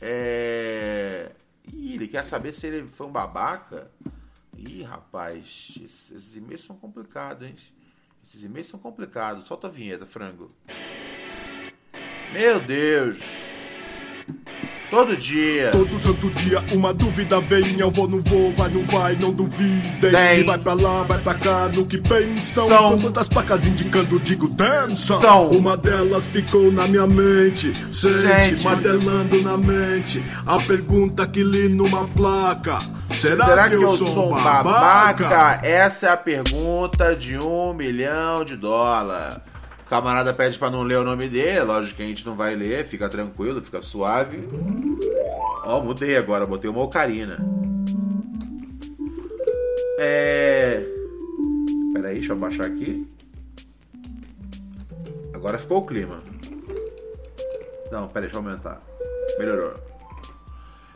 é... 0.00 1.30
Ih, 1.72 1.94
ele 1.94 2.08
quer 2.08 2.24
saber 2.24 2.52
se 2.52 2.66
ele 2.66 2.88
foi 2.88 3.06
um 3.06 3.12
babaca. 3.12 3.90
Ih, 4.56 4.82
rapaz, 4.82 5.74
esses, 5.76 6.10
esses 6.10 6.36
e-mails 6.36 6.64
são 6.64 6.76
complicados, 6.76 7.46
hein? 7.46 7.54
Esses 8.28 8.42
e-mails 8.42 8.68
são 8.68 8.80
complicados. 8.80 9.44
Solta 9.44 9.68
a 9.68 9.70
vinheta, 9.70 10.04
frango. 10.04 10.50
Meu 12.32 12.60
Deus! 12.60 13.20
Todo 14.90 15.16
dia. 15.16 15.70
Todo 15.70 15.98
santo 15.98 16.30
dia 16.30 16.60
uma 16.72 16.94
dúvida 16.94 17.40
vem. 17.40 17.78
Eu 17.78 17.90
vou, 17.90 18.08
não 18.08 18.22
vou, 18.22 18.52
vai, 18.52 18.68
não 18.70 18.84
vai, 18.84 19.16
não 19.16 19.32
duvidem. 19.32 19.92
Tem. 20.00 20.40
E 20.40 20.42
vai 20.42 20.58
pra 20.58 20.72
lá, 20.72 21.02
vai 21.02 21.18
pra 21.18 21.34
cá, 21.34 21.68
no 21.68 21.86
que 21.86 21.98
pensam. 21.98 22.66
São. 22.66 22.92
Com 22.92 22.98
tantas 23.04 23.28
placas 23.28 23.66
indicando, 23.66 24.18
digo, 24.18 24.48
dança. 24.48 25.14
São. 25.18 25.50
Uma 25.50 25.76
delas 25.76 26.26
ficou 26.26 26.72
na 26.72 26.88
minha 26.88 27.06
mente. 27.06 27.72
Sente, 27.92 28.20
Gente. 28.20 28.64
martelando 28.64 29.42
na 29.42 29.56
mente. 29.56 30.24
A 30.46 30.58
pergunta 30.60 31.26
que 31.26 31.42
li 31.42 31.68
numa 31.68 32.06
placa. 32.08 32.78
Será, 33.10 33.44
Será 33.46 33.68
que, 33.68 33.76
que, 33.76 33.84
eu, 33.84 33.96
sou, 33.96 34.14
sou 34.14 34.26
um 34.28 34.42
babaca? 34.42 35.24
babaca? 35.24 35.66
Essa 35.66 36.06
é 36.06 36.10
a 36.10 36.16
pergunta 36.16 37.14
de 37.14 37.38
um 37.38 37.72
milhão 37.74 38.44
de 38.44 38.56
dólares. 38.56 39.38
O 39.88 39.90
camarada 39.90 40.34
pede 40.34 40.58
para 40.58 40.70
não 40.70 40.82
ler 40.82 40.98
o 40.98 41.02
nome 41.02 41.30
dele, 41.30 41.60
lógico 41.60 41.96
que 41.96 42.02
a 42.02 42.06
gente 42.06 42.26
não 42.26 42.36
vai 42.36 42.54
ler, 42.54 42.84
fica 42.84 43.08
tranquilo, 43.08 43.62
fica 43.62 43.80
suave. 43.80 44.46
Ó, 45.64 45.80
mudei 45.80 46.14
agora, 46.14 46.46
botei 46.46 46.68
uma 46.68 46.82
ocarina. 46.82 47.38
É. 49.98 50.84
Pera 51.94 52.08
aí, 52.08 52.18
deixa 52.18 52.34
eu 52.34 52.36
baixar 52.36 52.66
aqui. 52.66 53.08
Agora 55.32 55.58
ficou 55.58 55.78
o 55.78 55.86
clima. 55.86 56.22
Não, 57.90 58.08
pera 58.08 58.26
aí, 58.26 58.30
deixa 58.30 58.36
eu 58.36 58.40
aumentar. 58.40 58.82
Melhorou. 59.38 59.72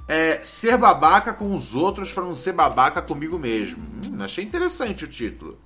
É 0.06 0.44
ser 0.44 0.76
babaca 0.76 1.32
com 1.32 1.56
os 1.56 1.74
outros 1.74 2.12
para 2.12 2.24
não 2.24 2.36
ser 2.36 2.52
babaca 2.52 3.00
comigo 3.00 3.38
mesmo. 3.38 3.82
Hum, 4.04 4.22
achei 4.22 4.44
interessante 4.44 5.06
o 5.06 5.08
título. 5.08 5.58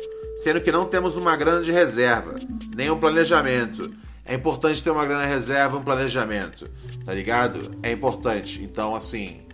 sendo 0.41 0.62
que 0.62 0.72
não 0.72 0.86
temos 0.86 1.16
uma 1.16 1.36
grana 1.36 1.62
de 1.62 1.72
reserva, 1.72 2.36
nem 2.76 2.89
um 2.89 2.99
planejamento. 2.99 3.91
É 4.26 4.34
importante 4.34 4.82
ter 4.82 4.89
uma 4.89 5.05
grana 5.05 5.26
reserva 5.26 5.78
um 5.78 5.84
planejamento, 5.84 6.67
tá 7.05 7.13
ligado? 7.13 7.78
É 7.84 7.91
importante. 7.91 8.63
Então, 8.63 8.95
assim, 8.95 9.45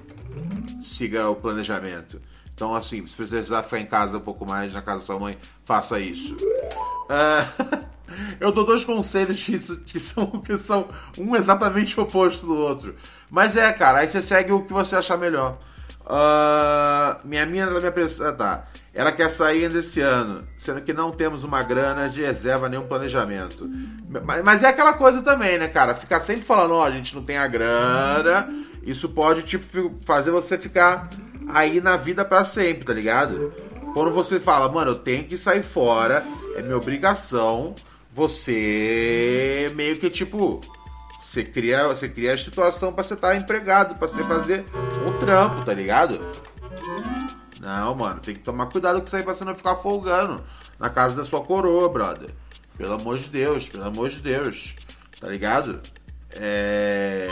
siga 0.81 1.29
o 1.29 1.35
planejamento. 1.35 2.21
Então, 2.53 2.73
assim, 2.73 3.05
se 3.05 3.15
precisar 3.15 3.63
ficar 3.63 3.79
em 3.79 3.85
casa 3.85 4.17
um 4.17 4.21
pouco 4.21 4.45
mais, 4.45 4.73
na 4.73 4.81
casa 4.81 4.99
da 4.99 5.05
sua 5.05 5.19
mãe, 5.19 5.37
faça 5.65 5.99
isso. 5.99 6.37
Uh, 6.37 7.85
eu 8.39 8.51
dou 8.51 8.65
dois 8.65 8.85
conselhos 8.85 9.43
que, 9.43 9.57
que, 9.59 9.99
são, 9.99 10.27
que 10.27 10.57
são 10.57 10.87
um 11.17 11.35
exatamente 11.35 11.99
oposto 11.99 12.45
do 12.45 12.55
outro. 12.55 12.95
Mas 13.29 13.57
é, 13.57 13.71
cara, 13.73 13.99
aí 13.99 14.07
você 14.07 14.21
segue 14.21 14.51
o 14.51 14.63
que 14.63 14.71
você 14.71 14.95
achar 14.95 15.17
melhor. 15.17 15.57
Uh, 16.05 17.19
minha 17.23 17.45
mina 17.45 17.71
minha 17.79 17.91
pressão. 17.91 18.27
Ah, 18.27 18.33
tá. 18.33 18.67
Ela 18.93 19.11
quer 19.11 19.29
sair 19.29 19.65
ainda 19.65 19.79
esse 19.79 20.01
ano, 20.01 20.43
sendo 20.57 20.81
que 20.81 20.91
não 20.91 21.11
temos 21.11 21.45
uma 21.45 21.63
grana 21.63 22.09
de 22.09 22.21
reserva, 22.21 22.67
nenhum 22.67 22.87
planejamento. 22.87 23.69
Mas, 24.25 24.43
mas 24.43 24.63
é 24.63 24.67
aquela 24.67 24.93
coisa 24.93 25.21
também, 25.21 25.57
né, 25.57 25.69
cara? 25.69 25.95
Ficar 25.95 26.19
sempre 26.19 26.43
falando, 26.43 26.73
ó, 26.73 26.81
oh, 26.81 26.83
a 26.83 26.91
gente 26.91 27.15
não 27.15 27.23
tem 27.23 27.37
a 27.37 27.47
grana. 27.47 28.49
Isso 28.83 29.07
pode, 29.07 29.43
tipo, 29.43 29.95
fazer 30.03 30.31
você 30.31 30.57
ficar 30.57 31.09
aí 31.47 31.79
na 31.79 31.95
vida 31.95 32.25
para 32.25 32.43
sempre, 32.43 32.83
tá 32.83 32.93
ligado? 32.93 33.53
Quando 33.93 34.11
você 34.11 34.39
fala, 34.39 34.69
mano, 34.69 34.91
eu 34.91 34.95
tenho 34.95 35.23
que 35.23 35.37
sair 35.37 35.63
fora, 35.63 36.25
é 36.55 36.61
minha 36.61 36.77
obrigação, 36.77 37.75
você 38.11 39.71
meio 39.75 39.97
que, 39.97 40.09
tipo, 40.09 40.59
você 41.31 41.45
cria, 41.45 41.87
você 41.87 42.09
cria 42.09 42.33
a 42.33 42.37
situação 42.37 42.91
para 42.91 43.05
você 43.05 43.13
estar 43.13 43.29
tá 43.29 43.35
empregado, 43.37 43.95
para 43.95 44.05
você 44.05 44.21
fazer 44.21 44.65
um 45.07 45.17
trampo, 45.17 45.63
tá 45.63 45.73
ligado? 45.73 46.19
Não, 47.57 47.95
mano, 47.95 48.19
tem 48.19 48.35
que 48.35 48.41
tomar 48.41 48.65
cuidado 48.65 48.99
com 48.99 49.07
isso 49.07 49.15
aí 49.15 49.23
pra 49.23 49.33
você 49.33 49.45
não 49.45 49.55
ficar 49.55 49.77
folgando 49.77 50.43
na 50.77 50.89
casa 50.89 51.15
da 51.15 51.23
sua 51.23 51.41
coroa, 51.41 51.87
brother. 51.87 52.31
Pelo 52.77 52.95
amor 52.95 53.17
de 53.17 53.29
Deus, 53.29 53.69
pelo 53.69 53.85
amor 53.85 54.09
de 54.09 54.19
Deus. 54.19 54.75
Tá 55.21 55.29
ligado? 55.29 55.79
É. 56.31 57.29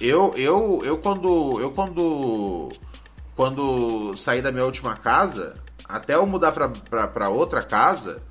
Eu, 0.00 0.32
eu, 0.36 0.80
eu 0.84 0.96
quando. 0.98 1.60
Eu 1.60 1.72
quando. 1.72 2.68
Quando 3.34 4.16
saí 4.16 4.40
da 4.40 4.52
minha 4.52 4.64
última 4.64 4.94
casa, 4.94 5.54
até 5.88 6.14
eu 6.14 6.24
mudar 6.24 6.52
pra, 6.52 6.68
pra, 6.68 7.08
pra 7.08 7.28
outra 7.30 7.62
casa, 7.62 8.22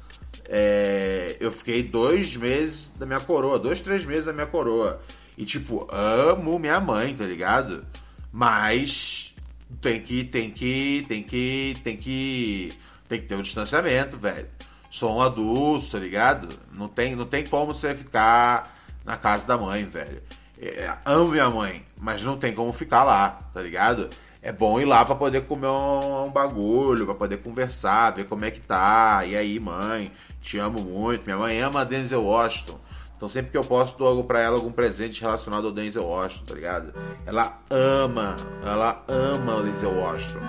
é, 0.51 1.37
eu 1.39 1.51
fiquei 1.51 1.83
dois 1.83 2.35
meses 2.35 2.91
da 2.97 3.05
minha 3.05 3.19
coroa, 3.19 3.59
dois, 3.59 3.81
três 3.81 4.03
meses 4.03 4.25
da 4.25 4.33
minha 4.33 4.47
coroa. 4.47 4.99
E, 5.37 5.45
tipo, 5.45 5.87
amo 5.91 6.57
minha 6.57 6.79
mãe, 6.79 7.15
tá 7.15 7.23
ligado? 7.23 7.85
Mas 8.31 9.33
tem 9.79 10.01
que, 10.01 10.23
tem 10.23 10.49
que, 10.49 11.05
tem 11.07 11.21
que, 11.21 11.77
tem 11.83 11.95
que, 11.95 12.73
tem 13.07 13.21
que 13.21 13.27
ter 13.27 13.35
um 13.35 13.43
distanciamento, 13.43 14.17
velho. 14.17 14.47
Sou 14.89 15.17
um 15.17 15.21
adulto, 15.21 15.91
tá 15.91 15.99
ligado? 15.99 16.49
Não 16.75 16.87
tem, 16.87 17.15
não 17.15 17.27
tem 17.27 17.45
como 17.45 17.71
você 17.71 17.93
ficar 17.93 18.75
na 19.05 19.17
casa 19.17 19.45
da 19.45 19.55
mãe, 19.55 19.85
velho. 19.85 20.23
É, 20.59 20.97
amo 21.05 21.29
minha 21.29 21.49
mãe, 21.49 21.85
mas 22.01 22.23
não 22.23 22.37
tem 22.37 22.53
como 22.53 22.73
ficar 22.73 23.03
lá, 23.03 23.39
tá 23.53 23.61
ligado? 23.61 24.09
é 24.41 24.51
bom 24.51 24.79
ir 24.79 24.85
lá 24.85 25.03
para 25.03 25.15
poder 25.15 25.45
comer 25.45 25.67
um, 25.67 26.25
um 26.25 26.31
bagulho, 26.31 27.05
para 27.05 27.15
poder 27.15 27.37
conversar, 27.37 28.11
ver 28.11 28.25
como 28.25 28.45
é 28.45 28.51
que 28.51 28.61
tá. 28.61 29.25
E 29.25 29.35
aí, 29.35 29.59
mãe, 29.59 30.11
te 30.41 30.57
amo 30.57 30.79
muito. 30.79 31.25
Minha 31.25 31.37
mãe 31.37 31.61
ama 31.61 31.85
Denzel 31.85 32.23
Washington. 32.23 32.79
Então 33.15 33.27
sempre 33.27 33.51
que 33.51 33.57
eu 33.57 33.63
posso 33.63 33.97
dou 33.97 34.07
algo 34.07 34.23
pra 34.23 34.39
ela, 34.39 34.55
algum 34.55 34.71
presente 34.71 35.21
relacionado 35.21 35.67
ao 35.67 35.73
Denzel 35.73 36.05
Washington, 36.05 36.45
tá 36.45 36.55
ligado? 36.55 36.93
Ela 37.25 37.59
ama, 37.69 38.37
ela 38.63 39.03
ama 39.07 39.55
o 39.55 39.63
Denzel 39.63 39.93
Washington. 39.93 40.39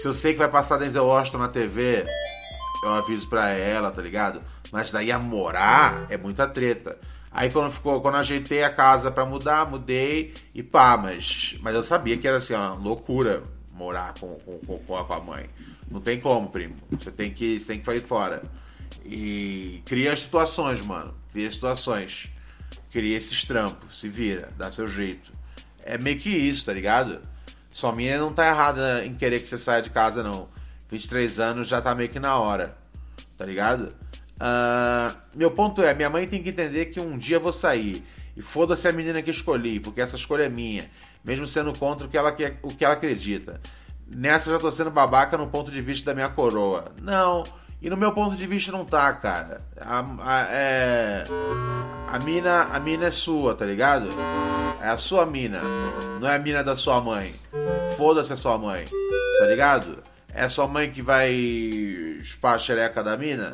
Se 0.00 0.08
eu 0.08 0.12
sei 0.12 0.32
que 0.32 0.38
vai 0.38 0.48
passar 0.48 0.78
Denzel 0.78 1.06
Washington 1.06 1.38
na 1.38 1.48
TV, 1.48 2.06
eu 2.82 2.90
aviso 2.90 3.28
pra 3.28 3.50
ela, 3.50 3.90
tá 3.90 4.02
ligado? 4.02 4.40
Mas 4.72 4.90
daí 4.90 5.12
a 5.12 5.18
morar 5.18 6.06
é 6.08 6.16
muita 6.16 6.48
treta. 6.48 6.98
Aí 7.30 7.50
quando 7.50 7.70
ficou, 7.70 8.00
quando 8.00 8.16
ajeitei 8.16 8.64
a 8.64 8.70
casa 8.70 9.10
para 9.10 9.24
mudar, 9.24 9.70
mudei 9.70 10.34
e 10.52 10.62
pá, 10.62 10.96
mas, 10.96 11.56
mas 11.60 11.74
eu 11.74 11.82
sabia 11.82 12.16
que 12.16 12.26
era 12.26 12.38
assim, 12.38 12.54
uma 12.54 12.74
loucura 12.74 13.42
morar 13.72 14.14
com, 14.18 14.34
com, 14.66 14.78
com, 14.78 14.96
a, 14.96 15.20
mãe. 15.20 15.48
Não 15.90 16.00
tem 16.00 16.20
como, 16.20 16.48
primo. 16.48 16.76
Você 16.90 17.10
tem 17.10 17.30
que, 17.32 17.58
você 17.58 17.66
tem 17.66 17.80
que 17.80 17.84
sair 17.84 18.00
fora. 18.00 18.42
E 19.04 19.82
cria 19.84 20.12
as 20.12 20.20
situações, 20.20 20.80
mano. 20.80 21.14
Cria 21.32 21.50
situações. 21.50 22.30
Cria 22.90 23.16
esses 23.16 23.44
trampos, 23.44 23.98
se 23.98 24.08
vira, 24.08 24.50
dá 24.56 24.70
seu 24.70 24.88
jeito. 24.88 25.32
É 25.84 25.96
meio 25.96 26.18
que 26.18 26.28
isso, 26.28 26.66
tá 26.66 26.72
ligado? 26.72 27.20
Sua 27.72 27.92
minha 27.92 28.18
não 28.18 28.32
tá 28.32 28.46
errada 28.46 29.04
em 29.04 29.14
querer 29.14 29.40
que 29.40 29.48
você 29.48 29.58
saia 29.58 29.82
de 29.82 29.90
casa, 29.90 30.22
não. 30.22 30.48
23 30.90 31.38
anos 31.38 31.68
já 31.68 31.80
tá 31.80 31.94
meio 31.94 32.08
que 32.08 32.18
na 32.18 32.36
hora, 32.36 32.76
tá 33.36 33.46
ligado? 33.46 33.94
Uh, 34.40 35.16
meu 35.36 35.50
ponto 35.52 35.82
é, 35.82 35.94
minha 35.94 36.10
mãe 36.10 36.26
tem 36.26 36.42
que 36.42 36.48
entender 36.48 36.86
que 36.86 36.98
um 36.98 37.16
dia 37.16 37.36
eu 37.36 37.40
vou 37.40 37.52
sair. 37.52 38.04
E 38.36 38.42
foda-se 38.42 38.88
a 38.88 38.92
menina 38.92 39.22
que 39.22 39.30
escolhi, 39.30 39.78
porque 39.78 40.00
essa 40.00 40.16
escolha 40.16 40.44
é 40.44 40.48
minha. 40.48 40.90
Mesmo 41.24 41.46
sendo 41.46 41.72
contra 41.78 42.06
o 42.06 42.10
que 42.10 42.16
ela, 42.16 42.34
o 42.62 42.68
que 42.68 42.84
ela 42.84 42.94
acredita. 42.94 43.60
Nessa 44.10 44.50
já 44.50 44.58
tô 44.58 44.70
sendo 44.70 44.90
babaca 44.90 45.38
no 45.38 45.46
ponto 45.46 45.70
de 45.70 45.80
vista 45.80 46.10
da 46.10 46.14
minha 46.14 46.28
coroa. 46.28 46.92
Não, 47.00 47.44
e 47.80 47.88
no 47.88 47.96
meu 47.96 48.12
ponto 48.12 48.36
de 48.36 48.46
vista 48.46 48.70
não 48.70 48.84
tá, 48.84 49.12
cara. 49.14 49.62
A, 49.80 50.04
a, 50.20 50.42
é, 50.50 51.24
a, 52.08 52.18
mina, 52.18 52.64
a 52.64 52.78
mina 52.78 53.06
é 53.06 53.10
sua, 53.10 53.54
tá 53.54 53.64
ligado? 53.64 54.08
É 54.82 54.88
a 54.88 54.96
sua 54.96 55.24
mina. 55.24 55.62
Não 56.20 56.28
é 56.28 56.36
a 56.36 56.38
mina 56.38 56.62
da 56.62 56.76
sua 56.76 57.00
mãe. 57.00 57.34
Foda-se 57.96 58.32
a 58.32 58.36
sua 58.36 58.58
mãe, 58.58 58.84
tá 59.38 59.46
ligado? 59.46 60.02
É 60.34 60.46
sua 60.48 60.66
mãe 60.66 60.90
que 60.90 61.00
vai 61.00 62.18
chupar 62.22 62.54
a 62.54 62.58
xereca 62.58 63.02
da 63.02 63.16
mina? 63.16 63.52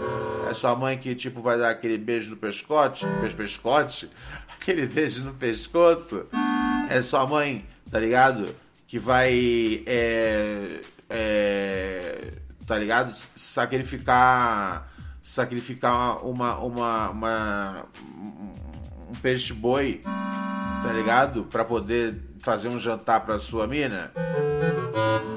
É 0.50 0.54
sua 0.54 0.74
mãe 0.74 0.98
que, 0.98 1.14
tipo, 1.14 1.40
vai 1.40 1.56
dar 1.58 1.70
aquele 1.70 1.96
beijo 1.96 2.30
no 2.30 2.36
pescote? 2.36 3.06
Pescote? 3.36 4.10
Aquele 4.60 4.86
beijo 4.86 5.22
no 5.22 5.32
pescoço? 5.32 6.26
É 6.90 7.00
sua 7.00 7.24
mãe, 7.26 7.64
tá 7.90 8.00
ligado? 8.00 8.54
Que 8.86 8.98
vai. 8.98 9.82
É, 9.86 10.80
é, 11.10 12.32
tá 12.66 12.78
ligado? 12.78 13.14
Sacrificar. 13.34 14.90
Sacrificar 15.22 16.24
uma. 16.26 16.58
uma, 16.58 17.10
uma 17.10 17.86
um 19.08 19.14
peixe 19.14 19.52
boi, 19.52 20.00
tá 20.02 20.92
ligado? 20.92 21.44
Pra 21.44 21.64
poder 21.64 22.20
fazer 22.40 22.68
um 22.68 22.78
jantar 22.78 23.24
pra 23.24 23.40
sua 23.40 23.66
mina? 23.66 24.10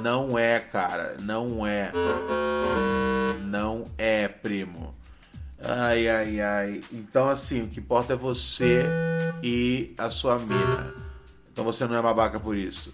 Não 0.01 0.37
é, 0.37 0.59
cara. 0.59 1.17
Não 1.21 1.65
é. 1.65 1.91
Não 3.45 3.85
é, 3.97 4.27
primo. 4.27 4.95
Ai, 5.61 6.07
ai, 6.07 6.41
ai. 6.41 6.81
Então, 6.91 7.29
assim, 7.29 7.63
o 7.63 7.67
que 7.67 7.79
importa 7.79 8.13
é 8.13 8.15
você 8.15 8.85
e 9.43 9.93
a 9.97 10.09
sua 10.09 10.39
mina. 10.39 10.93
Então 11.51 11.63
você 11.63 11.85
não 11.85 11.95
é 11.95 12.01
babaca 12.01 12.39
por 12.39 12.55
isso. 12.55 12.93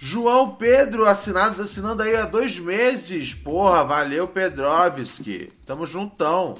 João 0.00 0.54
Pedro 0.54 1.06
assinado, 1.06 1.60
assinando 1.60 2.04
aí 2.04 2.14
há 2.14 2.24
dois 2.24 2.56
meses. 2.56 3.34
Porra, 3.34 3.82
valeu, 3.82 4.28
Pedrovski. 4.28 5.52
Tamo 5.66 5.86
juntão. 5.86 6.54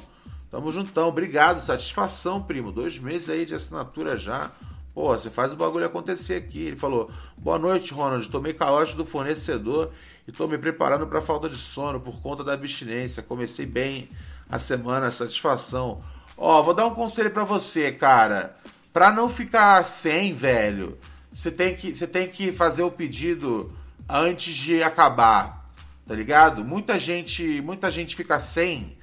Tamo 0.50 0.72
juntão. 0.72 1.08
Obrigado. 1.08 1.64
Satisfação, 1.64 2.42
primo. 2.42 2.72
Dois 2.72 2.98
meses 2.98 3.30
aí 3.30 3.46
de 3.46 3.54
assinatura 3.54 4.16
já. 4.16 4.50
Pô, 4.92 5.14
você 5.16 5.30
faz 5.30 5.52
o 5.52 5.56
bagulho 5.56 5.86
acontecer 5.86 6.34
aqui. 6.34 6.66
Ele 6.66 6.76
falou: 6.76 7.12
Boa 7.36 7.60
noite, 7.60 7.94
Ronald. 7.94 8.28
Tomei 8.28 8.52
calote 8.52 8.96
do 8.96 9.06
fornecedor 9.06 9.92
e 10.26 10.32
tô 10.32 10.48
me 10.48 10.58
preparando 10.58 11.06
para 11.06 11.22
falta 11.22 11.48
de 11.48 11.58
sono 11.58 12.00
por 12.00 12.20
conta 12.20 12.42
da 12.42 12.54
abstinência. 12.54 13.22
Comecei 13.22 13.66
bem 13.66 14.08
a 14.50 14.58
semana, 14.58 15.12
satisfação. 15.12 16.02
Ó, 16.36 16.60
vou 16.60 16.74
dar 16.74 16.86
um 16.86 16.94
conselho 16.94 17.30
para 17.30 17.44
você, 17.44 17.92
cara. 17.92 18.56
Pra 18.92 19.12
não 19.12 19.30
ficar 19.30 19.84
sem, 19.84 20.34
velho, 20.34 20.98
você 21.38 21.50
tem 21.50 21.74
que, 21.74 21.94
você 21.94 22.06
tem 22.06 22.28
que 22.28 22.52
fazer 22.52 22.82
o 22.82 22.90
pedido 22.90 23.72
antes 24.08 24.54
de 24.54 24.82
acabar, 24.82 25.70
tá 26.06 26.14
ligado? 26.14 26.64
Muita 26.64 26.98
gente, 26.98 27.60
muita 27.60 27.90
gente 27.90 28.16
fica 28.16 28.40
sem 28.40 28.96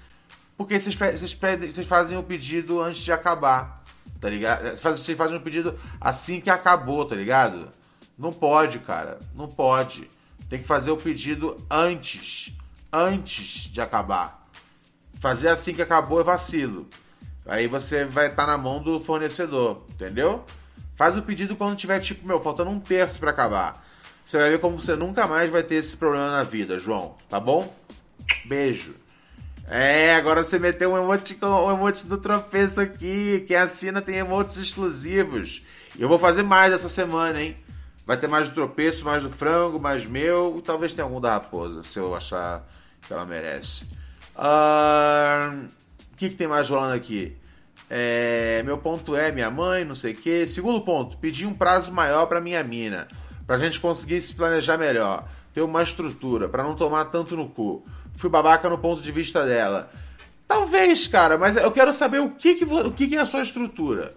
porque 0.58 0.80
vocês, 0.80 0.96
vocês, 0.96 1.34
vocês 1.74 1.88
fazem 1.88 2.18
o 2.18 2.24
pedido 2.24 2.82
antes 2.82 3.02
de 3.02 3.12
acabar 3.12 3.84
tá 4.20 4.30
ligado? 4.30 4.76
Você 4.76 5.16
faz 5.16 5.32
um 5.32 5.40
pedido 5.40 5.80
assim 6.02 6.42
que 6.42 6.50
acabou, 6.50 7.06
tá 7.06 7.16
ligado? 7.16 7.70
Não 8.18 8.32
pode, 8.32 8.80
cara. 8.80 9.20
Não 9.36 9.48
pode. 9.48 10.10
Tem 10.50 10.60
que 10.60 10.66
fazer 10.66 10.90
o 10.90 10.98
pedido 10.98 11.64
antes. 11.70 12.52
Antes 12.92 13.70
de 13.72 13.80
acabar. 13.82 14.48
Fazer 15.20 15.50
assim 15.50 15.76
que 15.76 15.82
acabou 15.82 16.22
é 16.22 16.24
vacilo. 16.24 16.88
Aí 17.46 17.68
você 17.68 18.06
vai 18.06 18.28
estar 18.28 18.46
tá 18.46 18.52
na 18.52 18.58
mão 18.58 18.82
do 18.82 19.00
fornecedor, 19.00 19.84
entendeu? 19.90 20.44
Faz 20.96 21.18
o 21.18 21.22
pedido 21.22 21.56
quando 21.56 21.76
tiver, 21.76 22.00
tipo, 22.00 22.26
meu, 22.26 22.42
faltando 22.42 22.70
um 22.70 22.80
terço 22.80 23.20
para 23.20 23.32
acabar. 23.32 23.86
Você 24.26 24.38
vai 24.38 24.50
ver 24.50 24.60
como 24.60 24.80
você 24.80 24.96
nunca 24.96 25.28
mais 25.28 25.52
vai 25.52 25.62
ter 25.62 25.76
esse 25.76 25.96
problema 25.96 26.32
na 26.32 26.44
vida, 26.44 26.80
João. 26.80 27.16
Tá 27.30 27.40
bom? 27.40 27.74
Beijo. 28.46 28.96
É, 29.68 30.16
agora 30.16 30.44
você 30.44 30.58
meteu 30.58 30.94
um 30.94 30.98
emote, 30.98 31.38
um 31.42 31.72
emote 31.72 32.06
do 32.06 32.18
tropeço 32.18 32.80
aqui. 32.80 33.44
Quem 33.48 33.58
assina 33.58 34.02
tem 34.02 34.16
emotes 34.18 34.58
exclusivos. 34.58 35.66
E 35.98 36.02
eu 36.02 36.10
vou 36.10 36.20
fazer 36.20 36.44
mais 36.44 36.74
essa 36.74 36.90
semana, 36.90 37.42
hein? 37.42 37.56
Vai 38.06 38.18
ter 38.18 38.28
mais 38.28 38.50
do 38.50 38.56
tropeço, 38.56 39.04
mais 39.04 39.24
do 39.24 39.30
frango, 39.30 39.80
mais 39.80 40.06
meu. 40.06 40.62
Talvez 40.64 40.94
tenha 40.94 41.06
algum 41.06 41.20
da 41.20 41.34
raposa, 41.34 41.84
se 41.84 41.98
eu 41.98 42.16
achar 42.16 42.64
que 43.02 43.12
ela 43.12 43.26
merece. 43.26 43.86
Uh, 44.36 45.66
o 46.14 46.18
que, 46.18 46.30
que 46.30 46.36
tem 46.36 46.48
mais 46.48 46.70
rolando 46.70 46.94
aqui? 46.94 47.36
É, 47.90 48.64
meu 48.64 48.78
ponto 48.78 49.16
é 49.16 49.32
minha 49.32 49.50
mãe, 49.52 49.86
não 49.86 49.96
sei 49.96 50.14
o 50.14 50.16
que. 50.16 50.48
Segundo 50.48 50.82
ponto, 50.82 51.18
pedir 51.18 51.46
um 51.46 51.54
prazo 51.54 51.92
maior 51.92 52.26
para 52.26 52.42
minha 52.42 52.64
mina, 52.64 53.08
pra 53.46 53.58
gente 53.58 53.80
conseguir 53.80 54.22
se 54.22 54.34
planejar 54.34 54.78
melhor, 54.78 55.28
ter 55.54 55.62
uma 55.62 55.84
estrutura, 55.84 56.50
para 56.50 56.64
não 56.64 56.76
tomar 56.76 57.06
tanto 57.06 57.36
no 57.36 57.48
cu. 57.48 57.86
Fui 58.18 58.30
babaca 58.30 58.70
no 58.70 58.78
ponto 58.78 59.02
de 59.02 59.12
vista 59.12 59.46
dela. 59.46 59.90
Talvez, 60.48 61.08
cara, 61.08 61.38
mas 61.38 61.56
eu 61.56 61.72
quero 61.72 61.92
saber 61.92 62.20
o 62.20 62.32
que, 62.32 62.56
que, 62.56 62.66
o 62.66 62.92
que, 62.92 63.08
que 63.08 63.18
é 63.18 63.22
a 63.22 63.26
sua 63.26 63.42
estrutura. 63.42 64.14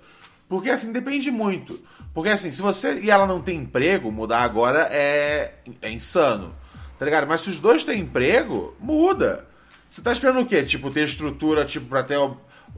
Porque 0.48 0.70
assim, 0.70 0.92
depende 0.92 1.30
muito. 1.30 1.78
Porque 2.14 2.30
assim, 2.30 2.50
se 2.50 2.60
você 2.60 3.00
e 3.00 3.10
ela 3.10 3.26
não 3.26 3.40
tem 3.40 3.58
emprego, 3.58 4.10
mudar 4.10 4.42
agora 4.42 4.88
é, 4.90 5.54
é 5.80 5.90
insano. 5.90 6.54
Tá 6.98 7.04
ligado? 7.04 7.26
Mas 7.26 7.42
se 7.42 7.50
os 7.50 7.60
dois 7.60 7.84
têm 7.84 8.00
emprego, 8.00 8.74
muda. 8.80 9.46
Você 9.88 10.02
tá 10.02 10.12
esperando 10.12 10.40
o 10.40 10.46
quê? 10.46 10.62
Tipo, 10.64 10.90
ter 10.90 11.04
estrutura, 11.04 11.64
tipo, 11.64 11.86
pra 11.86 12.02
ter 12.02 12.18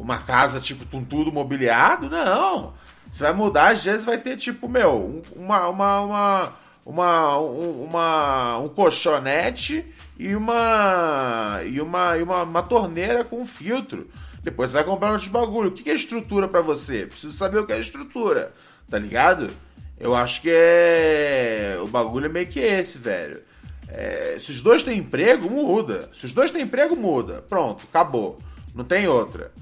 uma 0.01 0.19
casa, 0.19 0.61
tipo, 0.61 0.87
com 0.87 1.05
tudo 1.05 1.31
mobiliado? 1.31 2.09
Não. 2.09 2.73
Você 3.13 3.23
vai 3.25 3.33
mudar, 3.33 3.73
às 3.73 3.85
vezes 3.85 4.05
vai 4.05 4.19
ter, 4.19 4.37
tipo, 4.37 4.69
meu, 4.69 5.23
uma, 5.37 5.69
uma, 5.69 6.01
uma, 6.01 6.53
uma, 6.87 7.37
uma 7.39 8.59
um 8.59 8.69
colchonete 8.69 9.85
e 10.19 10.35
uma 10.35 11.61
e 11.65 11.81
uma, 11.81 12.17
e 12.17 12.23
uma, 12.23 12.43
uma 12.43 12.63
torneira 12.63 13.25
com 13.25 13.45
filtro. 13.45 14.09
Depois 14.43 14.71
você 14.71 14.79
vai 14.79 14.85
comprar 14.85 15.13
outros 15.13 15.29
bagulho. 15.29 15.69
O 15.69 15.73
que 15.73 15.91
é 15.91 15.95
estrutura 15.95 16.49
para 16.49 16.63
você? 16.63 17.07
Preciso 17.07 17.37
saber 17.37 17.59
o 17.59 17.67
que 17.67 17.73
é 17.73 17.79
estrutura, 17.79 18.55
tá 18.89 18.99
ligado? 18.99 19.51
Eu 19.99 20.15
acho 20.15 20.41
que 20.41 20.51
é. 20.51 21.79
O 21.83 21.87
bagulho 21.87 22.27
é 22.27 22.29
meio 22.29 22.47
que 22.47 22.59
esse, 22.59 22.97
velho. 22.97 23.41
É... 23.87 24.37
Se 24.39 24.51
os 24.51 24.63
dois 24.63 24.83
têm 24.83 24.99
emprego, 24.99 25.51
muda. 25.51 26.09
Se 26.15 26.25
os 26.25 26.33
dois 26.33 26.51
têm 26.51 26.63
emprego, 26.63 26.97
muda. 26.97 27.45
Pronto, 27.47 27.87
acabou. 27.89 28.39
Não 28.75 28.85
tem 28.85 29.07
outra. 29.07 29.53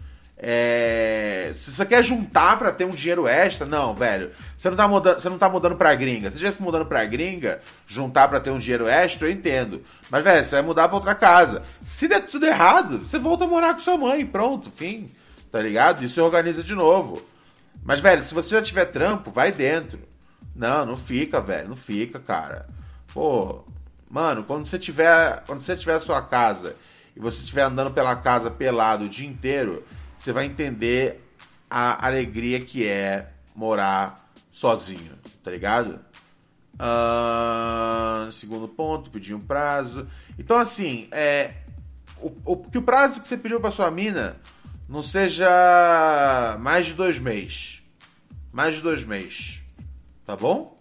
É... 0.41 1.51
Se 1.57 1.73
você 1.73 1.85
quer 1.85 2.03
juntar 2.03 2.59
para 2.59 2.71
ter 2.71 2.85
um 2.85 2.91
dinheiro 2.91 3.27
extra, 3.27 3.67
não, 3.67 3.93
velho. 3.95 4.31
Você 4.57 4.71
não 4.71 4.77
tá 4.77 4.87
mudando, 4.87 5.21
você 5.21 5.29
não 5.29 5.39
tá 5.39 5.49
mudando 5.49 5.77
pra 5.77 5.95
gringa. 5.95 6.31
Se 6.31 6.39
você 6.39 6.45
estivesse 6.45 6.63
mudando 6.63 6.87
pra 6.87 7.05
gringa, 7.05 7.61
juntar 7.87 8.29
para 8.29 8.39
ter 8.39 8.51
um 8.51 8.59
dinheiro 8.59 8.87
extra, 8.87 9.27
eu 9.27 9.33
entendo. 9.33 9.85
Mas, 10.09 10.23
velho, 10.23 10.45
você 10.45 10.53
vai 10.53 10.63
mudar 10.63 10.89
pra 10.89 10.97
outra 10.97 11.15
casa. 11.15 11.65
Se 11.85 12.07
der 12.07 12.21
tudo 12.23 12.47
errado, 12.47 13.01
você 13.01 13.19
volta 13.19 13.45
a 13.45 13.49
morar 13.49 13.75
com 13.75 13.81
sua 13.81 13.99
mãe, 13.99 14.25
pronto, 14.25 14.71
fim. 14.71 15.09
Tá 15.51 15.61
ligado? 15.61 16.05
E 16.05 16.09
se 16.09 16.21
organiza 16.21 16.63
de 16.63 16.75
novo. 16.75 17.23
Mas, 17.83 17.99
velho, 18.01 18.23
se 18.23 18.33
você 18.33 18.51
já 18.51 18.63
tiver 18.63 18.85
trampo, 18.87 19.33
vai 19.33 19.51
dentro. 19.51 19.99
Não, 20.55 20.87
não 20.87 20.97
fica, 20.97 21.41
velho. 21.41 21.71
Não 21.71 21.77
fica, 21.77 22.21
cara. 22.21 22.69
Pô, 23.13 23.65
mano, 24.09 24.45
quando 24.45 24.67
você 24.67 24.79
tiver. 24.79 25.43
Quando 25.47 25.63
você 25.63 25.77
tiver 25.77 25.95
a 25.95 26.01
sua 26.01 26.23
casa 26.23 26.77
e 27.17 27.21
você 27.21 27.41
estiver 27.41 27.63
andando 27.63 27.91
pela 27.91 28.15
casa 28.15 28.51
pelado 28.51 29.05
o 29.05 29.09
dia 29.09 29.27
inteiro 29.27 29.85
você 30.19 30.33
vai 30.33 30.47
entender 30.47 31.25
a 31.71 32.07
alegria 32.07 32.61
que 32.61 32.87
é 32.87 33.31
morar 33.55 34.29
sozinho, 34.51 35.13
tá 35.43 35.51
ligado? 35.51 36.01
Uh, 36.75 38.31
segundo 38.33 38.69
ponto, 38.69 39.11
pedir 39.11 39.35
um 39.35 39.41
prazo. 39.41 40.07
Então, 40.39 40.57
assim, 40.57 41.09
é, 41.11 41.55
o, 42.21 42.33
o, 42.45 42.57
que 42.57 42.79
o 42.79 42.83
prazo 42.83 43.21
que 43.21 43.29
você 43.29 43.37
pediu 43.37 43.61
pra 43.61 43.71
sua 43.71 43.91
mina 43.91 44.37
não 44.89 45.03
seja 45.03 46.57
mais 46.61 46.87
de 46.87 46.95
dois 46.95 47.19
meses. 47.19 47.83
Mais 48.53 48.77
de 48.77 48.83
dois 48.83 49.05
meses. 49.05 49.61
Tá 50.25 50.37
bom? 50.37 50.77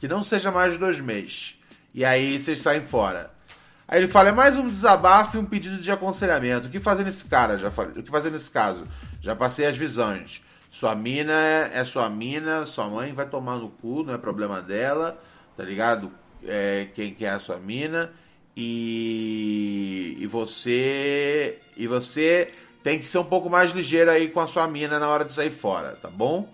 Que 0.00 0.06
não 0.06 0.22
seja 0.22 0.50
mais 0.50 0.72
de 0.72 0.78
dois 0.78 1.00
meses. 1.00 1.58
E 1.94 2.04
aí 2.04 2.38
vocês 2.38 2.60
saem 2.60 2.82
fora. 2.82 3.33
Aí 3.86 4.00
ele 4.00 4.08
fala: 4.08 4.30
é 4.30 4.32
mais 4.32 4.56
um 4.56 4.68
desabafo 4.68 5.36
e 5.36 5.40
um 5.40 5.44
pedido 5.44 5.78
de 5.78 5.90
aconselhamento. 5.90 6.68
O 6.68 6.70
que 6.70 6.80
fazer 6.80 7.04
nesse 7.04 7.24
cara? 7.24 7.58
Já 7.58 7.70
falei. 7.70 7.92
O 7.92 8.02
que 8.02 8.10
fazer 8.10 8.30
nesse 8.30 8.50
caso? 8.50 8.86
Já 9.20 9.36
passei 9.36 9.66
as 9.66 9.76
visões. 9.76 10.42
Sua 10.70 10.94
mina 10.94 11.70
é 11.72 11.84
sua 11.84 12.10
mina, 12.10 12.64
sua 12.64 12.88
mãe 12.88 13.12
vai 13.12 13.26
tomar 13.26 13.58
no 13.58 13.68
cu, 13.68 14.02
não 14.02 14.12
é 14.12 14.18
problema 14.18 14.60
dela, 14.60 15.20
tá 15.56 15.62
ligado? 15.62 16.10
É, 16.42 16.88
quem 16.94 17.14
que 17.14 17.24
é 17.24 17.30
a 17.30 17.38
sua 17.38 17.58
mina. 17.58 18.10
E, 18.56 20.16
e 20.18 20.26
você. 20.26 21.58
E 21.76 21.86
você 21.86 22.52
tem 22.82 22.98
que 22.98 23.06
ser 23.06 23.18
um 23.18 23.24
pouco 23.24 23.48
mais 23.48 23.72
ligeiro 23.72 24.10
aí 24.10 24.28
com 24.28 24.40
a 24.40 24.46
sua 24.46 24.66
mina 24.66 24.98
na 24.98 25.08
hora 25.08 25.24
de 25.24 25.32
sair 25.32 25.50
fora, 25.50 25.96
tá 26.02 26.08
bom? 26.08 26.52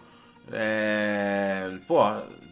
É, 0.53 1.71
pô, 1.87 2.01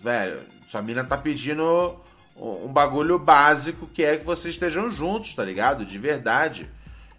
velho, 0.02 0.40
sua 0.68 0.82
mina 0.82 1.04
tá 1.04 1.16
pedindo 1.16 1.98
um 2.38 2.72
bagulho 2.72 3.18
básico 3.18 3.86
que 3.86 4.04
é 4.04 4.16
que 4.16 4.24
vocês 4.24 4.54
estejam 4.54 4.90
juntos, 4.90 5.34
tá 5.34 5.42
ligado? 5.42 5.84
De 5.84 5.98
verdade. 5.98 6.68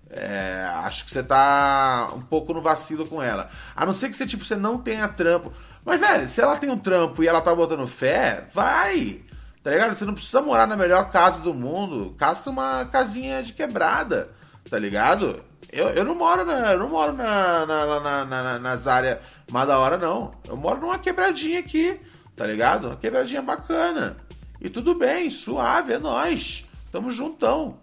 É, 0.09 0.67
acho 0.85 1.05
que 1.05 1.11
você 1.11 1.21
tá 1.21 2.09
um 2.15 2.21
pouco 2.21 2.53
no 2.53 2.61
vacilo 2.61 3.07
com 3.07 3.21
ela. 3.21 3.49
A 3.75 3.85
não 3.85 3.93
ser 3.93 4.09
que 4.09 4.15
você, 4.15 4.25
tipo, 4.25 4.43
você 4.43 4.55
não 4.55 4.77
tenha 4.77 5.07
trampo. 5.07 5.53
Mas, 5.85 5.99
velho, 5.99 6.27
se 6.27 6.41
ela 6.41 6.57
tem 6.57 6.69
um 6.69 6.79
trampo 6.79 7.23
e 7.23 7.27
ela 7.27 7.41
tá 7.41 7.53
botando 7.53 7.87
fé, 7.87 8.45
vai! 8.53 9.21
Tá 9.63 9.71
ligado? 9.71 9.95
Você 9.95 10.05
não 10.05 10.13
precisa 10.13 10.41
morar 10.41 10.65
na 10.65 10.77
melhor 10.77 11.11
casa 11.11 11.41
do 11.41 11.53
mundo. 11.53 12.15
Caça 12.17 12.49
uma 12.49 12.85
casinha 12.85 13.43
de 13.43 13.53
quebrada, 13.53 14.29
tá 14.69 14.79
ligado? 14.79 15.43
Eu, 15.71 15.89
eu 15.89 16.03
não 16.03 16.15
moro 16.15 16.45
na, 16.45 16.71
eu 16.71 16.79
não 16.79 16.89
moro 16.89 17.13
na, 17.13 17.65
na, 17.65 17.99
na, 17.99 18.25
na 18.25 18.59
nas 18.59 18.87
áreas 18.87 19.19
mais 19.51 19.67
da 19.67 19.77
hora, 19.77 19.97
não. 19.97 20.31
Eu 20.47 20.55
moro 20.55 20.79
numa 20.79 20.97
quebradinha 20.97 21.59
aqui, 21.59 21.99
tá 22.35 22.47
ligado? 22.47 22.87
Uma 22.87 22.95
quebradinha 22.95 23.41
bacana. 23.41 24.15
E 24.61 24.69
tudo 24.69 24.93
bem, 24.93 25.29
suave, 25.31 25.93
é 25.93 25.99
nós. 25.99 26.67
Tamo 26.91 27.11
juntão. 27.11 27.77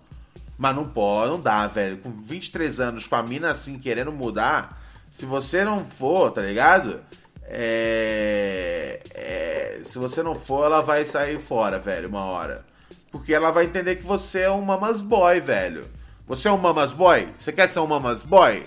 Mas 0.58 0.74
não 0.74 0.88
pode, 0.88 1.32
não 1.32 1.40
dá, 1.40 1.66
velho. 1.66 1.98
Com 1.98 2.10
23 2.10 2.80
anos, 2.80 3.06
com 3.06 3.16
a 3.16 3.22
mina 3.22 3.50
assim, 3.50 3.78
querendo 3.78 4.12
mudar, 4.12 4.78
se 5.12 5.24
você 5.24 5.64
não 5.64 5.84
for, 5.84 6.30
tá 6.30 6.42
ligado? 6.42 7.00
É... 7.44 9.00
é... 9.14 9.80
Se 9.84 9.98
você 9.98 10.22
não 10.22 10.34
for, 10.34 10.64
ela 10.64 10.80
vai 10.80 11.04
sair 11.04 11.40
fora, 11.40 11.78
velho, 11.78 12.08
uma 12.08 12.24
hora. 12.24 12.64
Porque 13.10 13.32
ela 13.32 13.50
vai 13.50 13.64
entender 13.64 13.96
que 13.96 14.04
você 14.04 14.40
é 14.40 14.50
um 14.50 14.60
mamas 14.60 15.00
boy, 15.00 15.40
velho. 15.40 15.86
Você 16.26 16.48
é 16.48 16.52
um 16.52 16.58
mamas 16.58 16.92
boy? 16.92 17.28
Você 17.38 17.52
quer 17.52 17.68
ser 17.68 17.78
um 17.78 17.86
mamas 17.86 18.22
boy? 18.22 18.66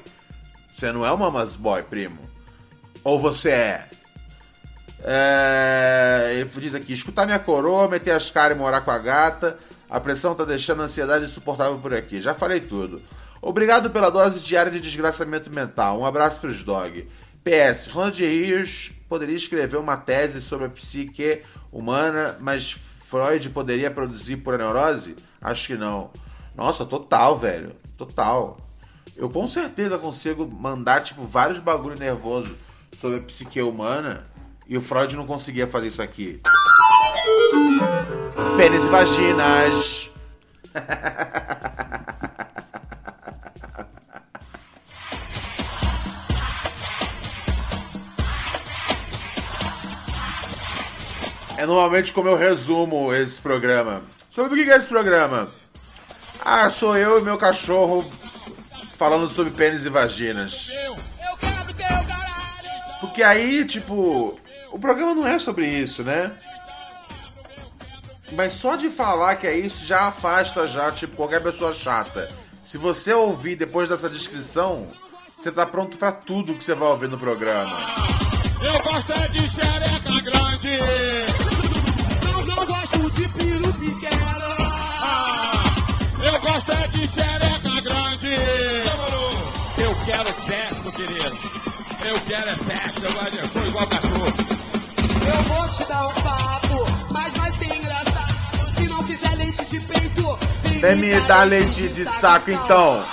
Você 0.74 0.92
não 0.92 1.06
é 1.06 1.12
um 1.12 1.18
mamas 1.18 1.56
boy, 1.56 1.84
primo. 1.84 2.20
Ou 3.04 3.20
você 3.20 3.50
é? 3.52 3.90
É, 5.04 6.34
ele 6.36 6.50
diz 6.62 6.76
aqui: 6.76 6.94
escutar 6.94 7.26
minha 7.26 7.40
coroa, 7.40 7.88
meter 7.88 8.12
as 8.12 8.30
caras 8.30 8.56
e 8.56 8.60
morar 8.60 8.82
com 8.82 8.92
a 8.92 9.00
gata. 9.00 9.58
A 9.90 10.00
pressão 10.00 10.36
tá 10.36 10.44
deixando 10.46 10.82
a 10.82 10.86
ansiedade 10.86 11.26
insuportável 11.26 11.78
por 11.80 11.94
aqui. 11.94 12.22
Já 12.22 12.34
falei 12.34 12.60
tudo. 12.60 13.02
Obrigado 13.42 13.90
pela 13.90 14.10
dose 14.10 14.40
diária 14.40 14.72
de 14.72 14.80
desgraçamento 14.80 15.50
mental. 15.50 16.00
Um 16.00 16.06
abraço 16.06 16.40
pros 16.40 16.64
dog. 16.64 17.08
PS, 17.44 17.88
Ronald 17.88 18.20
Rios 18.20 18.92
poderia 19.08 19.36
escrever 19.36 19.78
uma 19.78 19.98
tese 19.98 20.42
sobre 20.42 20.68
a 20.68 20.70
psique 20.70 21.42
humana, 21.72 22.36
mas 22.40 22.74
Freud 23.10 23.50
poderia 23.50 23.90
produzir 23.90 24.38
por 24.38 24.58
neurose? 24.58 25.16
Acho 25.42 25.68
que 25.68 25.76
não. 25.76 26.12
Nossa, 26.56 26.86
total, 26.86 27.40
velho. 27.40 27.76
Total. 27.98 28.58
Eu 29.16 29.30
com 29.30 29.48
certeza 29.48 29.98
consigo 29.98 30.46
mandar, 30.46 31.02
tipo, 31.02 31.24
vários 31.24 31.60
bagulho 31.60 31.98
nervoso 31.98 32.56
sobre 33.00 33.18
a 33.18 33.22
psique 33.22 33.62
humana 33.62 34.24
e 34.70 34.78
o 34.78 34.82
Freud 34.82 35.16
não 35.16 35.26
conseguia 35.26 35.66
fazer 35.66 35.88
isso 35.88 36.02
aqui. 36.02 36.40
Pênis 38.56 38.86
e 38.86 38.90
vaginas. 38.90 40.12
É 51.58 51.66
normalmente 51.66 52.14
como 52.14 52.30
eu 52.30 52.38
resumo 52.38 53.12
esse 53.14 53.42
programa. 53.42 54.04
Sobre 54.30 54.54
o 54.54 54.64
que 54.64 54.70
é 54.70 54.78
esse 54.78 54.88
programa? 54.88 55.52
Ah, 56.40 56.70
sou 56.70 56.96
eu 56.96 57.20
e 57.20 57.24
meu 57.24 57.40
cachorro 57.40 58.10
falando 58.96 59.28
sobre 59.30 59.52
pênis 59.52 59.84
e 59.84 59.90
vaginas. 59.90 60.70
Porque 63.02 63.24
aí, 63.24 63.66
tipo, 63.66 64.40
o 64.72 64.80
programa 64.80 65.14
não 65.16 65.28
é 65.28 65.40
sobre 65.40 65.68
isso, 65.68 66.04
né? 66.04 66.32
Mas 68.34 68.54
só 68.54 68.76
de 68.76 68.90
falar 68.90 69.36
que 69.38 69.48
é 69.48 69.58
isso 69.58 69.86
já 69.86 70.08
afasta 70.08 70.68
já, 70.68 70.92
tipo, 70.92 71.16
qualquer 71.16 71.42
pessoa 71.42 71.74
chata. 71.74 72.30
Se 72.64 72.78
você 72.78 73.14
ouvir 73.14 73.56
depois 73.56 73.90
dessa 73.90 74.10
descrição, 74.10 74.88
você 75.36 75.52
tá 75.52 75.66
pronto 75.66 75.98
para 75.98 76.12
tudo 76.12 76.54
que 76.54 76.64
você 76.64 76.76
vai 76.76 76.90
ouvir 76.90 77.10
no 77.10 77.18
programa. 77.18 77.76
Eu 78.62 78.74
gosto 78.84 79.12
é 79.14 79.28
de 79.30 79.50
xereca 79.50 80.22
grande. 80.22 80.78
Não, 82.26 82.46
não 82.46 82.66
gosto 82.66 83.12
de 83.12 83.30
peru 83.30 83.74
pequeno. 83.74 84.30
Eu 86.22 86.40
gosto 86.42 86.72
é 86.72 86.88
de 86.90 87.08
xereca 87.08 87.82
grande. 87.82 88.36
Eu 89.78 89.96
quero 90.06 90.46
sexo, 90.46 90.92
querido. 90.92 91.38
Eu 92.06 92.22
quero 92.28 92.50
é 92.50 92.56
sexo. 92.56 93.06
Eu 93.06 93.14
gosto 93.14 93.62
de 93.62 93.68
igual 93.70 93.88
cachorro. 93.88 94.49
Vem 100.82 100.96
me 100.96 101.20
dar 101.28 101.44
leite 101.44 101.90
de 101.90 102.06
saco 102.06 102.52
então. 102.52 103.06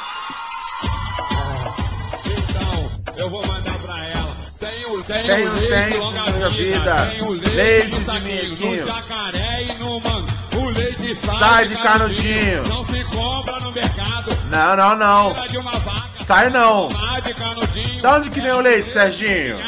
Eu 3.16 3.28
vou 3.28 3.44
mandar 3.44 3.78
pra 3.80 4.08
ela. 4.08 4.36
Tenho, 4.60 5.02
tenho, 5.02 5.26
Tenho, 5.26 5.52
leite, 5.52 5.68
tenho, 5.68 6.02
longa 6.02 6.48
vida. 6.50 7.06
Tenho 7.06 7.30
leite, 7.32 7.90
de 7.90 8.66
no 8.66 8.86
jacaré 8.86 9.62
e 9.64 9.78
no 9.78 10.00
mano. 10.00 10.26
O 10.56 10.68
leite 10.70 11.14
sai, 11.16 11.38
Sai 11.38 11.66
de 11.66 11.76
canudinho. 11.82 12.68
Não 12.68 12.86
se 12.86 13.04
compra 13.04 13.58
no 13.58 13.72
mercado. 13.72 14.38
Não, 14.48 14.76
não, 14.76 14.96
não. 14.96 15.32
De. 15.32 16.24
Sai 16.24 16.50
não. 16.50 16.88
Sai 16.90 17.22
de 17.22 18.06
onde 18.06 18.30
que 18.30 18.40
vem 18.40 18.52
o 18.52 18.60
leite, 18.60 18.90
Serginho? 18.90 19.58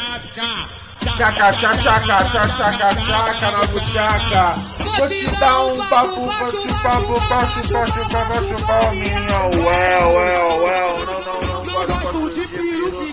Tchaca, 0.99 1.53
tchaca, 1.53 1.77
tchaca, 1.77 2.47
tchaca, 2.55 2.95
tchaca, 2.95 3.51
na 3.51 3.65
buchaca. 3.67 4.53
Vou 4.97 5.07
te 5.07 5.31
dar 5.39 5.65
um 5.65 5.87
papo 5.87 6.27
pra 6.27 6.45
chupar, 6.51 7.01
pra 7.27 7.47
chupar, 7.47 7.87
chupar, 7.93 8.27
pra 8.27 8.43
chupar 8.43 8.91
o 8.91 8.95
minha. 8.95 9.39
Well, 9.47 10.13
well, 10.13 10.63
well. 10.63 11.05
Não, 11.05 11.87
não, 11.87 12.13
não, 12.13 12.29
de 12.29 12.41
pequeno. 12.41 13.09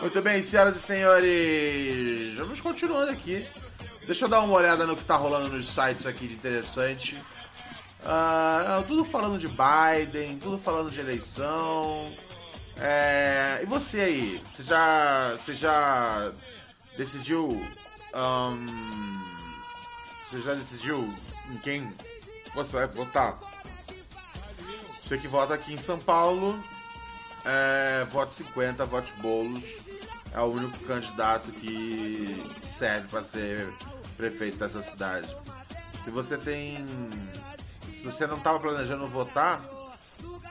Muito 0.00 0.22
bem, 0.22 0.42
senhoras 0.42 0.76
e 0.76 0.80
senhores. 0.80 2.34
Vamos 2.36 2.60
continuando 2.60 3.10
aqui. 3.10 3.46
Deixa 4.06 4.24
eu 4.24 4.28
dar 4.28 4.40
uma 4.40 4.54
olhada 4.54 4.86
no 4.86 4.96
que 4.96 5.04
tá 5.04 5.16
rolando 5.16 5.48
nos 5.48 5.68
sites 5.68 6.06
aqui 6.06 6.28
de 6.28 6.34
interessante. 6.34 7.16
Ah, 8.04 8.82
tudo 8.86 9.04
falando 9.04 9.38
de 9.38 9.48
Biden, 9.48 10.38
tudo 10.38 10.58
falando 10.58 10.90
de 10.90 11.00
eleição. 11.00 12.12
É, 12.78 13.60
e 13.62 13.66
você 13.66 14.00
aí? 14.00 14.44
Você 14.52 14.62
já, 14.62 15.32
você 15.32 15.54
já 15.54 16.32
decidiu? 16.96 17.60
ahn, 18.12 18.66
você 20.24 20.40
já 20.40 20.54
decidiu 20.54 21.14
em 21.50 21.58
quem 21.58 21.92
você 22.54 22.76
vai 22.76 22.86
votar? 22.86 23.38
Você 25.02 25.18
que 25.18 25.28
vota 25.28 25.54
aqui 25.54 25.72
em 25.72 25.78
São 25.78 25.98
Paulo, 25.98 26.62
é, 27.44 28.04
vote 28.10 28.34
50, 28.34 28.84
vote 28.86 29.12
Boulos. 29.14 29.64
É 30.32 30.40
o 30.40 30.44
único 30.44 30.78
candidato 30.84 31.50
que 31.52 32.44
serve 32.62 33.08
para 33.08 33.24
ser 33.24 33.72
prefeito 34.16 34.58
dessa 34.58 34.82
cidade. 34.82 35.34
Se 36.04 36.10
você 36.10 36.36
tem. 36.36 36.84
Se 37.98 38.04
você 38.04 38.26
não 38.26 38.36
estava 38.36 38.60
planejando 38.60 39.06
votar, 39.06 39.62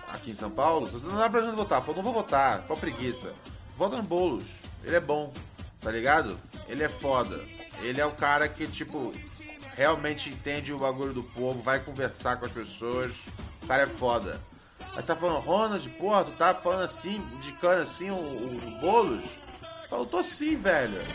aqui 0.08 0.32
em 0.32 0.36
São 0.36 0.50
Paulo, 0.50 0.88
você 0.90 1.06
não 1.08 1.18
tá 1.18 1.30
planejando 1.30 1.58
votar, 1.58 1.82
falou, 1.82 1.98
não 1.98 2.04
vou 2.04 2.14
votar, 2.14 2.62
qual 2.64 2.78
preguiça? 2.80 3.34
Vota 3.78 3.98
no 3.98 4.04
Boulos, 4.04 4.48
ele 4.84 4.96
é 4.96 5.00
bom, 5.00 5.32
tá 5.82 5.92
ligado? 5.92 6.40
Ele 6.68 6.84
é 6.84 6.90
foda. 6.90 7.42
Ele 7.80 8.02
é 8.02 8.06
o 8.06 8.12
cara 8.12 8.48
que, 8.50 8.66
tipo, 8.68 9.14
realmente 9.76 10.30
entende 10.30 10.74
o 10.74 10.80
bagulho 10.80 11.14
do 11.14 11.22
povo, 11.24 11.62
vai 11.62 11.80
conversar 11.80 12.38
com 12.38 12.46
as 12.48 12.52
pessoas. 12.52 13.14
O 13.64 13.68
cara 13.68 13.84
é 13.84 13.88
foda. 13.88 14.42
Mas 14.96 15.06
tá 15.06 15.16
falando, 15.16 15.42
Ronald, 15.42 15.88
porra, 15.92 16.24
tu 16.24 16.32
tá 16.32 16.56
falando 16.56 16.84
assim, 16.86 17.18
indicando 17.36 17.84
assim 17.84 18.10
o, 18.10 18.16
o, 18.16 18.58
o 18.58 18.72
Boulos? 18.82 19.26
Falou, 19.90 20.06
tô 20.08 20.24
sim, 20.24 20.56
velho. 20.56 21.02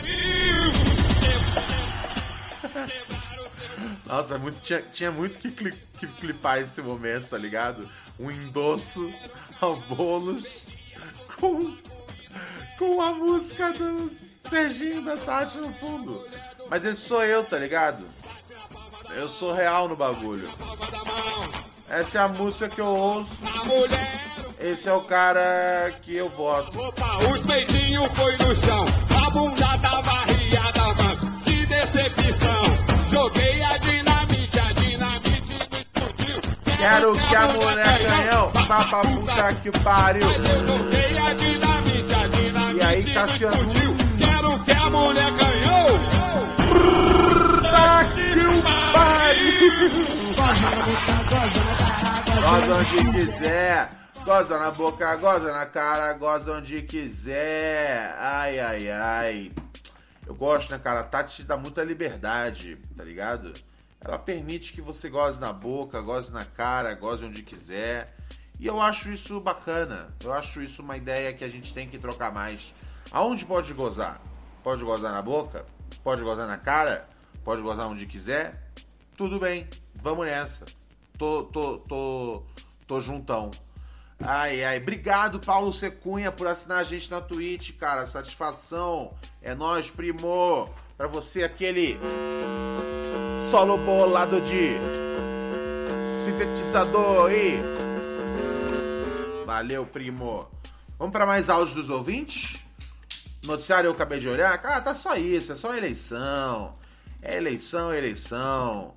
Nossa, 4.06 4.38
muito, 4.38 4.60
tinha, 4.60 4.82
tinha 4.82 5.10
muito 5.10 5.38
que, 5.38 5.50
cli- 5.50 5.78
que 5.98 6.06
clipar 6.06 6.60
esse 6.60 6.80
momento, 6.80 7.28
tá 7.28 7.36
ligado? 7.38 7.88
Um 8.22 8.30
endosso 8.30 9.12
ao 9.60 9.74
Boulos 9.74 10.64
com, 11.40 11.76
com 12.78 13.02
a 13.02 13.12
música 13.12 13.72
do 13.72 14.08
Serginho 14.48 15.04
da 15.04 15.16
Tati 15.16 15.58
no 15.58 15.74
fundo. 15.74 16.24
Mas 16.70 16.84
esse 16.84 17.00
sou 17.00 17.24
eu, 17.24 17.42
tá 17.44 17.58
ligado? 17.58 18.04
Eu 19.10 19.28
sou 19.28 19.52
real 19.52 19.88
no 19.88 19.96
bagulho. 19.96 20.48
Essa 21.88 22.18
é 22.18 22.20
a 22.20 22.28
música 22.28 22.68
que 22.68 22.80
eu 22.80 22.86
ouço. 22.86 23.36
Esse 24.60 24.88
é 24.88 24.92
o 24.92 25.02
cara 25.02 25.92
que 26.02 26.14
eu 26.14 26.28
voto. 26.28 26.78
Os 27.28 27.40
peitinhos 27.40 28.08
foi 28.16 28.36
no 28.36 28.54
chão, 28.54 28.84
a 29.20 29.30
bunda 29.30 29.78
tava 29.78 30.24
riada, 30.26 31.16
de 31.42 31.66
decepção. 31.66 32.62
Joguei 33.10 33.41
Quero 36.82 37.14
que 37.14 37.36
a 37.36 37.46
mulher 37.46 38.06
canhão 38.06 38.50
vá 38.66 38.84
pra 38.84 39.00
puta 39.02 39.54
que 39.62 39.70
pariu. 39.84 40.26
E 42.74 42.82
aí, 42.82 43.14
Cassiano? 43.14 43.72
Quero 44.18 44.64
que 44.64 44.72
a 44.72 44.90
mulher 44.90 45.30
ganhou. 45.30 46.00
Puta 46.72 48.04
que 48.12 48.34
pariu! 48.92 49.62
Goza 52.42 52.74
onde 52.74 53.12
quiser. 53.12 53.90
Goza 54.24 54.58
na 54.58 54.70
boca, 54.72 55.14
goza 55.16 55.52
na 55.52 55.66
cara, 55.66 56.12
goza 56.14 56.52
onde 56.54 56.82
quiser. 56.82 58.12
Ai, 58.18 58.58
ai, 58.58 58.90
ai. 58.90 59.52
Eu 60.26 60.34
gosto, 60.34 60.72
né, 60.72 60.80
cara? 60.82 61.00
A 61.00 61.04
Tati 61.04 61.36
te 61.36 61.42
dá 61.44 61.56
muita 61.56 61.84
liberdade, 61.84 62.76
tá 62.96 63.04
ligado? 63.04 63.52
Ela 64.04 64.18
permite 64.18 64.72
que 64.72 64.80
você 64.80 65.08
goze 65.08 65.40
na 65.40 65.52
boca, 65.52 66.00
goze 66.00 66.32
na 66.32 66.44
cara, 66.44 66.94
goze 66.94 67.24
onde 67.24 67.42
quiser. 67.42 68.16
E 68.58 68.66
eu 68.66 68.80
acho 68.80 69.10
isso 69.12 69.40
bacana. 69.40 70.14
Eu 70.22 70.32
acho 70.32 70.62
isso 70.62 70.82
uma 70.82 70.96
ideia 70.96 71.32
que 71.32 71.44
a 71.44 71.48
gente 71.48 71.72
tem 71.72 71.88
que 71.88 71.98
trocar 71.98 72.32
mais. 72.32 72.74
Aonde 73.10 73.44
pode 73.44 73.72
gozar? 73.74 74.20
Pode 74.62 74.82
gozar 74.82 75.12
na 75.12 75.22
boca? 75.22 75.64
Pode 76.02 76.22
gozar 76.22 76.46
na 76.46 76.58
cara? 76.58 77.08
Pode 77.44 77.62
gozar 77.62 77.88
onde 77.88 78.06
quiser? 78.06 78.70
Tudo 79.16 79.38
bem, 79.38 79.68
vamos 79.94 80.26
nessa. 80.26 80.64
Tô, 81.18 81.44
tô, 81.44 81.78
tô, 81.78 82.42
tô 82.86 83.00
juntão. 83.00 83.50
Ai, 84.20 84.64
ai. 84.64 84.78
Obrigado, 84.78 85.40
Paulo 85.40 85.72
Secunha, 85.72 86.30
por 86.30 86.46
assinar 86.46 86.78
a 86.78 86.84
gente 86.84 87.10
na 87.10 87.20
Twitch, 87.20 87.76
cara. 87.76 88.06
Satisfação. 88.06 89.14
É 89.40 89.54
nóis, 89.54 89.90
primo. 89.90 90.70
Pra 91.02 91.08
você, 91.08 91.42
aquele 91.42 91.98
solo 93.50 93.76
bolado 93.76 94.40
de 94.40 94.78
sintetizador 96.14 97.28
aí. 97.28 97.60
Valeu, 99.44 99.84
primo. 99.84 100.48
Vamos 100.96 101.12
pra 101.12 101.26
mais 101.26 101.50
áudios 101.50 101.74
dos 101.74 101.90
ouvintes? 101.90 102.64
Noticiário 103.42 103.88
eu 103.88 103.92
acabei 103.94 104.20
de 104.20 104.28
olhar. 104.28 104.56
Cara, 104.62 104.80
tá 104.80 104.94
só 104.94 105.16
isso. 105.16 105.50
É 105.50 105.56
só 105.56 105.76
eleição. 105.76 106.76
É 107.20 107.36
eleição, 107.36 107.90
é 107.90 107.98
eleição. 107.98 108.94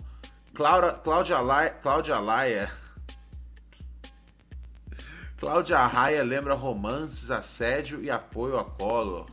Cláudia, 0.54 0.92
Cláudia, 1.04 1.40
Laia, 1.40 1.70
Cláudia 1.72 2.20
Laia. 2.20 2.72
Cláudia 5.38 5.84
Raia 5.88 6.24
lembra 6.24 6.54
romances, 6.54 7.32
assédio 7.32 8.04
e 8.04 8.12
apoio 8.12 8.60
a 8.60 8.64
Collor. 8.64 9.26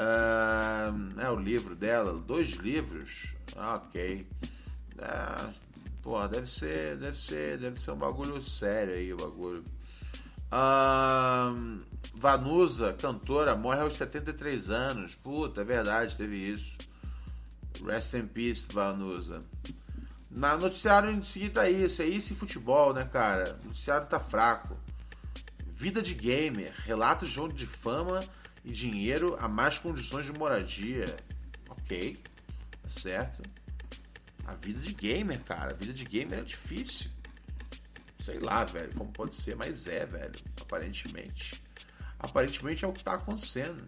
Ah, 0.00 0.92
é 1.18 1.28
o 1.28 1.34
livro 1.34 1.74
dela, 1.74 2.12
dois 2.12 2.50
livros. 2.50 3.34
Ah, 3.56 3.74
ok. 3.74 4.24
Ah, 5.00 5.50
pô, 6.00 6.28
deve 6.28 6.48
ser, 6.48 6.96
deve 6.98 7.16
ser, 7.18 7.58
deve 7.58 7.80
ser 7.80 7.90
um 7.90 7.96
bagulho 7.96 8.40
sério 8.40 8.94
aí, 8.94 9.12
o 9.12 9.16
bagulho. 9.16 9.64
Ah, 10.52 11.52
Vanusa, 12.14 12.92
cantora, 12.92 13.56
morre 13.56 13.80
aos 13.80 13.96
73 13.96 14.70
anos. 14.70 15.16
Puta, 15.16 15.62
é 15.62 15.64
verdade, 15.64 16.16
teve 16.16 16.36
isso. 16.36 16.76
Rest 17.84 18.14
in 18.14 18.28
peace, 18.28 18.66
Vanusa. 18.70 19.42
Na 20.30 20.56
noticiário 20.56 21.10
em 21.10 21.24
seguida 21.24 21.66
é 21.66 21.72
isso, 21.72 22.02
é 22.02 22.06
isso 22.06 22.32
e 22.32 22.36
futebol, 22.36 22.94
né, 22.94 23.04
cara? 23.12 23.58
O 23.64 23.68
noticiário 23.68 24.06
tá 24.06 24.20
fraco. 24.20 24.78
Vida 25.66 26.00
de 26.00 26.14
gamer, 26.14 26.72
relatos 26.84 27.30
de 27.30 27.40
onde 27.40 27.54
de 27.54 27.66
fama 27.66 28.20
e 28.64 28.72
dinheiro 28.72 29.36
a 29.40 29.48
mais 29.48 29.78
condições 29.78 30.26
de 30.26 30.32
moradia. 30.32 31.16
Ok, 31.68 32.18
tá 32.82 32.88
certo. 32.88 33.42
A 34.46 34.54
vida 34.54 34.80
de 34.80 34.94
gamer, 34.94 35.42
cara, 35.44 35.72
a 35.72 35.74
vida 35.74 35.92
de 35.92 36.04
gamer 36.04 36.38
é 36.40 36.42
difícil. 36.42 37.10
Sei 38.20 38.38
lá, 38.38 38.64
velho, 38.64 38.92
como 38.94 39.10
pode 39.12 39.34
ser, 39.34 39.56
mas 39.56 39.86
é, 39.86 40.04
velho, 40.04 40.34
aparentemente. 40.60 41.62
Aparentemente 42.18 42.84
é 42.84 42.88
o 42.88 42.92
que 42.92 43.04
tá 43.04 43.14
acontecendo. 43.14 43.86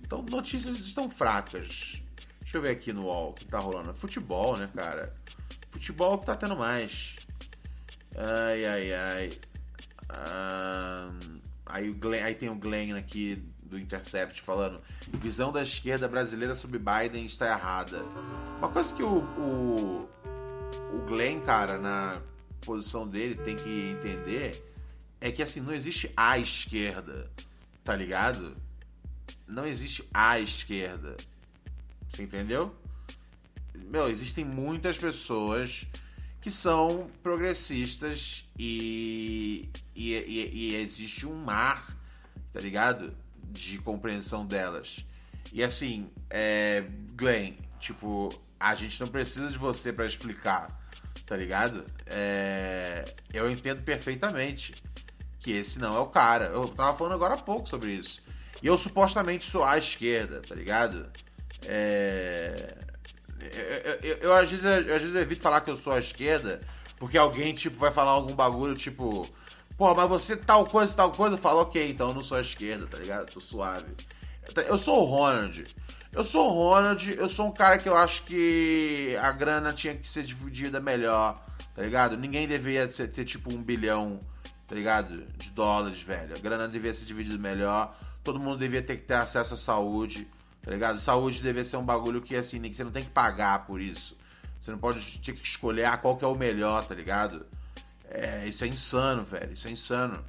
Então, 0.00 0.22
notícias 0.22 0.78
estão 0.78 1.10
fracas. 1.10 2.00
Deixa 2.40 2.56
eu 2.56 2.62
ver 2.62 2.70
aqui 2.70 2.92
no 2.92 3.04
UOL 3.04 3.30
o 3.30 3.34
que 3.34 3.44
tá 3.44 3.58
rolando. 3.58 3.94
Futebol, 3.94 4.56
né, 4.56 4.68
cara? 4.74 5.14
Futebol 5.70 6.18
que 6.18 6.26
tá 6.26 6.36
tendo 6.36 6.56
mais. 6.56 7.16
Ai, 8.16 8.64
ai, 8.64 8.92
ai. 8.92 9.32
Ah, 10.08 11.10
aí, 11.66 11.92
Glenn, 11.92 12.24
aí 12.24 12.34
tem 12.34 12.48
o 12.48 12.56
Glenn 12.56 12.96
aqui 12.96 13.49
do 13.70 13.78
Intercept 13.78 14.42
falando 14.42 14.80
visão 15.14 15.52
da 15.52 15.62
esquerda 15.62 16.08
brasileira 16.08 16.56
sobre 16.56 16.78
Biden 16.78 17.24
está 17.24 17.46
errada. 17.46 18.02
Uma 18.58 18.68
coisa 18.68 18.92
que 18.94 19.02
o, 19.02 19.18
o, 19.18 20.08
o 20.92 20.98
Glenn, 21.06 21.40
cara, 21.40 21.78
na 21.78 22.20
posição 22.60 23.08
dele 23.08 23.36
tem 23.36 23.56
que 23.56 23.90
entender 23.90 24.62
é 25.20 25.30
que 25.30 25.42
assim, 25.42 25.60
não 25.60 25.72
existe 25.72 26.10
a 26.16 26.38
esquerda, 26.38 27.30
tá 27.84 27.94
ligado? 27.94 28.56
Não 29.46 29.66
existe 29.66 30.06
a 30.12 30.40
esquerda. 30.40 31.16
Você 32.08 32.22
entendeu? 32.24 32.74
Meu, 33.74 34.10
existem 34.10 34.44
muitas 34.44 34.98
pessoas 34.98 35.86
que 36.40 36.50
são 36.50 37.10
progressistas 37.22 38.48
e, 38.58 39.68
e, 39.94 40.14
e, 40.14 40.50
e 40.52 40.76
existe 40.76 41.26
um 41.26 41.34
mar, 41.34 41.96
tá 42.52 42.60
ligado? 42.60 43.14
De 43.50 43.78
compreensão 43.78 44.46
delas. 44.46 45.04
E 45.52 45.62
assim, 45.62 46.10
é, 46.28 46.84
Glenn, 47.16 47.54
tipo, 47.78 48.30
a 48.58 48.74
gente 48.74 49.00
não 49.00 49.08
precisa 49.08 49.48
de 49.48 49.58
você 49.58 49.92
para 49.92 50.06
explicar, 50.06 50.68
tá 51.26 51.36
ligado? 51.36 51.84
É, 52.06 53.04
eu 53.32 53.50
entendo 53.50 53.82
perfeitamente 53.82 54.74
que 55.40 55.52
esse 55.52 55.78
não 55.78 55.96
é 55.96 56.00
o 56.00 56.06
cara. 56.06 56.46
Eu 56.46 56.68
tava 56.68 56.96
falando 56.96 57.14
agora 57.14 57.34
há 57.34 57.38
pouco 57.38 57.68
sobre 57.68 57.92
isso. 57.92 58.22
E 58.62 58.66
eu 58.66 58.76
supostamente 58.76 59.50
sou 59.50 59.64
à 59.64 59.78
esquerda, 59.78 60.42
tá 60.46 60.54
ligado? 60.54 61.10
É, 61.66 62.76
eu, 63.40 64.10
eu, 64.10 64.16
eu, 64.18 64.34
às, 64.34 64.50
vezes, 64.50 64.64
eu, 64.64 64.94
às 64.94 65.02
vezes 65.02 65.16
evito 65.16 65.40
falar 65.40 65.62
que 65.62 65.70
eu 65.70 65.76
sou 65.76 65.94
à 65.94 65.98
esquerda, 65.98 66.60
porque 66.98 67.16
alguém, 67.16 67.54
tipo, 67.54 67.78
vai 67.78 67.90
falar 67.90 68.10
algum 68.10 68.34
bagulho, 68.34 68.74
tipo, 68.76 69.26
pô, 69.80 69.94
mas 69.94 70.06
você 70.10 70.36
tal 70.36 70.66
coisa, 70.66 70.94
tal 70.94 71.10
coisa, 71.10 71.36
eu 71.36 71.38
falo, 71.38 71.62
ok, 71.62 71.90
então 71.90 72.08
eu 72.08 72.14
não 72.14 72.22
sou 72.22 72.36
à 72.36 72.42
esquerda, 72.42 72.86
tá 72.86 72.98
ligado? 72.98 73.32
Sou 73.32 73.40
suave. 73.40 73.86
Eu 74.68 74.76
sou 74.76 75.00
o 75.00 75.04
Ronald. 75.06 75.64
Eu 76.12 76.22
sou 76.22 76.50
o 76.50 76.52
Ronald, 76.52 77.16
eu 77.16 77.30
sou 77.30 77.46
um 77.46 77.50
cara 77.50 77.78
que 77.78 77.88
eu 77.88 77.96
acho 77.96 78.24
que 78.24 79.16
a 79.22 79.32
grana 79.32 79.72
tinha 79.72 79.94
que 79.94 80.06
ser 80.06 80.22
dividida 80.22 80.80
melhor, 80.80 81.42
tá 81.74 81.80
ligado? 81.80 82.14
Ninguém 82.14 82.46
deveria 82.46 82.86
ter, 82.88 83.08
ter 83.08 83.24
tipo 83.24 83.54
um 83.54 83.62
bilhão, 83.62 84.20
tá 84.68 84.74
ligado? 84.74 85.24
De 85.38 85.48
dólares, 85.48 86.02
velho. 86.02 86.36
A 86.36 86.38
grana 86.38 86.68
devia 86.68 86.92
ser 86.92 87.06
dividida 87.06 87.38
melhor. 87.38 87.96
Todo 88.22 88.38
mundo 88.38 88.58
devia 88.58 88.82
ter 88.82 88.96
que 88.96 89.04
ter 89.04 89.14
acesso 89.14 89.54
à 89.54 89.56
saúde 89.56 90.28
tá 90.60 90.70
ligado? 90.70 90.98
Saúde 90.98 91.42
deve 91.42 91.64
ser 91.64 91.78
um 91.78 91.84
bagulho 91.84 92.20
que, 92.20 92.36
assim, 92.36 92.60
você 92.70 92.84
não 92.84 92.90
tem 92.90 93.02
que 93.02 93.08
pagar 93.08 93.64
por 93.64 93.80
isso. 93.80 94.14
Você 94.60 94.70
não 94.70 94.78
pode 94.78 95.18
ter 95.20 95.32
que 95.32 95.42
escolher 95.42 95.86
ah, 95.86 95.96
qual 95.96 96.18
que 96.18 96.24
é 96.24 96.28
o 96.28 96.34
melhor, 96.34 96.84
tá 96.84 96.94
ligado? 96.94 97.46
É, 98.10 98.46
isso 98.46 98.64
é 98.64 98.66
insano, 98.66 99.24
velho. 99.24 99.52
Isso 99.52 99.68
é 99.68 99.70
insano. 99.70 100.24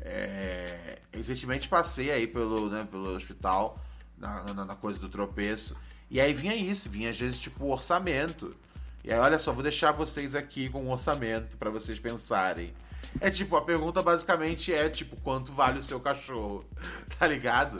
É, 0.00 0.98
recentemente 1.12 1.68
passei 1.68 2.10
aí 2.10 2.26
pelo, 2.26 2.70
né, 2.70 2.88
pelo 2.90 3.14
hospital, 3.14 3.78
na, 4.16 4.42
na, 4.54 4.64
na, 4.64 4.74
coisa 4.74 4.98
do 4.98 5.08
tropeço. 5.08 5.76
E 6.10 6.18
aí 6.20 6.32
vinha 6.32 6.56
isso, 6.56 6.88
vinha 6.88 7.10
às 7.10 7.20
vezes 7.20 7.38
tipo 7.38 7.66
orçamento. 7.66 8.56
E 9.04 9.12
aí, 9.12 9.18
olha 9.18 9.38
só, 9.38 9.52
vou 9.52 9.62
deixar 9.62 9.92
vocês 9.92 10.34
aqui 10.34 10.68
com 10.70 10.82
um 10.82 10.90
orçamento 10.90 11.56
para 11.58 11.70
vocês 11.70 12.00
pensarem. 12.00 12.72
É 13.20 13.30
tipo, 13.30 13.56
a 13.56 13.62
pergunta 13.62 14.02
basicamente 14.02 14.72
é 14.72 14.88
tipo, 14.88 15.20
quanto 15.20 15.52
vale 15.52 15.78
o 15.78 15.82
seu 15.82 16.00
cachorro? 16.00 16.64
Tá 17.18 17.26
ligado? 17.26 17.78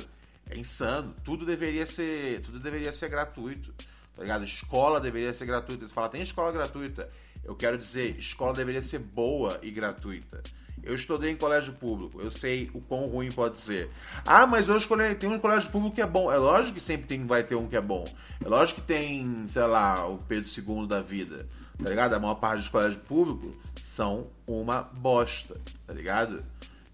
É 0.51 0.59
insano. 0.59 1.15
Tudo 1.25 1.47
deveria 1.47 1.87
ser, 1.87 2.43
tudo 2.43 2.59
deveria 2.59 2.93
ser 2.93 3.09
gratuito. 3.09 3.73
Tá 4.15 4.23
ligado? 4.23 4.45
Escola 4.45 5.01
deveria 5.01 5.33
ser 5.33 5.47
gratuita. 5.47 5.89
Você 5.89 5.95
fala, 5.95 6.11
tem 6.11 6.21
escola 6.21 6.53
gratuita. 6.53 7.09
Eu 7.51 7.57
quero 7.57 7.77
dizer, 7.77 8.17
escola 8.17 8.55
deveria 8.55 8.81
ser 8.81 9.01
boa 9.01 9.59
e 9.61 9.73
gratuita. 9.73 10.41
Eu 10.83 10.95
estudei 10.95 11.33
em 11.33 11.37
colégio 11.37 11.75
público, 11.75 12.21
eu 12.23 12.31
sei 12.31 12.71
o 12.73 12.81
quão 12.81 13.07
ruim 13.07 13.31
pode 13.31 13.59
ser. 13.59 13.91
Ah, 14.25 14.47
mas 14.47 14.69
eu 14.69 14.79
escolhi, 14.79 15.15
tem 15.17 15.29
um 15.29 15.39
colégio 15.39 15.69
público 15.71 15.97
que 15.97 16.01
é 16.01 16.07
bom. 16.07 16.33
É 16.33 16.37
lógico 16.39 16.75
que 16.75 16.81
sempre 16.81 17.09
tem, 17.09 17.27
vai 17.27 17.43
ter 17.43 17.57
um 17.57 17.67
que 17.67 17.77
é 17.77 17.81
bom. 17.81 18.07
É 18.43 18.49
lógico 18.49 18.81
que 18.81 18.87
tem, 18.87 19.45
sei 19.49 19.65
lá, 19.65 20.07
o 20.07 20.17
Pedro 20.17 20.49
II 20.49 20.87
da 20.87 21.03
vida. 21.03 21.49
Tá 21.83 21.91
ligado? 21.91 22.15
A 22.15 22.21
maior 22.21 22.37
parte 22.37 22.61
dos 22.61 22.69
colégios 22.69 23.03
públicos 23.03 23.55
são 23.83 24.31
uma 24.47 24.83
bosta, 24.83 25.57
tá 25.87 25.93
ligado? 25.93 26.43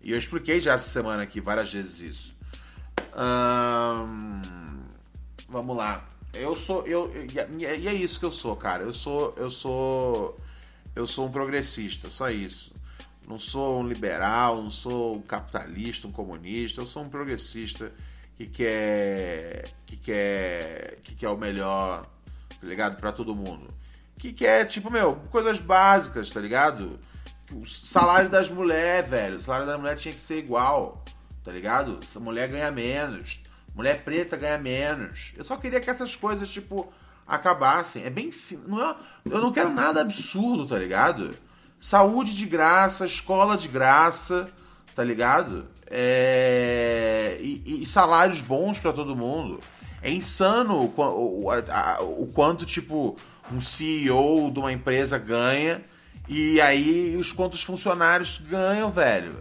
E 0.02 0.10
eu 0.10 0.18
expliquei 0.18 0.58
já 0.58 0.72
essa 0.72 0.88
semana 0.88 1.22
aqui 1.22 1.40
várias 1.40 1.72
vezes 1.72 2.00
isso 2.00 2.36
vamos 5.48 5.76
lá. 5.76 6.04
Eu 6.34 6.54
sou 6.54 6.86
eu 6.86 7.10
e 7.58 7.64
é 7.64 7.94
isso 7.94 8.18
que 8.20 8.26
eu 8.26 8.32
sou, 8.32 8.56
cara. 8.56 8.82
Eu 8.82 8.92
sou 8.92 9.34
eu 9.36 9.50
sou 9.50 10.36
eu 10.96 11.06
sou 11.06 11.26
um 11.26 11.30
progressista, 11.30 12.10
só 12.10 12.28
isso. 12.30 12.74
Não 13.28 13.38
sou 13.38 13.80
um 13.80 13.86
liberal, 13.86 14.62
não 14.62 14.70
sou 14.70 15.16
um 15.16 15.22
capitalista, 15.22 16.08
um 16.08 16.12
comunista. 16.12 16.80
Eu 16.80 16.86
sou 16.86 17.04
um 17.04 17.08
progressista 17.08 17.92
que 18.36 18.46
quer 18.46 19.68
que 19.84 19.96
quer 19.96 20.98
que 21.04 21.14
quer 21.14 21.28
o 21.28 21.36
melhor, 21.36 22.06
tá 22.60 22.66
ligado, 22.66 22.96
para 22.96 23.12
todo 23.12 23.34
mundo. 23.34 23.68
Que 24.18 24.32
quer 24.32 24.64
tipo 24.66 24.90
meu 24.90 25.16
coisas 25.30 25.60
básicas, 25.60 26.30
tá 26.30 26.40
ligado? 26.40 26.98
O 27.52 27.64
salário 27.64 28.28
das 28.28 28.50
mulheres, 28.50 29.08
velho. 29.08 29.36
O 29.36 29.40
salário 29.40 29.66
das 29.66 29.78
mulheres 29.78 30.02
tinha 30.02 30.14
que 30.14 30.20
ser 30.20 30.38
igual 30.38 31.04
tá 31.46 31.52
ligado? 31.52 32.00
Essa 32.02 32.18
mulher 32.18 32.48
ganha 32.48 32.72
menos. 32.72 33.40
Mulher 33.72 34.02
preta 34.02 34.36
ganha 34.36 34.58
menos. 34.58 35.32
Eu 35.36 35.44
só 35.44 35.56
queria 35.56 35.80
que 35.80 35.88
essas 35.88 36.16
coisas, 36.16 36.48
tipo, 36.48 36.92
acabassem. 37.26 38.04
É 38.04 38.10
bem. 38.10 38.30
Não 38.66 38.82
é, 38.82 38.96
eu 39.24 39.40
não 39.40 39.52
quero 39.52 39.70
nada 39.70 40.00
absurdo, 40.00 40.66
tá 40.66 40.78
ligado? 40.78 41.30
Saúde 41.78 42.34
de 42.34 42.46
graça, 42.46 43.06
escola 43.06 43.56
de 43.56 43.68
graça, 43.68 44.48
tá 44.94 45.04
ligado? 45.04 45.66
É, 45.88 47.38
e, 47.40 47.82
e, 47.82 47.86
salários 47.86 48.40
bons 48.40 48.78
para 48.78 48.92
todo 48.92 49.16
mundo. 49.16 49.60
É 50.02 50.10
insano 50.10 50.92
o, 50.96 51.44
o, 51.44 51.50
a, 51.50 51.98
o 52.02 52.26
quanto, 52.32 52.64
tipo, 52.64 53.16
um 53.52 53.60
CEO 53.60 54.50
de 54.50 54.58
uma 54.58 54.72
empresa 54.72 55.18
ganha 55.18 55.82
e 56.28 56.60
aí 56.60 57.16
os 57.16 57.32
quantos 57.32 57.62
funcionários 57.62 58.38
ganham, 58.38 58.90
velho 58.90 59.36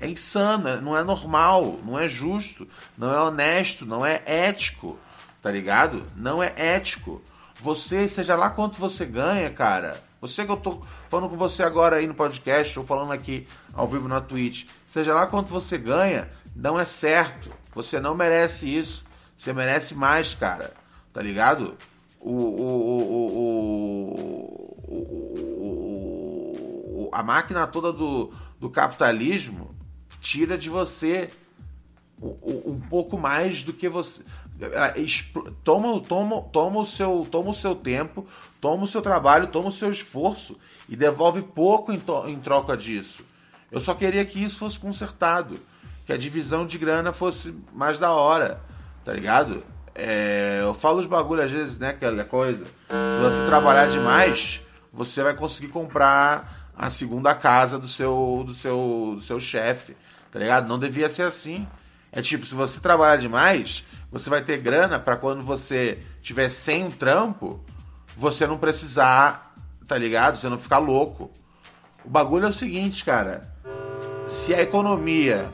é 0.00 0.08
insana, 0.08 0.80
não 0.80 0.96
é 0.96 1.04
normal, 1.04 1.78
não 1.84 1.98
é 1.98 2.08
justo, 2.08 2.66
não 2.96 3.12
é 3.12 3.20
honesto, 3.20 3.84
não 3.84 4.04
é 4.04 4.22
ético, 4.24 4.98
tá 5.42 5.50
ligado? 5.50 6.04
Não 6.16 6.42
é 6.42 6.52
ético. 6.56 7.22
Você, 7.62 8.08
seja 8.08 8.34
lá 8.36 8.50
quanto 8.50 8.78
você 8.78 9.04
ganha, 9.04 9.50
cara. 9.50 10.02
Você 10.20 10.44
que 10.44 10.50
eu 10.52 10.56
tô 10.56 10.80
falando 11.08 11.30
com 11.30 11.36
você 11.36 11.62
agora 11.62 11.96
aí 11.96 12.06
no 12.06 12.14
podcast, 12.14 12.78
ou 12.78 12.86
falando 12.86 13.12
aqui 13.12 13.46
ao 13.72 13.88
vivo 13.88 14.08
na 14.08 14.20
Twitch, 14.20 14.66
seja 14.86 15.14
lá 15.14 15.26
quanto 15.26 15.48
você 15.48 15.76
ganha, 15.78 16.30
não 16.54 16.78
é 16.78 16.84
certo. 16.84 17.50
Você 17.74 18.00
não 18.00 18.14
merece 18.14 18.66
isso. 18.66 19.04
Você 19.36 19.52
merece 19.52 19.94
mais, 19.94 20.34
cara. 20.34 20.72
Tá 21.12 21.22
ligado? 21.22 21.76
O, 22.20 22.32
o, 22.32 22.70
o, 26.98 27.10
a 27.12 27.22
máquina 27.22 27.66
toda 27.66 27.92
do, 27.92 28.32
do 28.58 28.70
capitalismo 28.70 29.74
tira 30.20 30.56
de 30.58 30.68
você 30.68 31.30
um, 32.22 32.78
pouco 32.78 33.18
mais 33.18 33.64
do 33.64 33.72
que 33.72 33.88
você 33.88 34.22
toma, 35.64 36.00
toma, 36.00 36.42
toma, 36.42 36.80
o 36.80 36.86
seu, 36.86 37.26
toma 37.30 37.50
o 37.50 37.54
seu 37.54 37.74
tempo, 37.74 38.26
toma 38.60 38.84
o 38.84 38.88
seu 38.88 39.02
trabalho, 39.02 39.46
toma 39.46 39.68
o 39.68 39.72
seu 39.72 39.90
esforço 39.90 40.58
e 40.88 40.96
devolve 40.96 41.42
pouco 41.42 41.92
em, 41.92 42.02
em 42.26 42.36
troca 42.36 42.76
disso. 42.76 43.24
Eu 43.70 43.80
só 43.80 43.94
queria 43.94 44.24
que 44.24 44.42
isso 44.42 44.58
fosse 44.58 44.78
consertado, 44.78 45.58
que 46.04 46.12
a 46.12 46.16
divisão 46.16 46.66
de 46.66 46.76
grana 46.78 47.12
fosse 47.12 47.54
mais 47.72 47.98
da 47.98 48.12
hora, 48.12 48.60
tá 49.04 49.12
ligado? 49.12 49.62
É, 49.94 50.60
eu 50.62 50.74
falo 50.74 51.00
os 51.00 51.06
bagulho 51.06 51.42
às 51.42 51.50
vezes, 51.50 51.78
né? 51.78 51.90
Aquela 51.90 52.24
coisa. 52.24 52.64
Se 52.64 53.20
você 53.20 53.44
trabalhar 53.46 53.88
demais, 53.88 54.60
você 54.92 55.22
vai 55.22 55.34
conseguir 55.34 55.68
comprar 55.68 56.70
a 56.76 56.88
segunda 56.88 57.34
casa 57.34 57.78
do 57.78 57.88
seu, 57.88 58.42
do 58.46 58.54
seu, 58.54 59.12
do 59.16 59.20
seu 59.20 59.38
chefe 59.38 59.94
tá 60.30 60.38
ligado? 60.38 60.68
Não 60.68 60.78
devia 60.78 61.08
ser 61.08 61.22
assim. 61.22 61.66
É 62.12 62.22
tipo, 62.22 62.46
se 62.46 62.54
você 62.54 62.80
trabalhar 62.80 63.16
demais, 63.16 63.84
você 64.10 64.28
vai 64.28 64.42
ter 64.42 64.58
grana 64.58 64.98
para 64.98 65.16
quando 65.16 65.42
você 65.42 65.98
tiver 66.22 66.48
sem 66.48 66.90
trampo, 66.90 67.64
você 68.16 68.46
não 68.46 68.58
precisar, 68.58 69.54
tá 69.86 69.96
ligado? 69.96 70.38
Você 70.38 70.48
não 70.48 70.58
ficar 70.58 70.78
louco. 70.78 71.30
O 72.04 72.08
bagulho 72.08 72.46
é 72.46 72.48
o 72.48 72.52
seguinte, 72.52 73.04
cara. 73.04 73.52
Se 74.26 74.54
a 74.54 74.60
economia. 74.60 75.48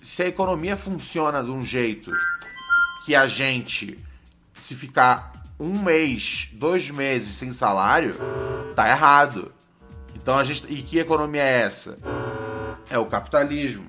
Se 0.00 0.22
a 0.22 0.26
economia 0.26 0.76
funciona 0.76 1.42
de 1.44 1.50
um 1.50 1.64
jeito 1.64 2.10
que 3.04 3.14
a 3.14 3.26
gente, 3.26 3.98
se 4.54 4.74
ficar 4.74 5.32
um 5.58 5.78
mês, 5.78 6.48
dois 6.54 6.90
meses 6.90 7.36
sem 7.36 7.52
salário, 7.52 8.16
tá 8.74 8.88
errado. 8.88 9.52
Então 10.14 10.36
a 10.38 10.44
gente. 10.44 10.64
E 10.68 10.82
que 10.82 10.98
economia 10.98 11.42
é 11.42 11.62
essa? 11.62 11.98
É 12.90 12.98
o 12.98 13.06
capitalismo. 13.06 13.86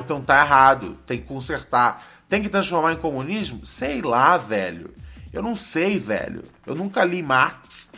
Então 0.00 0.20
tá 0.22 0.40
errado, 0.40 0.96
tem 1.06 1.20
que 1.20 1.26
consertar. 1.26 2.04
Tem 2.30 2.40
que 2.40 2.48
transformar 2.48 2.92
em 2.92 2.96
comunismo? 2.96 3.66
Sei 3.66 4.00
lá, 4.00 4.36
velho. 4.36 4.94
Eu 5.32 5.42
não 5.42 5.56
sei, 5.56 5.98
velho. 5.98 6.44
Eu 6.64 6.76
nunca 6.76 7.04
li 7.04 7.24
Marx. 7.24 7.90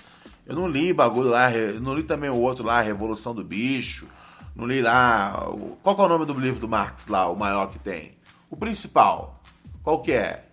Eu 0.46 0.56
não 0.56 0.66
li 0.66 0.90
bagulho 0.90 1.28
lá, 1.28 1.52
eu 1.52 1.78
não 1.78 1.94
li 1.94 2.02
também 2.02 2.30
o 2.30 2.38
outro 2.38 2.64
lá, 2.64 2.80
Revolução 2.80 3.34
do 3.34 3.44
Bicho. 3.44 4.08
Não 4.56 4.66
li 4.66 4.80
lá. 4.80 5.48
Qual 5.82 5.98
é 5.98 6.02
o 6.02 6.08
nome 6.08 6.24
do 6.24 6.32
livro 6.32 6.58
do 6.58 6.66
Marx 6.66 7.06
lá, 7.08 7.28
o 7.28 7.36
maior 7.36 7.70
que 7.70 7.78
tem? 7.78 8.16
O 8.48 8.56
principal, 8.56 9.38
qual 9.82 10.00
que 10.00 10.12
é? 10.12 10.46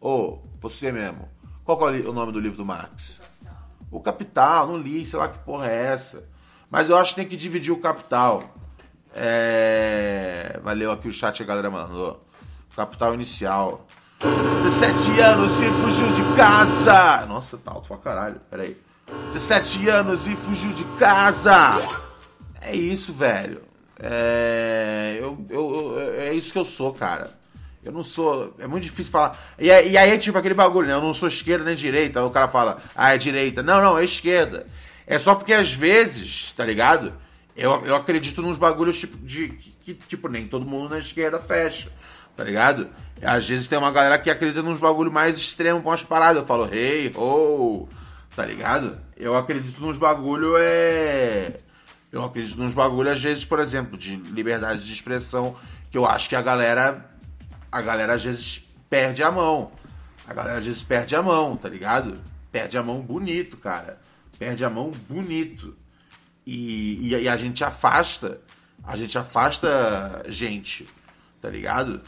Ô, 0.00 0.38
você 0.60 0.92
mesmo. 0.92 1.28
Qual 1.64 1.76
que 1.76 1.84
é 1.84 2.08
o 2.08 2.12
nome 2.12 2.30
do 2.30 2.38
livro 2.38 2.56
do 2.56 2.64
Marx? 2.64 3.20
O 3.90 4.00
Capital, 4.00 4.68
não 4.68 4.78
li, 4.78 5.04
sei 5.04 5.18
lá 5.18 5.28
que 5.28 5.38
porra 5.38 5.68
é 5.68 5.86
essa. 5.86 6.24
Mas 6.70 6.88
eu 6.88 6.96
acho 6.96 7.10
que 7.10 7.20
tem 7.20 7.28
que 7.28 7.36
dividir 7.36 7.72
o 7.72 7.80
Capital. 7.80 8.44
É... 9.12 10.60
Valeu 10.62 10.92
aqui 10.92 11.08
o 11.08 11.12
chat, 11.12 11.42
a 11.42 11.46
galera 11.46 11.68
mandou. 11.68 12.23
Capital 12.76 13.14
inicial. 13.14 13.86
17 14.62 15.20
anos 15.20 15.60
e 15.60 15.66
fugiu 15.82 16.10
de 16.12 16.36
casa. 16.36 17.26
Nossa, 17.26 17.56
tá 17.58 17.70
alto 17.72 17.88
pra 17.88 17.96
caralho. 17.98 18.40
Peraí. 18.50 18.76
17 19.32 19.88
anos 19.88 20.26
e 20.26 20.34
fugiu 20.34 20.72
de 20.72 20.84
casa. 20.98 21.52
É 22.60 22.74
isso, 22.74 23.12
velho. 23.12 23.62
É, 24.00 25.16
eu, 25.20 25.44
eu, 25.50 25.96
eu- 25.98 26.20
é 26.20 26.34
isso 26.34 26.52
que 26.52 26.58
eu 26.58 26.64
sou, 26.64 26.92
cara. 26.92 27.30
Eu 27.84 27.92
não 27.92 28.02
sou. 28.02 28.54
É 28.58 28.66
muito 28.66 28.84
difícil 28.84 29.12
falar. 29.12 29.38
E, 29.58 29.70
aí- 29.70 29.90
e 29.92 29.98
aí 29.98 30.10
é 30.10 30.16
tipo 30.18 30.38
aquele 30.38 30.54
bagulho, 30.54 30.88
né? 30.88 30.94
Eu 30.94 31.02
não 31.02 31.12
sou 31.12 31.28
esquerda 31.28 31.64
nem 31.64 31.76
direita. 31.76 32.18
Aí 32.18 32.24
o 32.26 32.30
cara 32.30 32.48
fala, 32.48 32.82
ah, 32.96 33.14
é 33.14 33.18
direita. 33.18 33.62
Não, 33.62 33.82
não, 33.82 33.98
é 33.98 34.04
esquerda. 34.04 34.66
É 35.06 35.18
só 35.18 35.34
porque 35.34 35.52
às 35.52 35.72
vezes, 35.72 36.52
tá 36.56 36.64
ligado? 36.64 37.12
Eu, 37.54 37.84
eu 37.84 37.94
acredito 37.94 38.40
nos 38.40 38.56
bagulhos 38.56 38.98
tipo 38.98 39.16
de. 39.18 39.48
Que, 39.50 39.70
que, 39.92 39.94
tipo, 40.08 40.28
nem 40.28 40.48
todo 40.48 40.64
mundo 40.64 40.90
na 40.90 40.98
esquerda 40.98 41.38
fecha. 41.38 41.92
Tá 42.36 42.44
ligado? 42.44 42.88
Às 43.22 43.48
vezes 43.48 43.68
tem 43.68 43.78
uma 43.78 43.92
galera 43.92 44.18
que 44.18 44.28
acredita 44.28 44.62
nos 44.62 44.78
bagulhos 44.78 45.12
mais 45.12 45.36
extremos 45.36 45.82
com 45.82 45.90
as 45.90 46.02
paradas. 46.02 46.42
Eu 46.42 46.46
falo, 46.46 46.72
hey, 46.72 47.12
ho, 47.16 47.88
tá 48.34 48.44
ligado? 48.44 48.98
Eu 49.16 49.36
acredito 49.36 49.80
nos 49.80 49.96
bagulho 49.96 50.54
é. 50.58 51.56
Eu 52.10 52.24
acredito 52.24 52.58
nos 52.58 52.74
bagulho, 52.74 53.10
às 53.10 53.22
vezes, 53.22 53.44
por 53.44 53.58
exemplo, 53.58 53.98
de 53.98 54.16
liberdade 54.16 54.84
de 54.84 54.92
expressão, 54.92 55.56
que 55.90 55.98
eu 55.98 56.06
acho 56.06 56.28
que 56.28 56.36
a 56.36 56.42
galera. 56.42 57.10
A 57.70 57.82
galera 57.82 58.14
às 58.14 58.24
vezes 58.24 58.64
perde 58.88 59.22
a 59.22 59.30
mão. 59.30 59.72
A 60.26 60.32
galera 60.32 60.58
às 60.58 60.66
vezes 60.66 60.82
perde 60.82 61.16
a 61.16 61.22
mão, 61.22 61.56
tá 61.56 61.68
ligado? 61.68 62.20
Perde 62.52 62.78
a 62.78 62.82
mão 62.82 63.00
bonito, 63.00 63.56
cara. 63.56 63.98
Perde 64.38 64.64
a 64.64 64.70
mão 64.70 64.92
bonito. 65.08 65.76
E, 66.46 67.08
e, 67.08 67.22
e 67.22 67.28
a 67.28 67.36
gente 67.36 67.64
afasta. 67.64 68.40
A 68.82 68.96
gente 68.96 69.16
afasta 69.16 70.22
gente, 70.28 70.86
tá 71.40 71.48
ligado? 71.48 72.00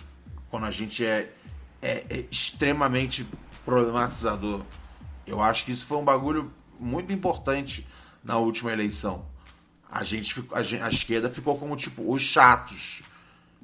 Quando 0.51 0.64
a 0.66 0.70
gente 0.70 1.05
é, 1.05 1.32
é, 1.82 2.05
é 2.09 2.24
extremamente 2.30 3.26
problematizador. 3.64 4.62
Eu 5.26 5.40
acho 5.42 5.64
que 5.64 5.72
isso 5.72 5.86
foi 5.86 5.99
um 5.99 6.05
bagulho 6.05 6.53
muito 6.78 7.12
importante 7.12 7.86
na 8.22 8.36
última 8.36 8.72
eleição. 8.72 9.24
A 9.90 10.05
gente, 10.05 10.42
a, 10.53 10.62
gen- 10.62 10.80
a 10.82 10.88
esquerda 10.88 11.28
ficou 11.28 11.59
como 11.59 11.76
tipo 11.76 12.11
os 12.12 12.22
chatos. 12.22 13.03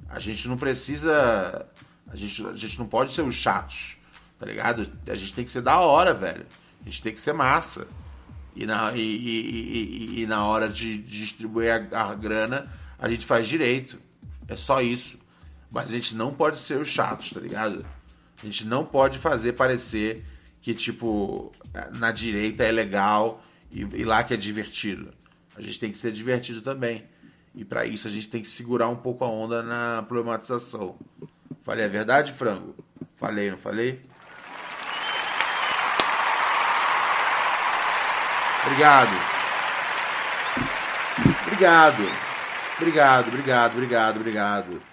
A 0.09 0.19
gente 0.19 0.47
não 0.47 0.57
precisa. 0.57 1.65
A 2.11 2.15
gente, 2.15 2.45
a 2.45 2.55
gente 2.55 2.77
não 2.77 2.85
pode 2.85 3.13
ser 3.13 3.21
os 3.21 3.35
chatos, 3.35 3.95
tá 4.39 4.45
ligado? 4.45 4.89
A 5.07 5.15
gente 5.15 5.33
tem 5.33 5.45
que 5.45 5.51
ser 5.51 5.61
da 5.61 5.79
hora, 5.79 6.13
velho. 6.13 6.45
A 6.81 6.85
gente 6.89 7.01
tem 7.01 7.13
que 7.13 7.19
ser 7.21 7.33
massa. 7.33 7.87
E 8.55 8.65
na, 8.65 8.91
e- 8.93 8.99
e- 8.99 10.17
e- 10.17 10.21
e 10.21 10.27
na 10.27 10.45
hora 10.45 10.69
de 10.69 10.97
distribuir 10.99 11.89
a, 11.93 12.09
a 12.11 12.13
grana, 12.15 12.71
a 12.99 13.09
gente 13.09 13.25
faz 13.25 13.47
direito. 13.47 13.99
É 14.47 14.55
só 14.55 14.81
isso. 14.81 15.17
Mas 15.73 15.89
a 15.89 15.91
gente 15.91 16.15
não 16.15 16.31
pode 16.31 16.59
ser 16.59 16.79
os 16.79 16.87
chatos, 16.87 17.31
tá 17.31 17.39
ligado? 17.39 17.83
A 18.39 18.45
gente 18.45 18.63
não 18.63 18.85
pode 18.85 19.17
fazer 19.17 19.53
parecer 19.53 20.23
que, 20.61 20.71
tipo, 20.75 21.51
na 21.95 22.11
direita 22.11 22.63
é 22.63 22.71
legal 22.71 23.43
e, 23.71 23.81
e 23.81 24.03
lá 24.05 24.23
que 24.23 24.35
é 24.35 24.37
divertido. 24.37 25.11
A 25.55 25.61
gente 25.63 25.79
tem 25.79 25.91
que 25.91 25.97
ser 25.97 26.11
divertido 26.11 26.61
também. 26.61 27.05
E 27.55 27.65
pra 27.65 27.85
isso 27.85 28.07
a 28.07 28.11
gente 28.11 28.29
tem 28.29 28.43
que 28.43 28.47
segurar 28.47 28.87
um 28.87 28.95
pouco 28.95 29.25
a 29.25 29.27
onda 29.27 29.63
na 29.63 30.03
problematização. 30.03 30.95
Falei 31.63 31.85
a 31.85 31.89
verdade, 31.89 32.33
frango? 32.33 32.75
Falei, 33.17 33.49
não 33.49 33.57
falei? 33.57 33.99
Obrigado. 38.65 39.11
Obrigado. 41.47 42.03
Obrigado, 42.77 43.27
obrigado, 43.27 43.73
obrigado, 43.73 44.15
obrigado. 44.17 44.92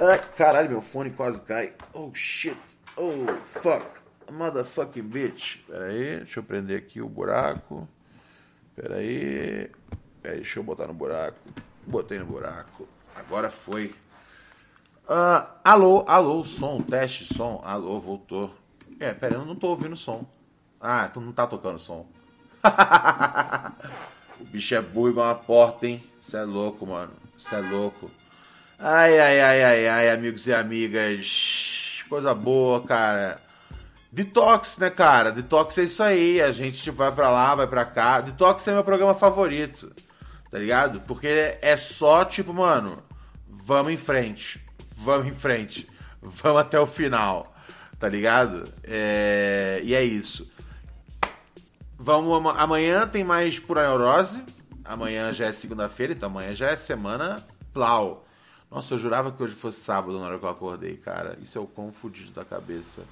Ai, 0.00 0.18
caralho, 0.36 0.70
meu 0.70 0.80
fone 0.80 1.10
quase 1.10 1.42
cai. 1.42 1.74
Oh, 1.92 2.10
shit. 2.14 2.56
Oh, 2.96 3.26
fuck. 3.44 3.86
Motherfucking 4.30 5.02
bitch. 5.02 5.58
Pera 5.66 5.86
aí, 5.86 6.16
deixa 6.18 6.40
eu 6.40 6.44
prender 6.44 6.78
aqui 6.78 7.02
o 7.02 7.08
buraco. 7.08 7.86
Pera 8.74 8.96
aí. 8.96 9.70
Pera 10.22 10.34
aí, 10.34 10.40
deixa 10.40 10.58
eu 10.58 10.62
botar 10.62 10.86
no 10.86 10.94
buraco. 10.94 11.38
Botei 11.86 12.18
no 12.18 12.26
buraco. 12.26 12.88
Agora 13.14 13.50
foi. 13.50 13.94
Ah, 15.06 15.54
alô, 15.64 16.04
alô, 16.06 16.44
som, 16.44 16.80
teste, 16.80 17.34
som. 17.34 17.60
Alô, 17.64 18.00
voltou. 18.00 18.54
É, 18.98 19.12
pera 19.12 19.36
aí, 19.36 19.40
eu 19.40 19.46
não 19.46 19.56
tô 19.56 19.68
ouvindo 19.68 19.96
som. 19.96 20.24
Ah, 20.80 21.08
tu 21.08 21.20
não 21.20 21.32
tá 21.32 21.46
tocando 21.46 21.78
som. 21.78 22.06
o 24.40 24.44
bicho 24.44 24.74
é 24.74 24.80
burro 24.80 25.10
igual 25.10 25.26
uma 25.26 25.34
porta, 25.34 25.86
hein? 25.86 26.02
Você 26.18 26.36
é 26.36 26.42
louco, 26.42 26.86
mano. 26.86 27.12
Você 27.36 27.54
é 27.54 27.60
louco. 27.60 28.10
Ai, 28.78 29.18
ai, 29.18 29.40
ai, 29.40 29.62
ai, 29.64 29.88
ai, 29.88 30.10
amigos 30.10 30.46
e 30.46 30.52
amigas. 30.54 32.02
Coisa 32.08 32.34
boa, 32.34 32.80
cara. 32.82 33.40
Detox, 34.10 34.78
né, 34.78 34.88
cara? 34.88 35.30
Detox 35.32 35.76
é 35.78 35.82
isso 35.82 36.02
aí. 36.02 36.40
A 36.40 36.52
gente 36.52 36.80
tipo, 36.80 36.96
vai 36.98 37.12
pra 37.12 37.30
lá, 37.30 37.54
vai 37.54 37.66
pra 37.66 37.84
cá. 37.84 38.20
Detox 38.20 38.66
é 38.68 38.72
meu 38.72 38.84
programa 38.84 39.14
favorito. 39.14 39.92
Tá 40.50 40.58
ligado? 40.58 41.00
Porque 41.00 41.58
é 41.60 41.76
só, 41.76 42.24
tipo, 42.24 42.54
mano, 42.54 43.02
vamos 43.48 43.92
em 43.92 43.96
frente. 43.96 44.64
Vamos 44.96 45.26
em 45.26 45.34
frente. 45.34 45.88
Vamos 46.22 46.60
até 46.60 46.78
o 46.80 46.86
final. 46.86 47.54
Tá 47.98 48.08
ligado? 48.08 48.72
É... 48.84 49.80
E 49.82 49.94
é 49.94 50.02
isso. 50.04 50.50
Vamos 51.98 52.36
ama- 52.36 52.54
amanhã 52.56 53.06
tem 53.08 53.24
mais 53.24 53.58
pura 53.58 53.88
neurose. 53.88 54.42
Amanhã 54.84 55.32
já 55.32 55.46
é 55.46 55.52
segunda-feira, 55.52 56.12
então 56.14 56.30
amanhã 56.30 56.54
já 56.54 56.68
é 56.70 56.76
semana 56.76 57.44
plau. 57.74 58.24
Nossa, 58.70 58.94
eu 58.94 58.98
jurava 58.98 59.32
que 59.32 59.42
hoje 59.42 59.54
fosse 59.54 59.80
sábado 59.80 60.18
na 60.18 60.26
hora 60.26 60.38
que 60.38 60.44
eu 60.44 60.48
acordei, 60.48 60.96
cara. 60.96 61.38
Isso 61.40 61.56
é 61.56 61.60
o 61.60 61.66
quão 61.66 61.90
fudido 61.90 62.32
da 62.32 62.44
cabeça. 62.44 63.02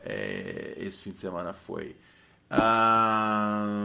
É, 0.00 0.74
esse 0.78 1.02
fim 1.02 1.10
de 1.10 1.18
semana 1.18 1.52
foi. 1.52 1.94
Ahn, 2.50 3.76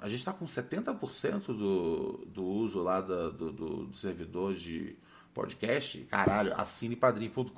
a 0.00 0.08
gente 0.08 0.24
tá 0.24 0.32
com 0.32 0.44
70% 0.44 1.46
do, 1.46 2.26
do 2.26 2.44
uso 2.44 2.82
lá 2.82 3.00
do, 3.00 3.30
do, 3.30 3.52
do 3.52 3.96
servidor 3.96 4.54
de 4.54 4.96
podcast. 5.32 6.00
Caralho, 6.10 6.52
assine 6.56 6.96
padrim.com.br 6.96 7.54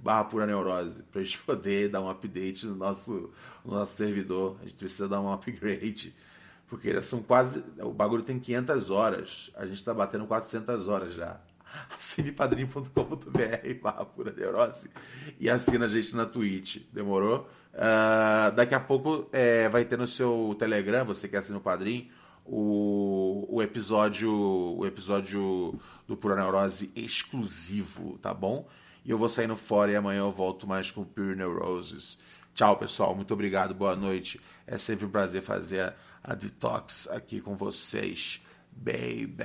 barra 0.00 0.24
pura 0.24 0.46
neurose 0.46 1.04
pra 1.04 1.22
gente 1.22 1.38
poder 1.44 1.90
dar 1.90 2.00
um 2.00 2.10
update 2.10 2.66
no 2.66 2.74
nosso, 2.74 3.30
no 3.64 3.74
nosso 3.74 3.94
servidor. 3.94 4.56
A 4.60 4.64
gente 4.64 4.76
precisa 4.76 5.08
dar 5.08 5.20
um 5.20 5.32
upgrade. 5.32 6.12
Porque 6.66 7.00
são 7.02 7.22
quase. 7.22 7.62
O 7.78 7.92
bagulho 7.92 8.24
tem 8.24 8.40
500 8.40 8.90
horas. 8.90 9.50
A 9.54 9.66
gente 9.66 9.84
tá 9.84 9.94
batendo 9.94 10.26
400 10.26 10.88
horas 10.88 11.14
já. 11.14 11.40
Assine 11.96 12.32
padrim.com.br 12.32 12.90
barra 13.82 14.06
neurose 14.36 14.90
e 15.38 15.48
assina 15.48 15.84
a 15.84 15.88
gente 15.88 16.14
na 16.14 16.26
Twitch. 16.26 16.82
Demorou? 16.92 17.48
Ah, 17.74 18.52
daqui 18.54 18.74
a 18.74 18.80
pouco 18.80 19.28
é, 19.32 19.68
vai 19.68 19.84
ter 19.84 19.96
no 19.96 20.06
seu 20.06 20.56
Telegram, 20.58 21.04
você 21.04 21.28
que 21.28 21.36
assina 21.36 21.58
o 21.58 21.60
Padrim, 21.60 22.10
o, 22.44 23.46
o 23.48 23.62
episódio 23.62 24.30
o 24.32 24.86
episódio 24.86 25.78
do 26.06 26.16
Pura 26.16 26.34
Neurose 26.34 26.90
exclusivo, 26.96 28.18
tá 28.18 28.32
bom? 28.32 28.66
E 29.04 29.10
eu 29.10 29.18
vou 29.18 29.28
saindo 29.28 29.56
fora 29.56 29.92
e 29.92 29.96
amanhã 29.96 30.20
eu 30.20 30.32
volto 30.32 30.66
mais 30.66 30.90
com 30.90 31.04
Pure 31.04 31.36
Neuroses. 31.36 32.18
Tchau, 32.54 32.76
pessoal. 32.76 33.14
Muito 33.14 33.32
obrigado. 33.32 33.72
Boa 33.74 33.94
noite. 33.94 34.40
É 34.66 34.76
sempre 34.76 35.06
um 35.06 35.10
prazer 35.10 35.42
fazer 35.42 35.80
a, 35.80 35.94
a 36.24 36.34
Detox 36.34 37.08
aqui 37.08 37.40
com 37.40 37.54
vocês. 37.54 38.42
Baby. 38.72 39.44